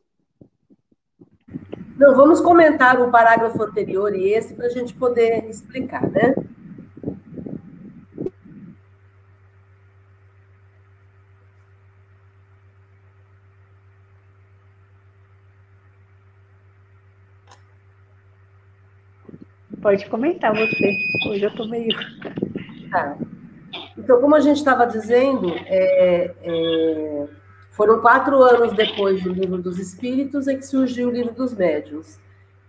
Não, 1.99 2.15
vamos 2.15 2.41
comentar 2.41 3.01
o 3.01 3.11
parágrafo 3.11 3.61
anterior 3.61 4.15
e 4.15 4.29
esse 4.29 4.55
para 4.55 4.67
a 4.67 4.71
gente 4.71 4.95
poder 4.95 5.49
explicar, 5.51 6.09
né? 6.13 6.33
Pode 19.85 20.07
comentar 20.07 20.51
você. 20.51 20.97
Hoje 21.29 21.43
eu 21.43 21.51
estou 21.51 21.69
meio. 21.69 21.95
Tá. 22.91 23.19
Então, 23.99 24.19
como 24.19 24.35
a 24.35 24.41
gente 24.41 24.57
estava 24.57 24.87
dizendo, 24.87 25.55
é, 25.67 26.35
é 26.43 27.27
foram 27.73 28.01
quatro 28.01 28.43
anos 28.43 28.73
depois 28.73 29.23
do 29.23 29.31
Livro 29.31 29.61
dos 29.61 29.79
Espíritos 29.79 30.49
é 30.49 30.55
que 30.55 30.67
surgiu 30.67 31.09
o 31.09 31.11
Livro 31.11 31.35
dos 31.35 31.53
Médiuns. 31.53 32.19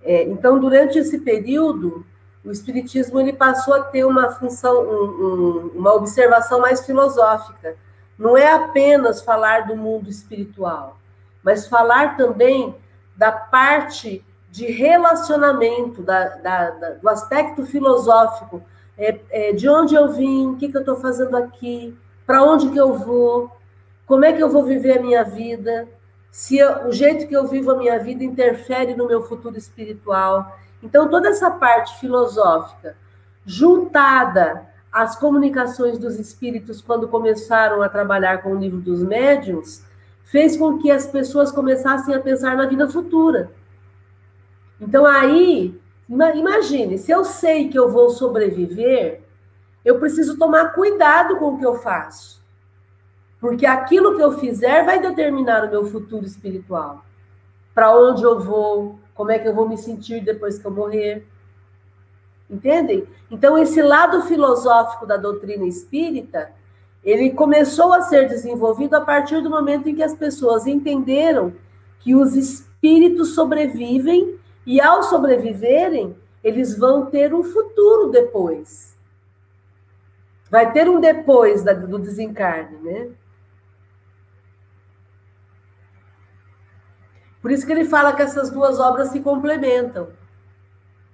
É, 0.04 0.24
então, 0.24 0.60
durante 0.60 1.00
esse 1.00 1.20
período, 1.20 2.06
o 2.44 2.52
Espiritismo 2.52 3.18
ele 3.22 3.32
passou 3.32 3.76
a 3.76 3.84
ter 3.84 4.04
uma 4.04 4.32
função, 4.32 4.84
um, 4.84 5.06
um, 5.06 5.72
uma 5.74 5.94
observação 5.94 6.60
mais 6.60 6.86
filosófica. 6.86 7.78
Não 8.20 8.38
é 8.38 8.52
apenas 8.52 9.22
falar 9.22 9.68
do 9.68 9.78
mundo 9.78 10.10
espiritual, 10.10 11.00
mas 11.42 11.66
falar 11.66 12.18
também 12.18 12.76
da 13.16 13.32
parte 13.32 14.22
de 14.56 14.68
relacionamento, 14.68 16.02
da, 16.02 16.30
da, 16.38 16.70
da, 16.70 16.90
do 16.92 17.10
aspecto 17.10 17.66
filosófico, 17.66 18.64
é, 18.98 19.20
é, 19.30 19.52
de 19.52 19.68
onde 19.68 19.94
eu 19.94 20.14
vim, 20.14 20.52
o 20.52 20.56
que, 20.56 20.70
que 20.70 20.78
eu 20.78 20.80
estou 20.80 20.96
fazendo 20.96 21.36
aqui, 21.36 21.94
para 22.26 22.42
onde 22.42 22.70
que 22.70 22.78
eu 22.78 22.94
vou, 22.94 23.52
como 24.06 24.24
é 24.24 24.32
que 24.32 24.42
eu 24.42 24.50
vou 24.50 24.64
viver 24.64 24.98
a 24.98 25.02
minha 25.02 25.26
vida? 25.26 25.90
Se 26.32 26.58
eu, 26.58 26.88
o 26.88 26.94
jeito 26.94 27.28
que 27.28 27.36
eu 27.36 27.46
vivo 27.48 27.72
a 27.72 27.76
minha 27.76 28.00
vida 28.00 28.24
interfere 28.24 28.96
no 28.96 29.08
meu 29.08 29.24
futuro 29.24 29.58
espiritual. 29.58 30.58
Então, 30.82 31.10
toda 31.10 31.28
essa 31.28 31.52
parte 31.52 32.00
filosófica, 32.00 32.96
juntada 33.46 34.66
as 34.90 35.18
comunicações 35.18 35.98
dos 35.98 36.18
espíritos, 36.18 36.82
quando 36.82 37.10
começaram 37.10 37.82
a 37.82 37.90
trabalhar 37.90 38.42
com 38.42 38.54
o 38.54 38.58
livro 38.58 38.80
dos 38.80 39.04
médiuns, 39.04 39.84
fez 40.24 40.56
com 40.56 40.78
que 40.78 40.90
as 40.90 41.06
pessoas 41.06 41.52
começassem 41.52 42.16
a 42.16 42.22
pensar 42.22 42.56
na 42.56 42.66
vida 42.66 42.88
futura. 42.88 43.52
Então, 44.80 45.06
aí, 45.06 45.80
imagine, 46.10 46.98
se 46.98 47.12
eu 47.12 47.24
sei 47.24 47.70
que 47.70 47.80
eu 47.80 47.90
vou 47.90 48.10
sobreviver, 48.10 49.22
eu 49.84 50.00
preciso 50.00 50.38
tomar 50.38 50.74
cuidado 50.74 51.38
com 51.38 51.54
o 51.54 51.58
que 51.58 51.66
eu 51.66 51.76
faço. 51.76 52.44
Porque 53.40 53.66
aquilo 53.66 54.16
que 54.16 54.24
eu 54.24 54.40
fizer 54.40 54.84
vai 54.84 55.00
determinar 55.00 55.66
o 55.66 55.70
meu 55.70 55.86
futuro 55.86 56.26
espiritual. 56.26 57.06
Para 57.74 57.96
onde 57.96 58.24
eu 58.24 58.40
vou, 58.40 59.00
como 59.14 59.32
é 59.32 59.40
que 59.40 59.48
eu 59.48 59.54
vou 59.54 59.70
me 59.70 59.78
sentir 59.78 60.24
depois 60.24 60.58
que 60.58 60.66
eu 60.66 60.72
morrer. 60.72 61.28
Entendem? 62.50 63.08
Então, 63.30 63.58
esse 63.58 63.82
lado 63.82 64.24
filosófico 64.24 65.06
da 65.06 65.18
doutrina 65.18 65.66
espírita, 65.66 66.52
ele 67.04 67.32
começou 67.32 67.94
a 67.94 68.02
ser 68.02 68.28
desenvolvido 68.28 68.96
a 68.96 69.02
partir 69.02 69.42
do 69.42 69.50
momento 69.50 69.88
em 69.88 69.96
que 69.96 70.04
as 70.04 70.16
pessoas 70.16 70.66
entenderam 70.66 71.54
que 72.00 72.16
os 72.16 72.36
espíritos 72.36 73.36
sobrevivem 73.36 74.40
e, 74.66 74.82
ao 74.82 75.04
sobreviverem, 75.04 76.16
eles 76.44 76.78
vão 76.78 77.06
ter 77.06 77.34
um 77.34 77.44
futuro 77.44 78.10
depois. 78.10 78.96
Vai 80.50 80.72
ter 80.72 80.90
um 80.90 81.00
depois 81.00 81.64
do 81.64 82.00
desencarne, 82.00 82.78
né? 82.78 83.10
Por 87.42 87.52
isso 87.52 87.66
que 87.66 87.72
ele 87.72 87.86
fala 87.86 88.14
que 88.14 88.22
essas 88.22 88.50
duas 88.50 88.80
obras 88.80 89.10
se 89.10 89.20
complementam. 89.20 90.08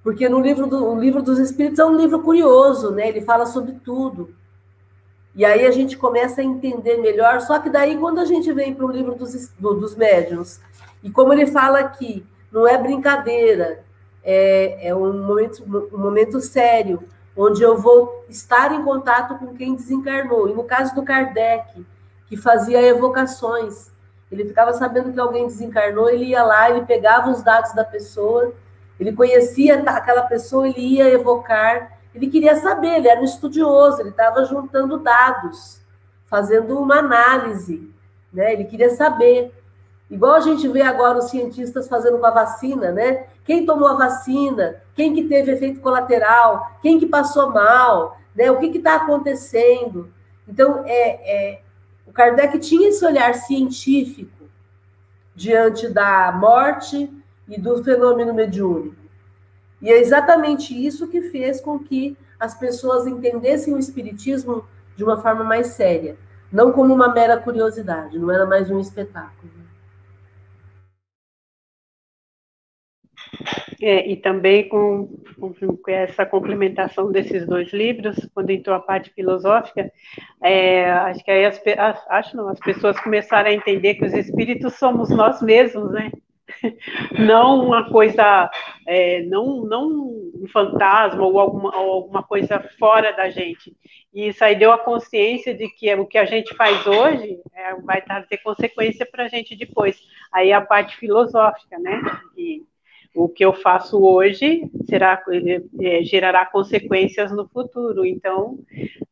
Porque 0.04 0.30
no 0.30 0.40
livro, 0.40 0.66
do, 0.66 0.92
o 0.92 1.00
livro 1.00 1.22
dos 1.22 1.38
Espíritos 1.38 1.80
é 1.80 1.86
um 1.86 1.96
livro 1.96 2.22
curioso, 2.22 2.92
né? 2.92 3.10
Ele 3.10 3.22
fala 3.22 3.46
sobre 3.46 3.74
tudo. 3.84 4.34
E 5.36 5.46
aí 5.46 5.66
a 5.66 5.72
gente 5.72 5.98
começa 5.98 6.42
a 6.42 6.44
entender 6.44 6.98
melhor. 6.98 7.42
Só 7.42 7.60
que 7.60 7.70
daí, 7.70 7.98
quando 7.98 8.20
a 8.20 8.26
gente 8.26 8.52
vem 8.52 8.74
para 8.74 8.86
o 8.86 8.92
livro 8.92 9.16
dos, 9.16 9.50
do, 9.60 9.74
dos 9.74 9.96
médiuns, 9.96 10.60
e 11.04 11.12
como 11.12 11.34
ele 11.34 11.48
fala 11.48 11.80
aqui, 11.80 12.26
não 12.52 12.68
é 12.68 12.78
brincadeira, 12.78 13.84
é, 14.24 14.90
é 14.90 14.96
um, 14.96 15.14
momento, 15.26 15.64
um 15.94 15.98
momento 15.98 16.42
sério, 16.42 17.04
onde 17.36 17.64
eu 17.64 17.78
vou 17.78 18.26
estar 18.28 18.72
em 18.74 18.84
contato 18.84 19.38
com 19.40 19.54
quem 19.54 19.76
desencarnou. 19.76 20.50
E 20.50 20.54
no 20.54 20.64
caso 20.64 20.94
do 20.94 21.04
Kardec, 21.04 21.86
que 22.28 22.38
fazia 22.38 22.82
evocações, 22.82 23.90
ele 24.32 24.46
ficava 24.46 24.74
sabendo 24.74 25.12
que 25.12 25.20
alguém 25.20 25.48
desencarnou, 25.48 26.10
ele 26.10 26.26
ia 26.26 26.44
lá, 26.44 26.70
ele 26.70 26.86
pegava 26.86 27.30
os 27.30 27.42
dados 27.42 27.74
da 27.74 27.84
pessoa 27.84 28.54
ele 29.02 29.14
conhecia 29.14 29.82
aquela 29.88 30.22
pessoa, 30.22 30.68
ele 30.68 30.80
ia 30.80 31.10
evocar, 31.10 31.98
ele 32.14 32.28
queria 32.28 32.56
saber, 32.56 32.98
ele 32.98 33.08
era 33.08 33.20
um 33.20 33.24
estudioso, 33.24 34.00
ele 34.00 34.10
estava 34.10 34.46
juntando 34.46 35.00
dados, 35.00 35.82
fazendo 36.26 36.78
uma 36.78 37.00
análise, 37.00 37.92
né? 38.32 38.54
Ele 38.54 38.64
queria 38.64 38.92
saber. 38.92 39.52
Igual 40.12 40.34
a 40.34 40.40
gente 40.42 40.68
vê 40.68 40.82
agora 40.82 41.18
os 41.18 41.30
cientistas 41.30 41.88
fazendo 41.88 42.20
com 42.20 42.26
a 42.26 42.32
vacina, 42.32 42.92
né? 42.92 43.28
Quem 43.46 43.66
tomou 43.66 43.88
a 43.88 43.96
vacina, 43.96 44.76
quem 44.94 45.16
que 45.16 45.24
teve 45.24 45.54
efeito 45.54 45.80
colateral, 45.80 46.78
quem 46.82 47.00
que 47.00 47.08
passou 47.08 47.50
mal, 47.52 48.18
né? 48.36 48.52
O 48.52 48.60
que 48.60 48.78
está 48.78 48.96
acontecendo? 48.96 50.12
Então, 50.48 50.84
é, 50.86 51.54
é, 51.54 51.62
o 52.06 52.12
Kardec 52.12 52.60
tinha 52.60 52.90
esse 52.90 53.06
olhar 53.06 53.34
científico 53.36 54.46
diante 55.34 55.88
da 55.88 56.32
morte, 56.34 57.10
e 57.52 57.60
do 57.60 57.84
fenômeno 57.84 58.34
mediúnico. 58.34 58.96
E 59.82 59.90
é 59.90 60.00
exatamente 60.00 60.74
isso 60.74 61.08
que 61.08 61.22
fez 61.24 61.60
com 61.60 61.78
que 61.78 62.18
as 62.40 62.58
pessoas 62.58 63.06
entendessem 63.06 63.74
o 63.74 63.78
espiritismo 63.78 64.66
de 64.96 65.04
uma 65.04 65.18
forma 65.22 65.44
mais 65.44 65.68
séria, 65.68 66.18
não 66.52 66.72
como 66.72 66.94
uma 66.94 67.14
mera 67.14 67.38
curiosidade, 67.38 68.18
não 68.18 68.32
era 68.32 68.46
mais 68.46 68.72
um 68.72 68.80
espetáculo. 68.80 69.52
É, 73.82 74.08
e 74.08 74.16
também 74.16 74.70
com, 74.70 75.08
com, 75.40 75.54
essa 75.88 76.24
complementação 76.24 77.12
desses 77.12 77.48
dois 77.48 77.74
livros, 77.74 78.16
quando 78.34 78.52
entrou 78.52 78.76
a 78.76 78.80
parte 78.80 79.10
filosófica, 79.10 79.92
é, 80.44 80.92
acho 80.92 81.24
que 81.24 81.32
aí 81.32 81.46
as, 81.46 81.60
acho 82.10 82.38
não, 82.38 82.48
as 82.48 82.60
pessoas 82.60 83.00
começaram 83.00 83.50
a 83.50 83.54
entender 83.54 83.96
que 83.96 84.06
os 84.06 84.14
espíritos 84.14 84.76
somos 84.76 85.10
nós 85.10 85.42
mesmos, 85.42 85.92
né? 85.92 86.12
não 87.18 87.66
uma 87.66 87.90
coisa, 87.90 88.52
é, 88.88 89.24
não, 89.24 89.64
não 89.64 89.88
um 89.90 90.48
fantasma 90.52 91.24
ou 91.24 91.40
alguma, 91.40 91.76
ou 91.76 91.92
alguma 91.92 92.24
coisa 92.24 92.60
fora 92.78 93.12
da 93.14 93.30
gente. 93.30 93.76
E 94.14 94.28
isso 94.28 94.44
aí 94.44 94.56
deu 94.56 94.72
a 94.72 94.78
consciência 94.78 95.54
de 95.54 95.68
que 95.70 95.94
o 95.96 96.06
que 96.06 96.18
a 96.18 96.26
gente 96.26 96.54
faz 96.56 96.86
hoje 96.86 97.40
é, 97.56 97.76
vai 97.82 98.04
ter 98.28 98.38
consequência 98.40 99.06
para 99.06 99.26
a 99.26 99.28
gente 99.28 99.56
depois. 99.56 99.98
Aí 100.32 100.52
a 100.52 100.62
parte 100.62 100.98
filosófica, 100.98 101.80
né? 101.80 102.02
E 102.38 102.64
o 103.16 103.28
que 103.28 103.44
eu 103.44 103.54
faço 103.54 104.02
hoje 104.04 104.70
será 104.90 105.22
é, 105.80 106.04
gerará 106.04 106.46
consequências 106.46 107.32
no 107.32 107.48
futuro. 107.48 108.06
Então, 108.06 108.60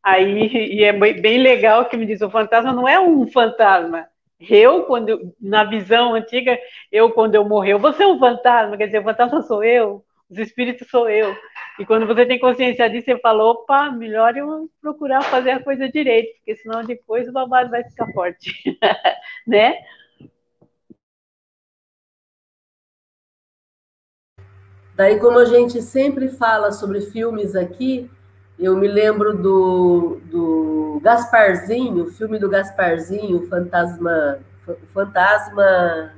aí 0.02 0.48
e 0.48 0.84
é 0.84 0.94
bem 0.94 1.40
legal 1.40 1.86
que 1.86 1.98
me 1.98 2.06
diz 2.06 2.22
o 2.22 2.30
fantasma 2.30 2.74
não 2.74 2.88
é 2.88 3.00
um 3.00 3.28
fantasma, 3.28 4.08
eu, 4.40 4.84
quando 4.84 5.34
na 5.42 5.66
visão 5.66 6.14
antiga, 6.14 6.58
eu, 6.92 7.12
quando 7.12 7.36
eu 7.36 7.44
morrer, 7.44 7.78
vou 7.78 7.92
ser 7.92 8.06
um 8.06 8.18
fantasma, 8.18 8.78
quer 8.78 8.86
dizer, 8.86 9.00
o 9.00 9.04
fantasma 9.04 9.42
sou 9.42 9.64
eu, 9.64 10.04
os 10.30 10.38
espíritos 10.38 10.88
sou 10.90 11.10
eu. 11.10 11.36
E 11.78 11.86
quando 11.86 12.06
você 12.06 12.26
tem 12.26 12.40
consciência 12.40 12.90
disso, 12.90 13.06
você 13.06 13.20
fala, 13.20 13.44
opa, 13.44 13.92
melhor 13.92 14.36
eu 14.38 14.70
procurar 14.82 15.22
fazer 15.24 15.52
a 15.52 15.64
coisa 15.64 15.90
direito, 15.90 16.38
porque 16.38 16.56
senão 16.56 16.84
depois 16.84 17.28
o 17.28 17.34
babado 17.34 17.70
vai 17.70 17.84
ficar 17.84 18.08
forte, 18.14 18.54
né? 19.46 19.76
Daí, 25.00 25.18
como 25.18 25.40
a 25.40 25.46
gente 25.46 25.82
sempre 25.82 26.28
fala 26.28 26.74
sobre 26.74 27.00
filmes 27.00 27.56
aqui, 27.56 28.12
eu 28.60 28.76
me 28.76 28.86
lembro 28.86 29.34
do, 29.34 30.20
do 30.26 31.00
Gasparzinho, 31.02 32.04
o 32.04 32.12
filme 32.12 32.38
do 32.38 32.50
Gasparzinho, 32.50 33.48
Fantasma. 33.48 34.40
Fantasma. 34.94 36.12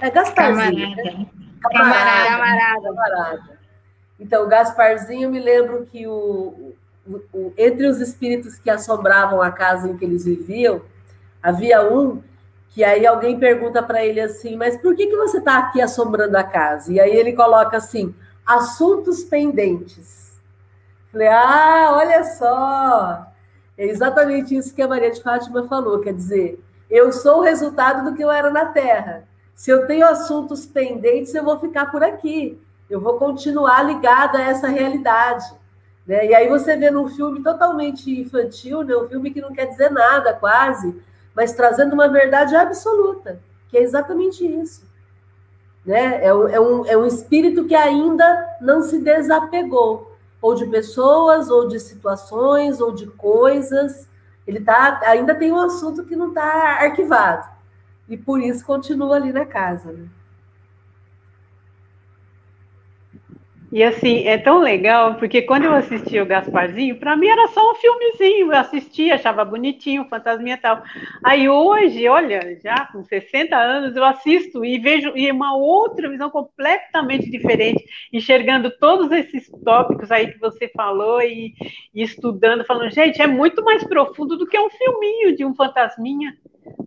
É 0.00 0.08
Gasparzinho. 0.10 0.94
Camarada. 0.94 1.18
Né? 1.18 1.26
Camarada. 1.60 2.28
Camarada. 2.28 2.82
Camarada. 2.82 3.58
Então, 4.20 4.48
Gasparzinho, 4.48 5.24
eu 5.24 5.30
me 5.32 5.40
lembro 5.40 5.84
que 5.86 6.06
o, 6.06 6.72
o, 7.04 7.20
o, 7.32 7.52
entre 7.58 7.88
os 7.88 8.00
espíritos 8.00 8.60
que 8.60 8.70
assombravam 8.70 9.42
a 9.42 9.50
casa 9.50 9.88
em 9.88 9.96
que 9.96 10.04
eles 10.04 10.24
viviam, 10.24 10.82
havia 11.42 11.82
um 11.82 12.22
que 12.70 12.82
aí 12.84 13.06
alguém 13.06 13.38
pergunta 13.38 13.82
para 13.82 14.04
ele 14.04 14.20
assim: 14.20 14.56
Mas 14.56 14.76
por 14.76 14.94
que, 14.94 15.06
que 15.06 15.16
você 15.16 15.38
está 15.38 15.58
aqui 15.58 15.80
assombrando 15.80 16.36
a 16.36 16.44
casa? 16.44 16.92
E 16.92 17.00
aí 17.00 17.14
ele 17.14 17.32
coloca 17.32 17.76
assim: 17.76 18.14
assuntos 18.46 19.22
pendentes. 19.24 20.30
Falei, 21.12 21.28
ah, 21.28 21.90
olha 21.96 22.24
só. 22.24 23.26
É 23.76 23.84
exatamente 23.86 24.54
isso 24.54 24.74
que 24.74 24.82
a 24.82 24.88
Maria 24.88 25.10
de 25.10 25.22
Fátima 25.22 25.66
falou. 25.66 26.00
Quer 26.00 26.14
dizer, 26.14 26.62
eu 26.88 27.12
sou 27.12 27.38
o 27.38 27.42
resultado 27.42 28.08
do 28.08 28.16
que 28.16 28.22
eu 28.22 28.30
era 28.30 28.50
na 28.50 28.66
Terra. 28.66 29.24
Se 29.54 29.70
eu 29.70 29.86
tenho 29.86 30.06
assuntos 30.06 30.66
pendentes, 30.66 31.34
eu 31.34 31.44
vou 31.44 31.58
ficar 31.58 31.90
por 31.90 32.02
aqui. 32.02 32.60
Eu 32.88 33.00
vou 33.00 33.18
continuar 33.18 33.82
ligada 33.82 34.38
a 34.38 34.42
essa 34.42 34.68
realidade. 34.68 35.44
Né? 36.06 36.26
E 36.26 36.34
aí 36.34 36.48
você 36.48 36.76
vê 36.76 36.90
num 36.90 37.08
filme 37.08 37.42
totalmente 37.42 38.20
infantil, 38.20 38.82
né? 38.82 38.96
um 38.96 39.08
filme 39.08 39.30
que 39.30 39.40
não 39.40 39.52
quer 39.52 39.66
dizer 39.66 39.90
nada, 39.90 40.34
quase, 40.34 41.00
mas 41.34 41.52
trazendo 41.52 41.94
uma 41.94 42.08
verdade 42.08 42.54
absoluta, 42.56 43.40
que 43.68 43.76
é 43.78 43.82
exatamente 43.82 44.44
isso. 44.44 44.88
Né? 45.84 46.24
É, 46.24 46.34
um, 46.34 46.48
é, 46.48 46.60
um, 46.60 46.86
é 46.86 46.96
um 46.96 47.06
espírito 47.06 47.64
que 47.66 47.74
ainda 47.74 48.56
não 48.60 48.82
se 48.82 48.98
desapegou 48.98 50.10
ou 50.40 50.54
de 50.54 50.66
pessoas, 50.66 51.50
ou 51.50 51.68
de 51.68 51.78
situações, 51.78 52.80
ou 52.80 52.92
de 52.92 53.06
coisas. 53.06 54.08
Ele 54.46 54.60
tá, 54.60 55.00
ainda 55.04 55.34
tem 55.34 55.52
um 55.52 55.60
assunto 55.60 56.04
que 56.04 56.16
não 56.16 56.28
está 56.28 56.78
arquivado. 56.80 57.48
E 58.08 58.16
por 58.16 58.40
isso 58.40 58.64
continua 58.64 59.16
ali 59.16 59.32
na 59.32 59.44
casa. 59.44 59.92
Né? 59.92 60.06
E 63.72 63.84
assim, 63.84 64.26
é 64.26 64.36
tão 64.36 64.58
legal, 64.58 65.14
porque 65.14 65.42
quando 65.42 65.64
eu 65.64 65.72
assisti 65.72 66.18
o 66.18 66.26
Gasparzinho, 66.26 66.96
para 66.96 67.16
mim 67.16 67.28
era 67.28 67.46
só 67.48 67.70
um 67.70 67.74
filmezinho, 67.76 68.52
eu 68.52 68.58
assistia, 68.58 69.14
achava 69.14 69.44
bonitinho, 69.44 70.08
fantasminha 70.08 70.56
e 70.56 70.58
tal. 70.58 70.82
Aí 71.24 71.48
hoje, 71.48 72.08
olha, 72.08 72.58
já 72.60 72.86
com 72.86 73.04
60 73.04 73.56
anos, 73.56 73.94
eu 73.94 74.04
assisto 74.04 74.64
e 74.64 74.76
vejo 74.76 75.12
e 75.14 75.30
uma 75.30 75.56
outra 75.56 76.10
visão 76.10 76.28
completamente 76.30 77.30
diferente, 77.30 77.84
enxergando 78.12 78.72
todos 78.76 79.12
esses 79.12 79.48
tópicos 79.64 80.10
aí 80.10 80.32
que 80.32 80.40
você 80.40 80.68
falou 80.68 81.22
e, 81.22 81.54
e 81.94 82.02
estudando, 82.02 82.64
falando, 82.64 82.90
gente, 82.90 83.22
é 83.22 83.26
muito 83.28 83.62
mais 83.62 83.84
profundo 83.84 84.36
do 84.36 84.48
que 84.48 84.58
um 84.58 84.70
filminho 84.70 85.36
de 85.36 85.44
um 85.44 85.54
fantasminha, 85.54 86.36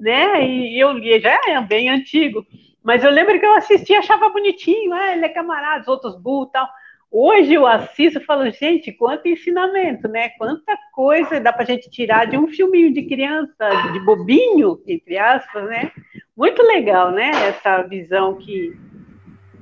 né? 0.01 0.45
E 0.45 0.77
eu 0.77 0.91
li, 0.91 1.17
já 1.21 1.39
é 1.47 1.61
bem 1.61 1.89
antigo. 1.89 2.45
Mas 2.83 3.03
eu 3.03 3.09
lembro 3.09 3.39
que 3.39 3.45
eu 3.45 3.55
assisti 3.55 3.93
achava 3.93 4.29
bonitinho, 4.29 4.93
ah, 4.93 5.13
ele 5.15 5.25
é 5.25 5.29
camarada, 5.29 5.81
os 5.81 5.87
outros 5.87 6.17
burros 6.17 6.49
e 6.49 6.51
tal. 6.51 6.69
hoje 7.09 7.53
eu 7.53 7.65
assisto 7.65 8.19
e 8.19 8.25
falo, 8.25 8.49
gente, 8.51 8.91
quanto 8.91 9.27
ensinamento, 9.27 10.07
né? 10.07 10.29
Quanta 10.37 10.77
coisa 10.91 11.39
dá 11.39 11.53
para 11.53 11.63
a 11.63 11.65
gente 11.65 11.89
tirar 11.89 12.25
de 12.25 12.37
um 12.37 12.47
filminho 12.47 12.93
de 12.93 13.03
criança, 13.03 13.69
de 13.93 13.99
bobinho, 13.99 14.81
entre 14.85 15.17
aspas, 15.17 15.63
né? 15.65 15.91
Muito 16.35 16.61
legal, 16.61 17.11
né? 17.11 17.29
Essa 17.47 17.83
visão 17.83 18.35
que 18.35 18.77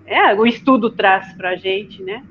é, 0.05 0.33
o 0.33 0.45
estudo 0.45 0.89
traz 0.89 1.31
para 1.33 1.49
a 1.51 1.55
gente, 1.55 2.01
né? 2.01 2.23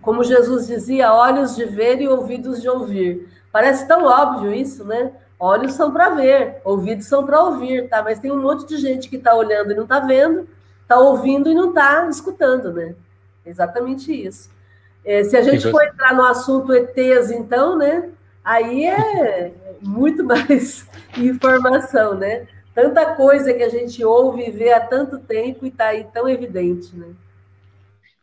Como 0.00 0.24
Jesus 0.24 0.66
dizia, 0.66 1.12
olhos 1.12 1.54
de 1.56 1.64
ver 1.64 2.00
e 2.00 2.08
ouvidos 2.08 2.62
de 2.62 2.68
ouvir. 2.68 3.28
Parece 3.52 3.86
tão 3.86 4.04
óbvio 4.04 4.54
isso, 4.54 4.84
né? 4.84 5.12
Olhos 5.38 5.72
são 5.72 5.92
para 5.92 6.10
ver, 6.10 6.56
ouvidos 6.64 7.06
são 7.06 7.26
para 7.26 7.42
ouvir, 7.42 7.88
tá? 7.88 8.02
Mas 8.02 8.18
tem 8.18 8.30
um 8.30 8.40
monte 8.40 8.66
de 8.66 8.76
gente 8.78 9.08
que 9.08 9.16
está 9.16 9.34
olhando 9.34 9.72
e 9.72 9.74
não 9.74 9.82
está 9.82 10.00
vendo, 10.00 10.48
está 10.82 10.98
ouvindo 10.98 11.50
e 11.50 11.54
não 11.54 11.70
está 11.70 12.08
escutando, 12.08 12.72
né? 12.72 12.94
Exatamente 13.44 14.12
isso. 14.12 14.48
É, 15.04 15.22
se 15.24 15.36
a 15.36 15.42
gente 15.42 15.70
for 15.70 15.82
entrar 15.82 16.14
no 16.14 16.24
assunto 16.24 16.72
ETs, 16.72 17.30
então, 17.30 17.76
né? 17.76 18.10
Aí 18.42 18.86
é 18.86 19.52
muito 19.82 20.22
mais 20.24 20.88
informação, 21.18 22.14
né? 22.14 22.46
Tanta 22.74 23.14
coisa 23.14 23.52
que 23.52 23.62
a 23.62 23.68
gente 23.68 24.04
ouve 24.04 24.48
e 24.48 24.50
vê 24.50 24.72
há 24.72 24.80
tanto 24.80 25.18
tempo 25.18 25.64
e 25.64 25.68
está 25.68 25.88
aí 25.88 26.06
tão 26.12 26.28
evidente, 26.28 26.96
né? 26.96 27.08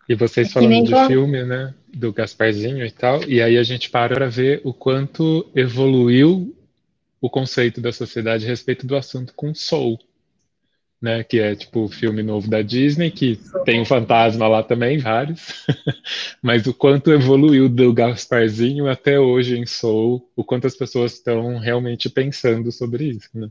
E 0.09 0.15
vocês 0.15 0.49
é 0.49 0.51
falando 0.51 0.83
de 0.83 1.07
filme, 1.07 1.43
né? 1.43 1.73
Do 1.93 2.11
Gasparzinho 2.11 2.85
e 2.85 2.91
tal, 2.91 3.23
e 3.23 3.41
aí 3.41 3.57
a 3.57 3.63
gente 3.63 3.89
para 3.89 4.15
para 4.15 4.27
ver 4.27 4.61
o 4.63 4.73
quanto 4.73 5.49
evoluiu 5.55 6.53
o 7.21 7.29
conceito 7.29 7.79
da 7.79 7.93
sociedade 7.93 8.45
a 8.45 8.49
respeito 8.49 8.87
do 8.87 8.95
assunto 8.95 9.33
com 9.35 9.53
Soul, 9.53 9.99
né? 10.99 11.23
Que 11.23 11.39
é 11.39 11.55
tipo 11.55 11.85
o 11.85 11.89
filme 11.89 12.23
novo 12.23 12.49
da 12.49 12.63
Disney, 12.63 13.11
que 13.11 13.39
tem 13.63 13.79
um 13.79 13.85
fantasma 13.85 14.47
lá 14.47 14.63
também, 14.63 14.97
vários. 14.97 15.65
Mas 16.41 16.65
o 16.65 16.73
quanto 16.73 17.13
evoluiu 17.13 17.69
do 17.69 17.93
Gasparzinho 17.93 18.89
até 18.89 19.19
hoje 19.19 19.57
em 19.57 19.65
Soul, 19.65 20.27
o 20.35 20.43
quanto 20.43 20.65
as 20.65 20.75
pessoas 20.75 21.13
estão 21.13 21.59
realmente 21.59 22.09
pensando 22.09 22.71
sobre 22.71 23.05
isso, 23.05 23.29
né? 23.33 23.49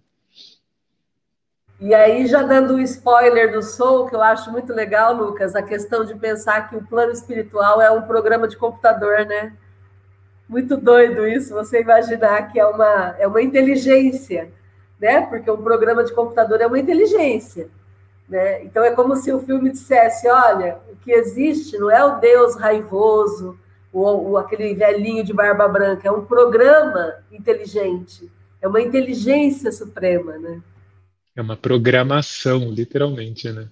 E 1.81 1.95
aí, 1.95 2.27
já 2.27 2.43
dando 2.43 2.75
o 2.75 2.77
um 2.77 2.81
spoiler 2.81 3.53
do 3.53 3.63
Soul, 3.63 4.07
que 4.07 4.15
eu 4.15 4.21
acho 4.21 4.53
muito 4.53 4.71
legal, 4.71 5.15
Lucas, 5.15 5.57
a 5.57 5.63
questão 5.63 6.05
de 6.05 6.15
pensar 6.15 6.69
que 6.69 6.77
o 6.77 6.87
plano 6.87 7.11
espiritual 7.11 7.81
é 7.81 7.91
um 7.91 8.03
programa 8.03 8.47
de 8.47 8.55
computador, 8.55 9.25
né? 9.25 9.57
Muito 10.51 10.77
doido 10.77 11.29
isso, 11.29 11.55
você 11.55 11.81
imaginar 11.81 12.51
que 12.51 12.59
é 12.59 12.67
uma, 12.67 13.15
é 13.21 13.25
uma 13.25 13.41
inteligência, 13.41 14.51
né? 14.99 15.21
Porque 15.21 15.49
um 15.49 15.63
programa 15.63 16.03
de 16.03 16.13
computador 16.13 16.61
é 16.61 16.67
uma 16.67 16.77
inteligência, 16.77 17.71
né? 18.29 18.65
Então 18.65 18.83
é 18.83 18.91
como 18.91 19.15
se 19.15 19.33
o 19.33 19.39
filme 19.39 19.71
dissesse, 19.71 20.27
olha, 20.29 20.79
o 20.93 20.97
que 20.97 21.13
existe 21.13 21.79
não 21.79 21.89
é 21.89 22.05
o 22.05 22.19
Deus 22.19 22.57
raivoso, 22.57 23.57
ou, 23.93 24.31
ou 24.31 24.39
aquele 24.39 24.75
velhinho 24.75 25.23
de 25.23 25.33
barba 25.33 25.69
branca, 25.69 26.09
é 26.09 26.11
um 26.11 26.25
programa 26.25 27.15
inteligente, 27.31 28.29
é 28.61 28.67
uma 28.67 28.83
inteligência 28.83 29.71
suprema, 29.71 30.37
né? 30.37 30.61
É 31.37 31.41
uma 31.41 31.57
programação, 31.57 32.73
literalmente, 32.73 33.53
né? 33.53 33.69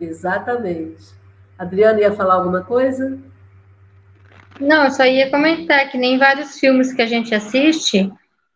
Exatamente. 0.00 1.14
Adriana 1.56 2.00
ia 2.00 2.12
falar 2.12 2.34
alguma 2.34 2.64
coisa? 2.64 3.16
Não, 4.60 4.84
eu 4.84 4.90
só 4.90 5.04
ia 5.04 5.30
comentar 5.30 5.90
que 5.90 5.98
nem 5.98 6.18
vários 6.18 6.58
filmes 6.58 6.92
que 6.92 7.02
a 7.02 7.06
gente 7.06 7.34
assiste, 7.34 8.10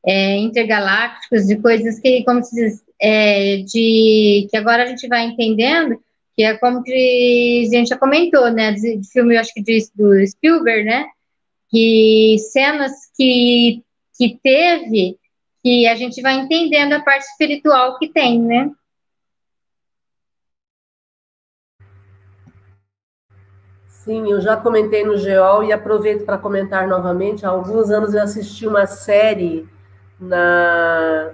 é, 0.06 0.36
intergalácticos, 0.36 1.46
de 1.46 1.56
coisas 1.56 1.98
que, 2.00 2.24
como 2.24 2.42
se 2.42 2.54
diz, 2.54 2.82
é, 3.00 3.58
de 3.58 4.48
que 4.50 4.56
agora 4.56 4.84
a 4.84 4.86
gente 4.86 5.06
vai 5.08 5.24
entendendo, 5.24 6.00
que 6.36 6.42
é 6.42 6.56
como 6.56 6.82
que 6.82 7.64
a 7.68 7.76
gente 7.76 7.88
já 7.88 7.98
comentou, 7.98 8.50
né, 8.50 8.72
de, 8.72 8.96
de 8.96 9.10
filme, 9.10 9.34
eu 9.34 9.40
acho 9.40 9.52
que 9.52 9.62
de, 9.62 9.78
do 9.94 10.26
Spielberg, 10.26 10.84
né, 10.84 11.06
que 11.70 12.36
cenas 12.52 12.92
que, 13.16 13.82
que 14.16 14.38
teve, 14.42 15.16
que 15.62 15.86
a 15.88 15.94
gente 15.96 16.22
vai 16.22 16.34
entendendo 16.34 16.92
a 16.92 17.00
parte 17.00 17.24
espiritual 17.24 17.98
que 17.98 18.08
tem, 18.08 18.40
né. 18.40 18.70
Sim, 24.04 24.30
eu 24.30 24.40
já 24.40 24.56
comentei 24.56 25.04
no 25.04 25.16
Geol 25.18 25.64
e 25.64 25.72
aproveito 25.72 26.24
para 26.24 26.38
comentar 26.38 26.86
novamente. 26.86 27.44
Há 27.44 27.48
alguns 27.48 27.90
anos 27.90 28.14
eu 28.14 28.22
assisti 28.22 28.66
uma 28.66 28.86
série 28.86 29.68
na. 30.20 31.32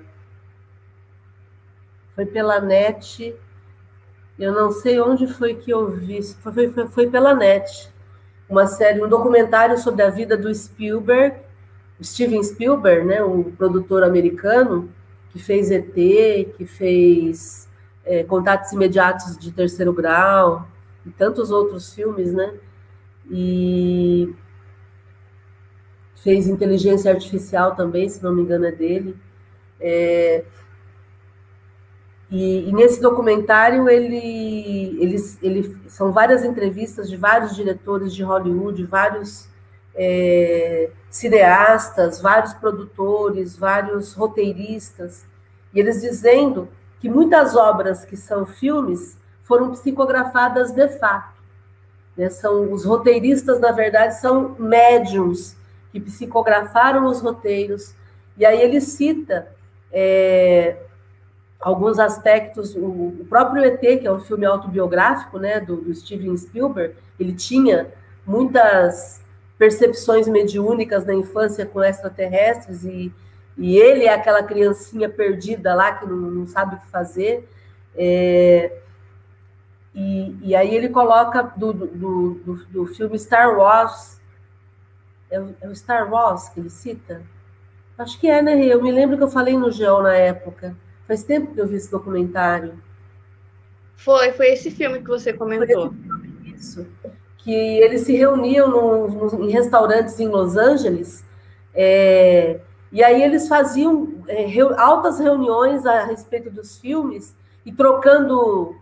Foi 2.14 2.24
pela 2.24 2.60
net. 2.60 3.36
Eu 4.38 4.52
não 4.52 4.70
sei 4.70 4.98
onde 4.98 5.26
foi 5.26 5.54
que 5.54 5.70
eu 5.70 5.88
vi. 5.90 6.22
Foi, 6.22 6.68
foi, 6.70 6.88
foi 6.88 7.06
pela 7.10 7.34
net. 7.34 7.92
Uma 8.48 8.66
série, 8.66 9.04
um 9.04 9.08
documentário 9.08 9.76
sobre 9.76 10.02
a 10.02 10.08
vida 10.08 10.34
do 10.34 10.52
Spielberg, 10.52 11.36
Steven 12.02 12.42
Spielberg, 12.42 13.06
né, 13.06 13.22
o 13.22 13.52
produtor 13.58 14.02
americano, 14.02 14.90
que 15.30 15.38
fez 15.38 15.70
ET, 15.70 15.94
que 15.94 16.64
fez 16.66 17.68
é, 18.04 18.24
Contatos 18.24 18.72
Imediatos 18.72 19.38
de 19.38 19.52
Terceiro 19.52 19.92
Grau, 19.92 20.66
e 21.06 21.10
tantos 21.10 21.50
outros 21.50 21.92
filmes, 21.94 22.32
né? 22.32 22.54
E 23.30 24.34
fez 26.16 26.46
inteligência 26.48 27.10
artificial 27.12 27.74
também, 27.74 28.08
se 28.08 28.22
não 28.22 28.34
me 28.34 28.42
engano, 28.42 28.66
é 28.66 28.72
dele. 28.72 29.16
É, 29.80 30.44
e, 32.30 32.68
e, 32.68 32.72
nesse 32.72 33.00
documentário 33.00 33.88
ele, 33.88 34.96
eles, 35.00 35.38
ele, 35.42 35.76
são 35.86 36.10
várias 36.10 36.44
entrevistas 36.44 37.08
de 37.08 37.16
vários 37.16 37.54
diretores 37.54 38.14
de 38.14 38.22
Hollywood, 38.22 38.82
vários 38.84 39.48
é, 39.94 40.90
cineastas, 41.10 42.20
vários 42.20 42.54
produtores, 42.54 43.56
vários 43.56 44.14
roteiristas, 44.14 45.26
e 45.72 45.78
eles 45.78 46.00
dizendo 46.00 46.68
que 46.98 47.08
muitas 47.08 47.54
obras 47.54 48.04
que 48.04 48.16
são 48.16 48.46
filmes 48.46 49.18
foram 49.44 49.70
psicografadas 49.70 50.72
de 50.72 50.88
fato. 50.98 51.34
Né? 52.16 52.28
São 52.30 52.72
os 52.72 52.84
roteiristas, 52.84 53.60
na 53.60 53.70
verdade, 53.70 54.20
são 54.20 54.56
médiums 54.58 55.56
que 55.92 56.00
psicografaram 56.00 57.06
os 57.06 57.20
roteiros. 57.20 57.94
E 58.36 58.44
aí 58.44 58.60
ele 58.60 58.80
cita 58.80 59.48
é, 59.92 60.76
alguns 61.60 61.98
aspectos. 61.98 62.74
O, 62.74 62.86
o, 63.20 63.26
próprio 63.28 63.64
ET, 63.64 63.80
que 63.80 64.06
é 64.06 64.12
um 64.12 64.20
filme 64.20 64.44
autobiográfico, 64.44 65.38
né, 65.38 65.60
do, 65.60 65.76
do 65.76 65.94
Steven 65.94 66.36
Spielberg, 66.36 66.94
ele 67.20 67.32
tinha 67.32 67.92
muitas 68.26 69.22
percepções 69.58 70.26
mediúnicas 70.26 71.04
na 71.04 71.14
infância 71.14 71.64
com 71.64 71.82
extraterrestres 71.82 72.84
e, 72.84 73.12
e 73.56 73.76
ele 73.78 74.04
é 74.04 74.12
aquela 74.12 74.42
criancinha 74.42 75.08
perdida 75.08 75.74
lá 75.74 75.92
que 75.92 76.06
não, 76.06 76.16
não 76.16 76.46
sabe 76.46 76.74
o 76.74 76.78
que 76.78 76.86
fazer. 76.88 77.48
É, 77.96 78.80
e, 79.94 80.36
e 80.42 80.56
aí 80.56 80.74
ele 80.74 80.88
coloca 80.88 81.42
do, 81.42 81.72
do, 81.72 82.34
do, 82.34 82.54
do 82.66 82.86
filme 82.86 83.18
Star 83.18 83.56
Wars, 83.56 84.20
é 85.30 85.40
o, 85.40 85.54
é 85.60 85.68
o, 85.68 85.74
Star 85.74 86.10
Wars 86.10 86.48
que 86.48 86.60
ele 86.60 86.70
cita? 86.70 87.22
Acho 87.96 88.18
que 88.18 88.28
é, 88.28 88.42
né, 88.42 88.64
Eu 88.64 88.82
me 88.82 88.90
lembro 88.90 89.16
que 89.16 89.22
eu 89.22 89.30
falei 89.30 89.56
no 89.56 89.70
Geo 89.70 90.02
na 90.02 90.14
época. 90.14 90.76
Faz 91.06 91.22
tempo 91.22 91.54
que 91.54 91.60
eu 91.60 91.66
vi 91.66 91.76
esse 91.76 91.90
documentário. 91.90 92.82
Foi, 93.96 94.32
foi 94.32 94.48
esse 94.48 94.70
filme 94.70 94.98
que 94.98 95.08
você 95.08 95.32
comentou. 95.32 95.94
Isso. 96.44 96.86
Que 97.38 97.52
eles 97.52 98.02
se 98.02 98.16
reuniam 98.16 98.68
no, 98.68 99.08
no, 99.08 99.44
em 99.44 99.50
restaurantes 99.50 100.18
em 100.18 100.26
Los 100.26 100.56
Angeles, 100.56 101.24
é, 101.74 102.60
e 102.90 103.02
aí 103.02 103.22
eles 103.22 103.48
faziam 103.48 104.22
é, 104.28 104.46
altas 104.76 105.18
reuniões 105.18 105.84
a 105.84 106.04
respeito 106.04 106.50
dos 106.50 106.78
filmes 106.78 107.36
e 107.66 107.72
trocando 107.72 108.76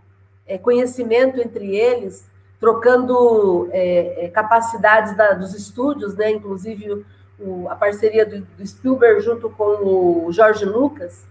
é, 0.47 0.57
conhecimento 0.57 1.39
entre 1.39 1.75
eles, 1.75 2.27
trocando 2.59 3.67
é, 3.71 4.25
é, 4.25 4.29
capacidades 4.29 5.15
da, 5.15 5.33
dos 5.33 5.53
estúdios, 5.53 6.15
né? 6.15 6.31
inclusive 6.31 7.05
o, 7.39 7.67
a 7.69 7.75
parceria 7.75 8.25
do, 8.25 8.41
do, 8.41 8.65
Spielberg 8.65 9.21
junto 9.21 9.49
com 9.49 10.25
o 10.25 10.31
Jorge 10.31 10.65
Lucas, 10.65 11.25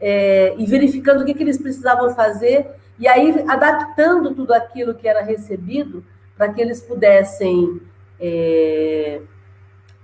é, 0.00 0.54
e 0.56 0.64
verificando 0.66 1.22
o 1.22 1.24
que, 1.24 1.34
que 1.34 1.42
eles 1.42 1.58
precisavam 1.58 2.14
fazer, 2.14 2.70
e 2.98 3.08
aí 3.08 3.44
adaptando 3.48 4.34
tudo 4.34 4.52
aquilo 4.52 4.94
que 4.94 5.08
era 5.08 5.22
recebido 5.22 6.04
para 6.36 6.52
que 6.52 6.60
eles 6.60 6.80
pudessem 6.80 7.80
é, 8.20 9.20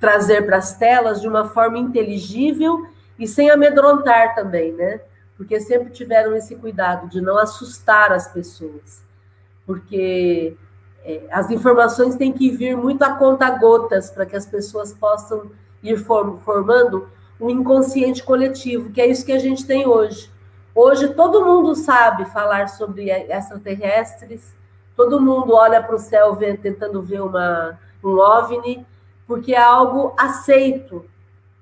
trazer 0.01 0.45
para 0.45 0.57
as 0.57 0.77
telas 0.77 1.21
de 1.21 1.29
uma 1.29 1.49
forma 1.49 1.79
inteligível 1.79 2.87
e 3.19 3.27
sem 3.29 3.51
amedrontar 3.51 4.35
também, 4.35 4.73
né? 4.73 5.01
Porque 5.37 5.61
sempre 5.61 5.91
tiveram 5.91 6.35
esse 6.37 6.57
cuidado 6.57 7.09
de 7.09 7.21
não 7.21 7.39
assustar 7.39 8.13
as 8.13 8.29
pessoas, 8.33 9.03
porque 9.67 10.57
é, 11.05 11.23
as 11.31 11.51
informações 11.51 12.17
têm 12.17 12.33
que 12.33 12.51
vir 12.51 12.77
muito 12.77 13.03
a 13.03 13.15
conta 13.15 13.51
gotas 13.51 14.11
para 14.11 14.25
que 14.25 14.37
as 14.37 14.47
pessoas 14.47 14.93
possam 14.93 15.51
ir 15.83 15.97
form 15.99 16.37
formando 16.39 17.09
um 17.41 17.51
inconsciente 17.51 18.23
coletivo, 18.23 18.91
que 18.91 19.01
é 19.01 19.07
isso 19.07 19.27
que 19.27 19.33
a 19.33 19.39
gente 19.39 19.67
tem 19.67 19.87
hoje. 19.87 20.31
Hoje 20.75 21.15
todo 21.15 21.45
mundo 21.45 21.75
sabe 21.75 22.25
falar 22.27 22.69
sobre 22.69 23.11
extraterrestres, 23.11 24.57
todo 24.97 25.21
mundo 25.21 25.55
olha 25.55 25.83
para 25.83 25.95
o 25.95 25.99
céu 25.99 26.35
vê, 26.35 26.57
tentando 26.57 27.03
ver 27.03 27.21
uma, 27.21 27.79
um 28.03 28.19
OVNI, 28.19 28.87
porque 29.27 29.55
é 29.55 29.61
algo 29.61 30.15
aceito, 30.19 31.05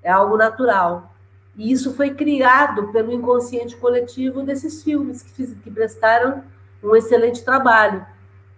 é 0.03 0.11
algo 0.11 0.37
natural. 0.37 1.12
E 1.57 1.71
isso 1.71 1.95
foi 1.95 2.15
criado 2.15 2.89
pelo 2.93 3.13
inconsciente 3.13 3.77
coletivo 3.77 4.43
desses 4.43 4.83
filmes, 4.83 5.23
que, 5.23 5.31
fiz, 5.31 5.55
que 5.63 5.71
prestaram 5.71 6.43
um 6.83 6.97
excelente 6.97 7.45
trabalho 7.45 8.05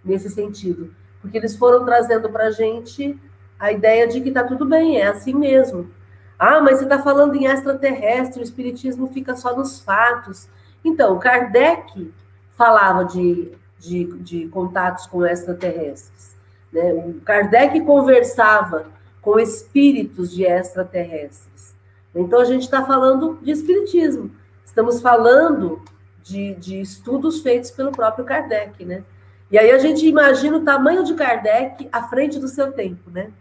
nesse 0.03 0.29
sentido. 0.29 0.93
Porque 1.21 1.37
eles 1.37 1.55
foram 1.55 1.83
trazendo 1.83 2.29
para 2.29 2.47
a 2.47 2.51
gente 2.51 3.19
a 3.59 3.71
ideia 3.71 4.07
de 4.07 4.21
que 4.21 4.29
está 4.29 4.43
tudo 4.43 4.65
bem, 4.65 4.99
é 4.99 5.07
assim 5.07 5.33
mesmo. 5.33 5.89
Ah, 6.37 6.61
mas 6.61 6.77
você 6.77 6.83
está 6.83 7.01
falando 7.01 7.35
em 7.35 7.45
extraterrestre, 7.45 8.41
o 8.41 8.43
espiritismo 8.43 9.07
fica 9.07 9.35
só 9.35 9.55
nos 9.55 9.79
fatos. 9.79 10.47
Então, 10.83 11.17
Kardec 11.19 12.13
falava 12.51 13.05
de, 13.05 13.51
de, 13.79 14.05
de 14.19 14.47
contatos 14.47 15.05
com 15.07 15.25
extraterrestres. 15.25 16.35
Né? 16.71 16.93
O 16.93 17.21
Kardec 17.21 17.79
conversava 17.81 18.87
com 19.21 19.39
espíritos 19.39 20.31
de 20.31 20.45
extraterrestres. 20.45 21.74
Então, 22.15 22.39
a 22.39 22.45
gente 22.45 22.63
está 22.63 22.85
falando 22.85 23.37
de 23.41 23.51
espiritismo. 23.51 24.31
Estamos 24.63 25.01
falando 25.01 25.83
de, 26.23 26.55
de 26.55 26.79
estudos 26.79 27.41
feitos 27.41 27.69
pelo 27.69 27.91
próprio 27.91 28.25
Kardec, 28.25 28.83
né? 28.85 29.03
E 29.51 29.59
aí 29.59 29.69
a 29.71 29.77
gente 29.77 30.07
imagina 30.07 30.57
o 30.57 30.63
tamanho 30.63 31.03
de 31.03 31.13
Kardec 31.13 31.87
à 31.91 32.07
frente 32.07 32.39
do 32.39 32.47
seu 32.47 32.71
tempo, 32.71 33.11
né? 33.11 33.31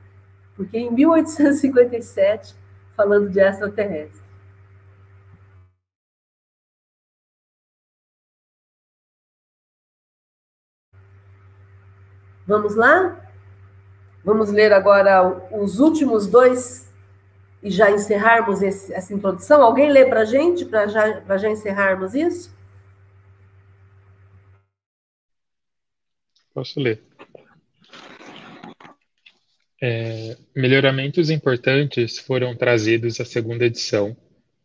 Porque 0.54 0.76
em 0.76 0.90
1857 0.90 2.54
falando 2.94 3.28
de 3.30 3.40
extraterrestre. 3.40 4.22
Vamos 12.46 12.74
lá? 12.74 13.18
Vamos 14.22 14.50
ler 14.50 14.72
agora 14.72 15.26
os 15.50 15.80
últimos 15.80 16.26
dois 16.26 16.92
e 17.64 17.70
já 17.70 17.90
encerrarmos 17.90 18.60
esse, 18.60 18.92
essa 18.92 19.14
introdução. 19.14 19.62
Alguém 19.62 19.90
lê 19.90 20.04
para 20.04 20.20
a 20.20 20.24
gente, 20.26 20.66
para 20.66 20.86
já, 20.86 21.38
já 21.38 21.48
encerrarmos 21.50 22.14
isso? 22.14 22.54
Posso 26.52 26.78
ler. 26.78 27.02
É, 29.82 30.36
melhoramentos 30.54 31.30
importantes 31.30 32.18
foram 32.18 32.54
trazidos 32.54 33.18
à 33.18 33.24
segunda 33.24 33.64
edição, 33.64 34.14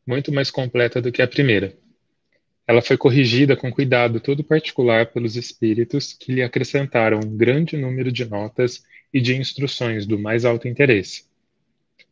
muito 0.05 0.31
mais 0.31 0.51
completa 0.51 1.01
do 1.01 1.11
que 1.11 1.21
a 1.21 1.27
primeira. 1.27 1.73
Ela 2.67 2.81
foi 2.81 2.97
corrigida 2.97 3.55
com 3.55 3.71
cuidado 3.71 4.19
todo 4.19 4.43
particular 4.43 5.07
pelos 5.07 5.35
espíritos 5.37 6.13
que 6.13 6.33
lhe 6.33 6.43
acrescentaram 6.43 7.19
um 7.23 7.35
grande 7.35 7.77
número 7.77 8.11
de 8.11 8.25
notas 8.25 8.83
e 9.11 9.19
de 9.19 9.35
instruções 9.35 10.05
do 10.05 10.19
mais 10.19 10.45
alto 10.45 10.67
interesse. 10.67 11.28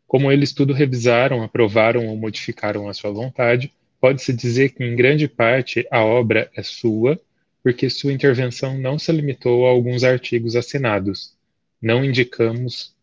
Como 0.08 0.32
eles 0.32 0.54
tudo 0.54 0.74
revisaram, 0.74 1.44
aprovaram 1.44 2.08
ou 2.08 2.16
modificaram 2.16 2.88
à 2.88 2.94
sua 2.94 3.12
vontade, 3.12 3.74
pode-se 4.00 4.32
dizer 4.32 4.70
que, 4.70 4.84
em 4.84 4.96
grande 4.96 5.28
parte, 5.28 5.86
a 5.92 6.04
obra 6.04 6.50
é 6.56 6.64
sua, 6.64 7.20
porque 7.62 7.90
sua 7.90 8.14
intervenção 8.14 8.78
não 8.78 8.98
se 8.98 9.12
limitou 9.12 9.68
a 9.68 9.70
alguns 9.70 10.06
artigos 10.06 10.56
assinados. 10.56 11.36
Não 11.82 12.06
indicamos 12.06 12.96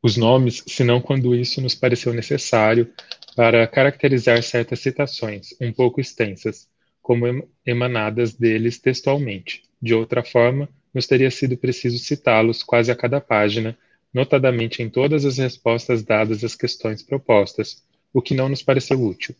os 0.00 0.16
nomes, 0.16 0.62
senão 0.68 1.00
quando 1.00 1.34
isso 1.34 1.60
nos 1.60 1.74
pareceu 1.74 2.14
necessário 2.14 2.88
para 3.34 3.66
caracterizar 3.66 4.40
certas 4.42 4.78
citações, 4.78 5.48
um 5.60 5.72
pouco 5.72 6.00
extensas, 6.00 6.68
como 7.02 7.48
emanadas 7.66 8.32
deles 8.32 8.78
textualmente. 8.78 9.64
De 9.82 9.92
outra 9.94 10.22
forma, 10.22 10.68
nos 10.94 11.06
teria 11.06 11.30
sido 11.30 11.56
preciso 11.56 11.98
citá-los 11.98 12.62
quase 12.62 12.90
a 12.92 12.96
cada 12.96 13.20
página, 13.20 13.76
notadamente 14.12 14.82
em 14.82 14.88
todas 14.88 15.24
as 15.24 15.38
respostas 15.38 16.02
dadas 16.02 16.42
às 16.42 16.54
questões 16.54 17.02
propostas, 17.02 17.82
o 18.12 18.22
que 18.22 18.34
não 18.34 18.48
nos 18.48 18.62
pareceu 18.62 19.00
útil. 19.02 19.34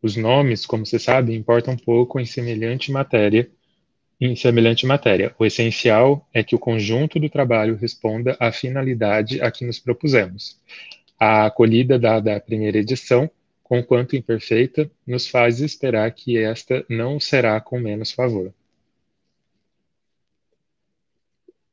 Os 0.00 0.16
nomes, 0.16 0.64
como 0.64 0.86
se 0.86 0.98
sabe, 0.98 1.34
importam 1.34 1.76
pouco 1.76 2.20
em 2.20 2.24
semelhante 2.24 2.92
matéria, 2.92 3.50
em 4.20 4.34
semelhante 4.34 4.86
matéria. 4.86 5.34
O 5.38 5.44
essencial 5.44 6.26
é 6.32 6.42
que 6.42 6.54
o 6.54 6.58
conjunto 6.58 7.18
do 7.18 7.28
trabalho 7.28 7.76
responda 7.76 8.36
à 8.40 8.50
finalidade 8.52 9.40
a 9.40 9.50
que 9.50 9.64
nos 9.64 9.78
propusemos. 9.78 10.56
A 11.18 11.46
acolhida 11.46 11.98
dada 11.98 12.36
à 12.36 12.40
primeira 12.40 12.78
edição, 12.78 13.30
conquanto 13.62 14.16
imperfeita, 14.16 14.90
nos 15.06 15.28
faz 15.28 15.60
esperar 15.60 16.10
que 16.12 16.38
esta 16.38 16.84
não 16.88 17.18
será 17.18 17.60
com 17.60 17.78
menos 17.78 18.12
favor. 18.12 18.52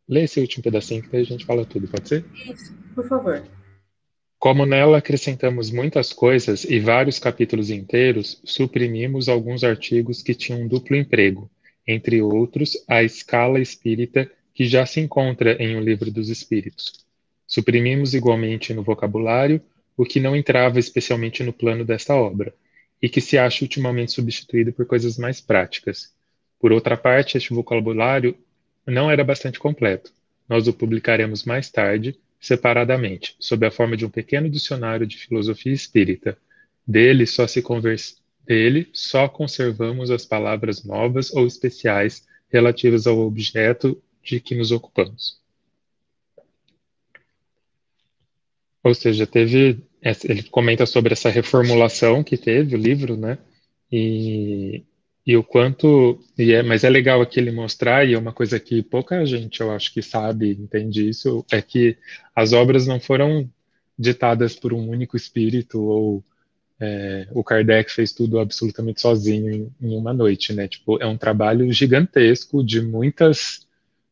Lê 0.08 0.24
esse 0.24 0.40
último 0.40 0.64
pedacinho 0.64 1.02
que 1.02 1.10
daí 1.10 1.22
a 1.22 1.26
gente 1.26 1.46
fala 1.46 1.66
tudo, 1.66 1.88
pode 1.88 2.08
ser? 2.08 2.26
Isso, 2.34 2.74
por 2.94 3.08
favor. 3.08 3.44
Como 4.38 4.66
nela 4.66 5.00
acrescentamos 5.00 5.72
muitas 5.72 6.14
coisas 6.14 6.64
e 6.66 6.80
vários 6.80 7.18
capítulos 7.18 7.70
inteiros, 7.70 8.40
suprimimos 8.44 9.28
alguns 9.28 9.64
artigos 9.64 10.22
que 10.22 10.36
tinham 10.36 10.62
um 10.62 10.68
duplo 10.68 10.96
emprego, 10.96 11.50
entre 11.88 12.22
outros, 12.22 12.78
a 12.88 13.02
escala 13.02 13.60
espírita 13.60 14.30
que 14.54 14.66
já 14.68 14.86
se 14.86 15.00
encontra 15.00 15.54
em 15.62 15.76
O 15.76 15.80
Livro 15.80 16.12
dos 16.12 16.30
Espíritos. 16.30 17.06
Suprimimos 17.48 18.14
igualmente 18.14 18.74
no 18.74 18.84
vocabulário 18.84 19.62
o 19.98 20.06
que 20.06 20.20
não 20.20 20.36
entrava 20.36 20.80
especialmente 20.80 21.44
no 21.44 21.54
plano 21.54 21.84
desta 21.84 22.14
obra, 22.14 22.54
e 23.02 23.10
que 23.10 23.22
se 23.22 23.38
acha 23.38 23.64
ultimamente 23.64 24.12
substituído 24.12 24.72
por 24.74 24.86
coisas 24.86 25.18
mais 25.18 25.42
práticas. 25.42 26.14
Por 26.60 26.72
outra 26.72 26.98
parte, 26.98 27.38
este 27.38 27.54
vocabulário 27.54 28.36
não 28.86 29.10
era 29.10 29.24
bastante 29.24 29.60
completo. 29.60 30.12
Nós 30.48 30.68
o 30.68 30.74
publicaremos 30.74 31.44
mais 31.44 31.70
tarde, 31.70 32.18
separadamente, 32.40 33.36
sob 33.40 33.66
a 33.66 33.72
forma 33.72 33.98
de 33.98 34.06
um 34.06 34.10
pequeno 34.10 34.50
dicionário 34.50 35.08
de 35.08 35.18
filosofia 35.18 35.74
espírita. 35.74 36.38
Dele 36.86 37.26
só 37.26 37.48
se 37.48 37.62
conversa 37.62 38.16
dele, 38.46 38.88
só 38.94 39.28
conservamos 39.28 40.12
as 40.12 40.26
palavras 40.26 40.84
novas 40.84 41.34
ou 41.34 41.48
especiais 41.48 42.28
relativas 42.50 43.08
ao 43.08 43.18
objeto 43.20 44.02
de 44.24 44.40
que 44.40 44.56
nos 44.56 44.72
ocupamos. 44.72 45.40
Ou 48.84 48.94
seja, 48.94 49.26
teve, 49.26 49.84
ele 50.24 50.44
comenta 50.44 50.86
sobre 50.86 51.14
essa 51.14 51.30
reformulação 51.30 52.24
que 52.24 52.38
teve 52.38 52.76
o 52.76 52.80
livro, 52.80 53.18
né? 53.18 53.40
E, 53.92 54.84
e 55.26 55.36
o 55.36 55.44
quanto, 55.44 56.20
e 56.38 56.54
é, 56.54 56.62
mas 56.62 56.84
é 56.84 56.90
legal 56.90 57.20
aqui 57.20 57.40
ele 57.40 57.52
mostrar, 57.52 58.08
e 58.08 58.14
é 58.14 58.18
uma 58.18 58.32
coisa 58.32 58.60
que 58.60 58.84
pouca 58.84 59.26
gente, 59.26 59.60
eu 59.60 59.72
acho 59.72 59.92
que 59.92 60.02
sabe, 60.02 60.52
entende 60.52 61.10
isso, 61.10 61.44
é 61.52 61.62
que 61.62 61.98
as 62.36 62.54
obras 62.54 62.86
não 62.86 63.00
foram 63.00 63.50
ditadas 63.98 64.56
por 64.56 64.72
um 64.72 64.88
único 64.88 65.18
espírito 65.18 65.82
ou 65.82 66.24
é, 66.80 67.28
o 67.32 67.44
Kardec 67.44 67.92
fez 67.92 68.12
tudo 68.12 68.38
absolutamente 68.40 69.02
sozinho 69.02 69.50
em, 69.50 69.72
em, 69.82 69.96
uma 69.96 70.14
noite, 70.14 70.54
né? 70.54 70.68
Tipo, 70.68 71.02
é 71.02 71.08
um 71.08 71.18
trabalho 71.18 71.72
gigantesco 71.72 72.64
de 72.64 72.82
muitas, 72.82 73.66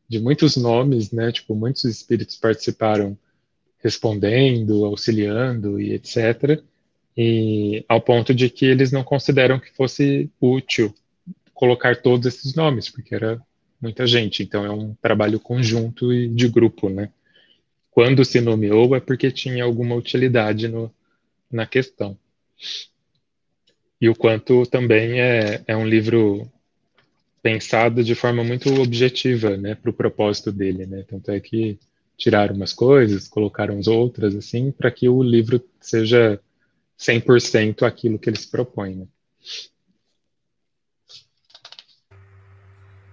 de 0.08 0.18
muitos 0.18 0.56
nomes, 0.56 1.12
né? 1.12 1.30
Tipo, 1.30 1.54
muitos 1.54 1.84
espíritos 1.84 2.36
participaram 2.36 3.16
respondendo, 3.78 4.84
auxiliando 4.86 5.78
e 5.78 5.92
etc. 5.92 6.62
E 7.16 7.84
ao 7.86 8.00
ponto 8.00 8.34
de 8.34 8.48
que 8.48 8.64
eles 8.64 8.90
não 8.90 9.04
consideram 9.04 9.60
que 9.60 9.70
fosse 9.76 10.30
útil 10.40 10.94
colocar 11.64 11.96
todos 11.96 12.26
esses 12.26 12.54
nomes, 12.54 12.90
porque 12.90 13.14
era 13.14 13.40
muita 13.80 14.06
gente. 14.06 14.42
Então 14.42 14.66
é 14.66 14.70
um 14.70 14.94
trabalho 15.00 15.40
conjunto 15.40 16.12
e 16.12 16.28
de 16.28 16.46
grupo, 16.46 16.90
né? 16.90 17.10
Quando 17.90 18.22
se 18.22 18.38
nomeou 18.38 18.94
é 18.94 19.00
porque 19.00 19.30
tinha 19.30 19.64
alguma 19.64 19.94
utilidade 19.94 20.68
no, 20.68 20.94
na 21.50 21.66
questão. 21.66 22.18
E 23.98 24.10
o 24.10 24.14
quanto 24.14 24.66
também 24.66 25.20
é, 25.20 25.62
é 25.66 25.74
um 25.74 25.86
livro 25.86 26.46
pensado 27.42 28.04
de 28.04 28.14
forma 28.14 28.44
muito 28.44 28.68
objetiva, 28.80 29.56
né, 29.56 29.74
para 29.74 29.90
o 29.90 29.94
propósito 29.94 30.52
dele, 30.52 30.84
né? 30.86 31.04
Tanto 31.08 31.30
é 31.30 31.40
que 31.40 31.78
tiraram 32.16 32.54
umas 32.54 32.74
coisas, 32.74 33.28
colocaram 33.28 33.78
as 33.78 33.86
outras, 33.86 34.34
assim, 34.34 34.70
para 34.70 34.90
que 34.90 35.08
o 35.08 35.22
livro 35.22 35.62
seja 35.80 36.38
100% 36.98 37.84
aquilo 37.84 38.18
que 38.18 38.28
ele 38.28 38.38
se 38.38 38.50
propõe, 38.50 38.94
né? 38.94 39.06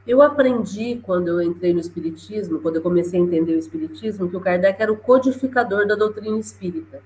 Eu 0.06 0.22
aprendi 0.22 1.00
quando 1.04 1.28
eu 1.28 1.42
entrei 1.42 1.74
no 1.74 1.80
Espiritismo, 1.80 2.60
quando 2.60 2.78
eu 2.78 2.82
comecei 2.82 3.20
a 3.20 3.24
entender 3.24 3.54
o 3.54 3.60
Espiritismo, 3.60 4.30
que 4.30 4.36
o 4.36 4.42
Kardec 4.42 4.82
era 4.82 4.92
o 4.92 4.98
codificador 4.98 5.88
da 5.88 5.96
doutrina 5.96 6.40
espírita 6.40 7.02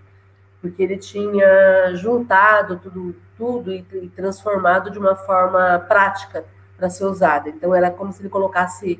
porque 0.65 0.81
ele 0.81 0.97
tinha 0.97 1.93
juntado 1.93 2.79
tudo, 2.81 3.15
tudo 3.37 3.71
e, 3.71 3.85
e 3.93 4.09
transformado 4.09 4.89
de 4.89 4.97
uma 4.97 5.15
forma 5.15 5.77
prática 5.87 6.43
para 6.75 6.89
ser 6.89 7.05
usada. 7.05 7.49
Então 7.49 7.73
era 7.73 7.91
como 7.91 8.11
se 8.11 8.21
ele 8.21 8.29
colocasse, 8.29 8.99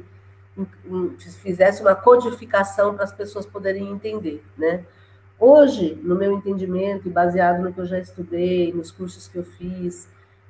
fizesse 1.42 1.82
uma 1.82 1.96
codificação 1.96 2.94
para 2.94 3.04
as 3.04 3.12
pessoas 3.12 3.48
poderem 3.48 3.90
entender, 3.90 4.44
né? 4.56 4.86
Hoje, 5.40 6.00
no 6.04 6.16
meu 6.16 6.32
entendimento 6.32 7.08
e 7.08 7.12
baseado 7.12 7.62
no 7.62 7.74
que 7.74 7.82
eu 7.82 7.86
já 7.86 8.00
estudei, 8.00 8.72
nos 8.72 8.92
cursos 8.92 9.28
que 9.28 9.38
eu 9.38 9.44
fiz, 9.44 10.08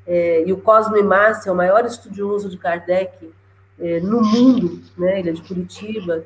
é, 0.08 0.44
e 0.46 0.54
o 0.54 0.58
Cosme 0.58 1.02
Massa 1.02 1.50
é 1.50 1.52
o 1.52 1.56
maior 1.56 1.86
estudioso 1.86 2.50
de 2.50 2.58
Kardec 2.58 3.32
é, 3.80 4.00
no 4.00 4.22
mundo, 4.22 4.82
né? 4.98 5.20
Ele 5.20 5.30
é 5.30 5.34
de 5.34 5.42
Curitiba. 5.42 6.24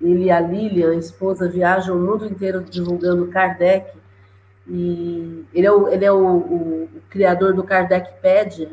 Ele 0.00 0.24
e 0.24 0.30
a 0.30 0.40
Lilian, 0.40 0.92
a 0.92 0.96
esposa, 0.96 1.48
viajam 1.48 1.96
o 1.96 2.00
mundo 2.00 2.26
inteiro 2.26 2.62
divulgando 2.62 3.26
Kardec. 3.28 3.98
E 4.66 5.44
ele 5.52 5.66
é 5.66 5.72
o, 5.72 5.88
ele 5.88 6.04
é 6.04 6.12
o, 6.12 6.16
o, 6.16 6.84
o 6.84 7.02
criador 7.10 7.54
do 7.54 7.64
Kardecpedia, 7.64 8.70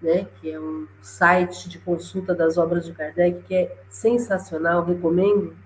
né? 0.00 0.26
Que 0.40 0.52
é 0.52 0.60
um 0.60 0.86
site 1.00 1.70
de 1.70 1.78
consulta 1.78 2.34
das 2.34 2.58
obras 2.58 2.84
de 2.84 2.92
Kardec 2.92 3.42
que 3.44 3.54
é 3.54 3.76
sensacional, 3.88 4.84
recomendo. 4.84 5.56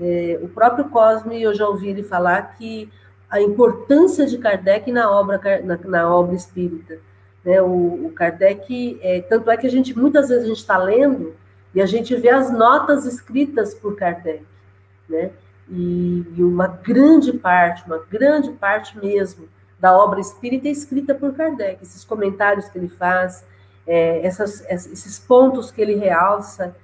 É, 0.00 0.38
o 0.40 0.48
próprio 0.48 0.88
Cosme, 0.88 1.42
eu 1.42 1.52
já 1.52 1.66
ouvi 1.68 1.88
ele 1.88 2.04
falar 2.04 2.56
que 2.56 2.88
a 3.30 3.40
importância 3.40 4.26
de 4.26 4.38
Kardec 4.38 4.90
na 4.90 5.10
obra, 5.10 5.40
na, 5.62 5.76
na 5.76 6.14
obra 6.14 6.34
espírita. 6.34 6.98
Né? 7.44 7.60
O, 7.60 8.06
o 8.06 8.12
Kardec, 8.14 8.98
é, 9.02 9.20
tanto 9.22 9.50
é 9.50 9.56
que 9.56 9.66
a 9.66 9.70
gente, 9.70 9.96
muitas 9.96 10.28
vezes 10.28 10.44
a 10.44 10.48
gente 10.48 10.58
está 10.58 10.78
lendo 10.78 11.34
e 11.74 11.80
a 11.80 11.86
gente 11.86 12.14
vê 12.16 12.30
as 12.30 12.50
notas 12.50 13.04
escritas 13.04 13.74
por 13.74 13.94
Kardec, 13.96 14.44
né? 15.08 15.30
E, 15.70 16.24
e 16.34 16.42
uma 16.42 16.66
grande 16.66 17.32
parte, 17.34 17.84
uma 17.86 17.98
grande 17.98 18.50
parte 18.52 18.98
mesmo 18.98 19.46
da 19.78 19.96
obra 19.96 20.18
espírita 20.18 20.66
é 20.66 20.70
escrita 20.70 21.14
por 21.14 21.34
Kardec, 21.34 21.82
esses 21.82 22.04
comentários 22.04 22.68
que 22.68 22.78
ele 22.78 22.88
faz, 22.88 23.44
é, 23.86 24.24
essas, 24.26 24.64
esses 24.70 25.18
pontos 25.18 25.70
que 25.70 25.80
ele 25.80 25.94
realça. 25.94 26.74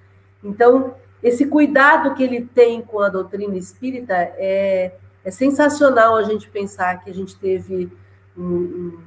Então, 0.43 0.95
esse 1.23 1.47
cuidado 1.47 2.15
que 2.15 2.23
ele 2.23 2.43
tem 2.43 2.83
com 2.83 3.01
a 3.01 3.09
doutrina 3.09 3.57
espírita 3.57 4.15
é, 4.15 4.93
é 5.25 5.31
sensacional 5.31 6.17
a 6.17 6.23
gente 6.23 6.49
pensar 6.51 7.01
que 7.01 7.11
a 7.11 7.15
gente 7.15 7.37
teve 7.37 7.91
um, 8.37 8.99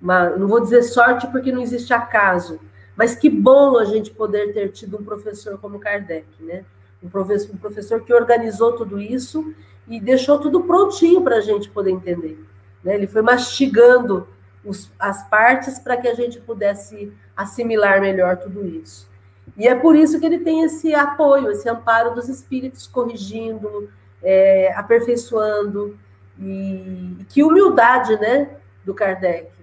uma, 0.00 0.30
não 0.30 0.46
vou 0.46 0.60
dizer 0.60 0.82
sorte 0.82 1.26
porque 1.26 1.50
não 1.50 1.60
existe 1.60 1.92
acaso, 1.92 2.60
mas 2.96 3.14
que 3.14 3.28
bom 3.28 3.76
a 3.78 3.84
gente 3.84 4.12
poder 4.12 4.52
ter 4.52 4.70
tido 4.70 4.96
um 4.96 5.04
professor 5.04 5.58
como 5.58 5.78
Kardec, 5.78 6.26
né? 6.40 6.64
Um 7.02 7.08
professor, 7.08 7.54
um 7.54 7.58
professor 7.58 8.00
que 8.02 8.12
organizou 8.12 8.72
tudo 8.72 9.00
isso 9.00 9.54
e 9.86 10.00
deixou 10.00 10.38
tudo 10.38 10.64
prontinho 10.64 11.22
para 11.22 11.36
a 11.36 11.40
gente 11.40 11.70
poder 11.70 11.90
entender. 11.90 12.44
Né? 12.82 12.94
Ele 12.94 13.06
foi 13.06 13.22
mastigando 13.22 14.26
os, 14.64 14.90
as 14.98 15.28
partes 15.28 15.78
para 15.78 15.96
que 15.96 16.08
a 16.08 16.14
gente 16.14 16.40
pudesse 16.40 17.12
assimilar 17.36 18.00
melhor 18.00 18.36
tudo 18.36 18.66
isso. 18.66 19.08
E 19.56 19.66
é 19.66 19.74
por 19.74 19.96
isso 19.96 20.18
que 20.20 20.26
ele 20.26 20.40
tem 20.40 20.64
esse 20.64 20.94
apoio, 20.94 21.50
esse 21.50 21.68
amparo 21.68 22.14
dos 22.14 22.28
espíritos, 22.28 22.86
corrigindo, 22.86 23.88
é, 24.22 24.72
aperfeiçoando. 24.74 25.98
E, 26.38 27.16
e 27.20 27.24
que 27.28 27.42
humildade, 27.42 28.16
né, 28.20 28.48
do 28.84 28.94
Kardec 28.94 29.58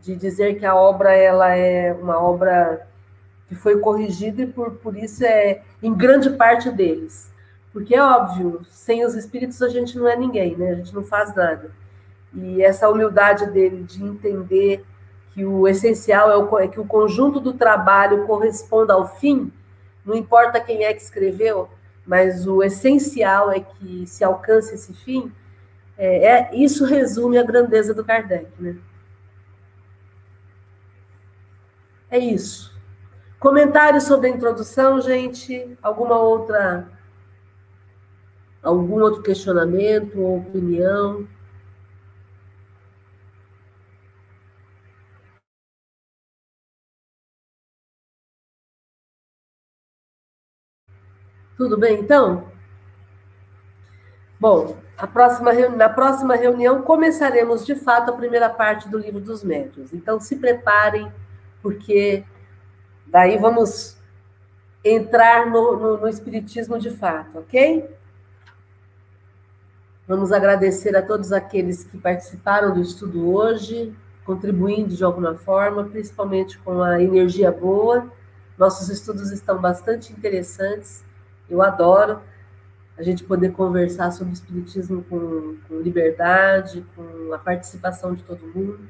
de 0.00 0.16
dizer 0.16 0.58
que 0.58 0.64
a 0.64 0.74
obra 0.74 1.12
ela 1.12 1.54
é 1.54 1.92
uma 1.92 2.18
obra 2.18 2.86
que 3.46 3.54
foi 3.54 3.78
corrigida 3.78 4.42
e 4.42 4.46
por, 4.46 4.72
por 4.72 4.96
isso 4.96 5.24
é 5.24 5.62
em 5.82 5.92
grande 5.94 6.30
parte 6.30 6.70
deles. 6.70 7.30
Porque 7.72 7.94
é 7.94 8.02
óbvio, 8.02 8.62
sem 8.70 9.04
os 9.04 9.14
espíritos 9.14 9.60
a 9.62 9.68
gente 9.68 9.98
não 9.98 10.08
é 10.08 10.16
ninguém, 10.16 10.56
né? 10.56 10.70
A 10.70 10.74
gente 10.76 10.94
não 10.94 11.02
faz 11.02 11.34
nada. 11.34 11.70
E 12.34 12.62
essa 12.62 12.88
humildade 12.88 13.46
dele 13.50 13.82
de 13.82 14.02
entender 14.02 14.84
que 15.32 15.44
o 15.44 15.66
essencial 15.68 16.30
é, 16.30 16.36
o, 16.36 16.58
é 16.58 16.68
que 16.68 16.80
o 16.80 16.86
conjunto 16.86 17.40
do 17.40 17.52
trabalho 17.52 18.26
corresponda 18.26 18.94
ao 18.94 19.06
fim, 19.16 19.52
não 20.04 20.14
importa 20.14 20.60
quem 20.60 20.84
é 20.84 20.92
que 20.92 21.02
escreveu, 21.02 21.68
mas 22.08 22.46
o 22.46 22.62
essencial 22.62 23.52
é 23.52 23.60
que 23.60 24.06
se 24.06 24.24
alcance 24.24 24.74
esse 24.74 24.94
fim, 24.94 25.30
é, 25.94 26.26
é 26.26 26.56
isso 26.56 26.86
resume 26.86 27.36
a 27.36 27.42
grandeza 27.42 27.92
do 27.92 28.02
Kardec, 28.02 28.50
né? 28.58 28.78
É 32.10 32.18
isso. 32.18 32.74
Comentários 33.38 34.04
sobre 34.04 34.28
a 34.28 34.30
introdução, 34.30 35.02
gente? 35.02 35.76
Alguma 35.82 36.18
outra. 36.18 36.88
Algum 38.62 39.02
outro 39.02 39.22
questionamento 39.22 40.18
ou 40.18 40.38
opinião? 40.38 41.28
Tudo 51.58 51.76
bem, 51.76 51.98
então? 51.98 52.44
Bom, 54.38 54.76
próxima, 55.12 55.52
na 55.70 55.88
próxima 55.88 56.36
reunião 56.36 56.82
começaremos 56.82 57.66
de 57.66 57.74
fato 57.74 58.12
a 58.12 58.16
primeira 58.16 58.48
parte 58.48 58.88
do 58.88 58.96
livro 58.96 59.20
dos 59.20 59.42
médios. 59.42 59.92
Então, 59.92 60.20
se 60.20 60.36
preparem 60.36 61.12
porque 61.60 62.24
daí 63.08 63.36
vamos 63.38 63.98
entrar 64.84 65.50
no, 65.50 65.76
no, 65.76 65.98
no 65.98 66.08
Espiritismo 66.08 66.78
de 66.78 66.92
fato, 66.92 67.40
ok? 67.40 67.90
Vamos 70.06 70.30
agradecer 70.30 70.96
a 70.96 71.02
todos 71.02 71.32
aqueles 71.32 71.82
que 71.82 71.98
participaram 71.98 72.72
do 72.72 72.80
estudo 72.80 73.34
hoje, 73.34 73.92
contribuindo 74.24 74.94
de 74.94 75.02
alguma 75.02 75.34
forma, 75.34 75.82
principalmente 75.82 76.56
com 76.58 76.80
a 76.80 77.02
energia 77.02 77.50
boa. 77.50 78.06
Nossos 78.56 78.88
estudos 78.88 79.32
estão 79.32 79.60
bastante 79.60 80.12
interessantes, 80.12 81.04
eu 81.48 81.62
adoro 81.62 82.20
a 82.96 83.02
gente 83.02 83.22
poder 83.22 83.52
conversar 83.52 84.10
sobre 84.10 84.34
Espiritismo 84.34 85.04
com, 85.04 85.56
com 85.68 85.80
liberdade, 85.80 86.84
com 86.96 87.32
a 87.32 87.38
participação 87.38 88.12
de 88.14 88.24
todo 88.24 88.46
mundo. 88.46 88.80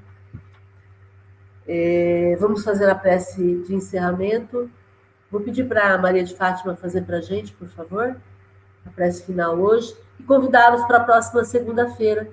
É, 1.67 2.35
vamos 2.41 2.65
fazer 2.65 2.89
a 2.89 2.95
prece 2.95 3.63
de 3.67 3.75
encerramento. 3.75 4.71
Vou 5.31 5.43
pedir 5.43 5.69
para 5.69 5.93
a 5.93 5.99
Maria 5.99 6.25
de 6.25 6.35
Fátima 6.35 6.75
fazer 6.75 7.03
para 7.03 7.19
a 7.19 7.21
gente, 7.21 7.53
por 7.53 7.69
favor, 7.69 8.17
a 8.87 8.91
prece 8.91 9.25
final 9.25 9.59
hoje, 9.59 9.95
e 10.19 10.23
convidá-los 10.23 10.83
para 10.87 10.97
a 10.97 11.05
próxima 11.05 11.45
segunda-feira. 11.45 12.31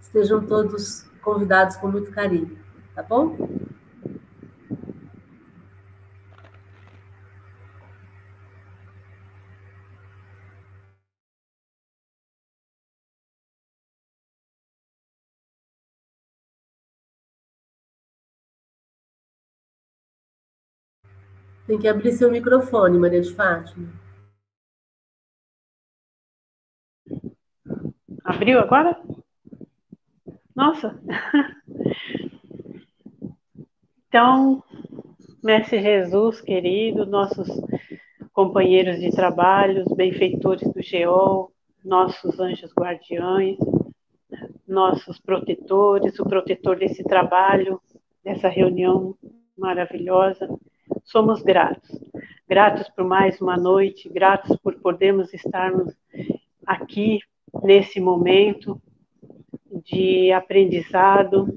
Estejam 0.00 0.44
todos 0.44 1.06
convidados 1.22 1.76
com 1.76 1.86
muito 1.86 2.10
carinho, 2.10 2.58
tá 2.96 3.04
bom? 3.04 3.36
Tem 21.66 21.78
que 21.78 21.88
abrir 21.88 22.12
seu 22.12 22.30
microfone, 22.30 22.98
Maria 22.98 23.20
de 23.20 23.34
Fátima. 23.34 23.88
Abriu 28.24 28.58
agora? 28.58 29.00
Nossa! 30.54 31.00
Então, 34.08 34.62
Mestre 35.42 35.80
Jesus, 35.80 36.40
querido, 36.40 37.06
nossos 37.06 37.48
companheiros 38.32 39.00
de 39.00 39.10
trabalho, 39.10 39.84
os 39.86 39.96
benfeitores 39.96 40.70
do 40.72 40.82
GEOL, 40.82 41.50
nossos 41.82 42.38
anjos 42.38 42.70
guardiães, 42.78 43.56
nossos 44.68 45.18
protetores, 45.18 46.18
o 46.20 46.24
protetor 46.24 46.78
desse 46.78 47.02
trabalho, 47.04 47.80
dessa 48.22 48.48
reunião 48.48 49.16
maravilhosa, 49.56 50.48
somos 51.04 51.42
gratos. 51.42 51.90
Gratos 52.48 52.88
por 52.90 53.04
mais 53.04 53.40
uma 53.40 53.56
noite, 53.56 54.08
gratos 54.08 54.56
por 54.58 54.74
podermos 54.76 55.32
estarmos 55.32 55.94
aqui 56.66 57.20
nesse 57.62 58.00
momento 58.00 58.80
de 59.84 60.32
aprendizado. 60.32 61.48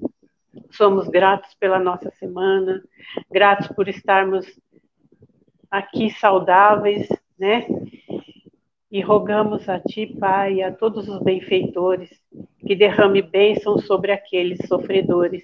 Somos 0.72 1.08
gratos 1.08 1.54
pela 1.56 1.80
nossa 1.80 2.12
semana, 2.12 2.84
gratos 3.32 3.68
por 3.70 3.88
estarmos 3.88 4.46
aqui 5.70 6.10
saudáveis, 6.12 7.08
né? 7.38 7.66
E 8.92 9.02
rogamos 9.02 9.68
a 9.68 9.80
Ti, 9.80 10.08
Pai, 10.18 10.56
e 10.56 10.64
a 10.64 10.72
todos 10.72 11.10
os 11.10 11.22
benfeitores, 11.22 12.10
que 12.66 12.76
derrame 12.76 13.22
bênção 13.22 13.78
sobre 13.78 14.12
aqueles 14.12 14.66
sofredores, 14.68 15.44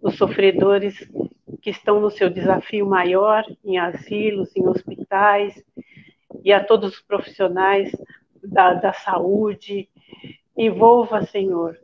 os 0.00 0.16
sofredores 0.16 0.96
que 1.60 1.70
estão 1.70 2.00
no 2.00 2.10
seu 2.10 2.30
desafio 2.30 2.86
maior, 2.86 3.44
em 3.64 3.78
asilos, 3.78 4.54
em 4.56 4.66
hospitais, 4.66 5.62
e 6.44 6.52
a 6.52 6.62
todos 6.62 6.94
os 6.94 7.00
profissionais 7.00 7.90
da, 8.42 8.74
da 8.74 8.92
saúde. 8.92 9.88
Envolva, 10.56 11.24
Senhor, 11.26 11.76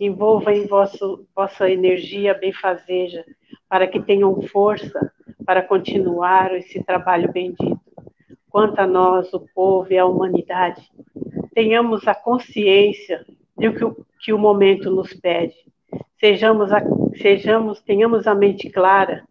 envolva 0.00 0.52
em 0.52 0.66
vosso, 0.66 1.26
vossa 1.34 1.70
energia 1.70 2.34
benfazeja, 2.34 3.24
para 3.68 3.86
que 3.86 4.00
tenham 4.00 4.40
força 4.42 5.12
para 5.44 5.62
continuar 5.62 6.54
esse 6.54 6.82
trabalho 6.82 7.32
bendito. 7.32 7.80
Quanto 8.48 8.78
a 8.78 8.86
nós, 8.86 9.32
o 9.34 9.40
povo 9.54 9.92
e 9.92 9.98
a 9.98 10.06
humanidade, 10.06 10.88
tenhamos 11.52 12.06
a 12.06 12.14
consciência 12.14 13.24
de 13.58 13.72
que 13.72 13.84
o, 13.84 14.06
que 14.20 14.32
o 14.32 14.38
momento 14.38 14.90
nos 14.90 15.12
pede 15.14 15.54
sejamos, 16.18 16.72
a, 16.72 16.82
sejamos, 17.16 17.80
tenhamos 17.82 18.26
a 18.26 18.34
mente 18.34 18.70
clara 18.70 19.24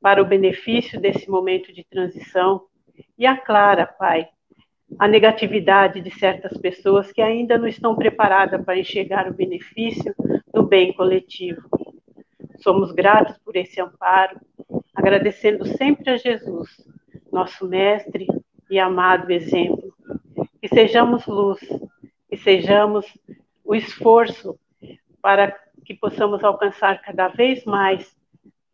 para 0.00 0.22
o 0.22 0.26
benefício 0.26 1.00
desse 1.00 1.28
momento 1.28 1.72
de 1.72 1.84
transição 1.84 2.62
e 3.18 3.26
aclara, 3.26 3.86
Pai, 3.86 4.28
a 4.98 5.08
negatividade 5.08 6.00
de 6.00 6.10
certas 6.10 6.56
pessoas 6.58 7.10
que 7.12 7.20
ainda 7.20 7.58
não 7.58 7.66
estão 7.66 7.96
preparadas 7.96 8.64
para 8.64 8.78
enxergar 8.78 9.28
o 9.28 9.34
benefício 9.34 10.14
do 10.52 10.62
bem 10.62 10.92
coletivo. 10.92 11.68
Somos 12.58 12.92
gratos 12.92 13.36
por 13.38 13.56
esse 13.56 13.80
amparo, 13.80 14.40
agradecendo 14.94 15.66
sempre 15.66 16.10
a 16.10 16.16
Jesus, 16.16 16.70
nosso 17.32 17.66
mestre 17.68 18.26
e 18.70 18.78
amado 18.78 19.30
exemplo. 19.30 19.92
Que 20.60 20.68
sejamos 20.68 21.26
luz, 21.26 21.60
que 22.28 22.36
sejamos 22.36 23.06
o 23.64 23.74
esforço 23.74 24.58
para 25.20 25.54
que 25.86 25.94
possamos 25.94 26.42
alcançar 26.42 27.00
cada 27.00 27.28
vez 27.28 27.64
mais 27.64 28.14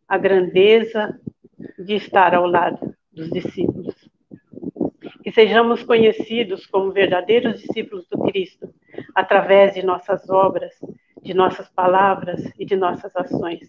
a 0.09 0.17
grandeza 0.17 1.21
de 1.79 1.95
estar 1.95 2.35
ao 2.35 2.47
lado 2.47 2.97
dos 3.13 3.29
discípulos. 3.31 3.95
Que 5.23 5.31
sejamos 5.31 5.83
conhecidos 5.83 6.67
como 6.67 6.91
verdadeiros 6.91 7.61
discípulos 7.61 8.09
do 8.09 8.19
Cristo, 8.25 8.75
através 9.15 9.75
de 9.75 9.85
nossas 9.85 10.29
obras, 10.31 10.73
de 11.23 11.35
nossas 11.35 11.69
palavras 11.69 12.43
e 12.59 12.65
de 12.65 12.77
nossas 12.77 13.15
ações. 13.15 13.61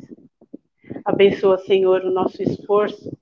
Abençoa, 1.04 1.58
Senhor, 1.58 2.02
o 2.02 2.12
nosso 2.12 2.42
esforço 2.42 3.16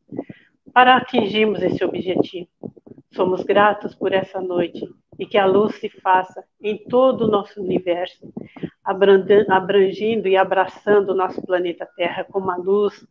para 0.71 0.97
atingirmos 0.97 1.61
esse 1.63 1.83
objetivo. 1.83 2.47
Somos 3.11 3.43
gratos 3.43 3.95
por 3.95 4.13
essa 4.13 4.39
noite 4.39 4.87
e 5.19 5.25
que 5.25 5.37
a 5.37 5.45
luz 5.45 5.75
se 5.75 5.89
faça 5.89 6.43
em 6.61 6.77
todo 6.77 7.25
o 7.25 7.27
nosso 7.27 7.61
universo, 7.61 8.31
abrangindo 9.49 10.27
e 10.27 10.37
abraçando 10.37 11.09
o 11.09 11.15
nosso 11.15 11.41
planeta 11.41 11.87
Terra 11.95 12.23
com 12.23 12.39
uma 12.39 12.55
luz 12.55 13.05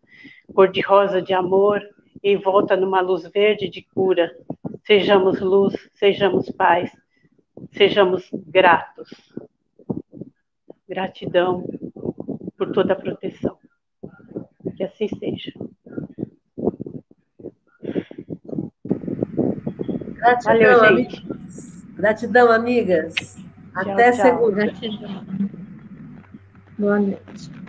cor-de-rosa 0.54 1.22
de 1.22 1.32
amor, 1.32 1.80
em 2.22 2.36
volta 2.36 2.76
numa 2.76 3.00
luz 3.00 3.26
verde 3.30 3.68
de 3.68 3.82
cura. 3.82 4.30
Sejamos 4.84 5.40
luz, 5.40 5.74
sejamos 5.94 6.50
paz, 6.50 6.90
sejamos 7.72 8.28
gratos. 8.32 9.08
Gratidão 10.88 11.64
por 12.56 12.72
toda 12.72 12.92
a 12.92 12.96
proteção. 12.96 13.56
Que 14.76 14.84
assim 14.84 15.08
seja. 15.08 15.52
Gratidão, 20.14 20.80
Valeu, 20.80 20.96
gente. 20.96 21.16
Amigas. 21.16 21.84
Gratidão, 21.96 22.52
amigas. 22.52 23.36
Até 23.74 24.10
tchau, 24.10 24.22
segunda. 24.22 24.66
Gratidão. 24.66 25.59
Boa 26.80 27.00
noite. 27.00 27.59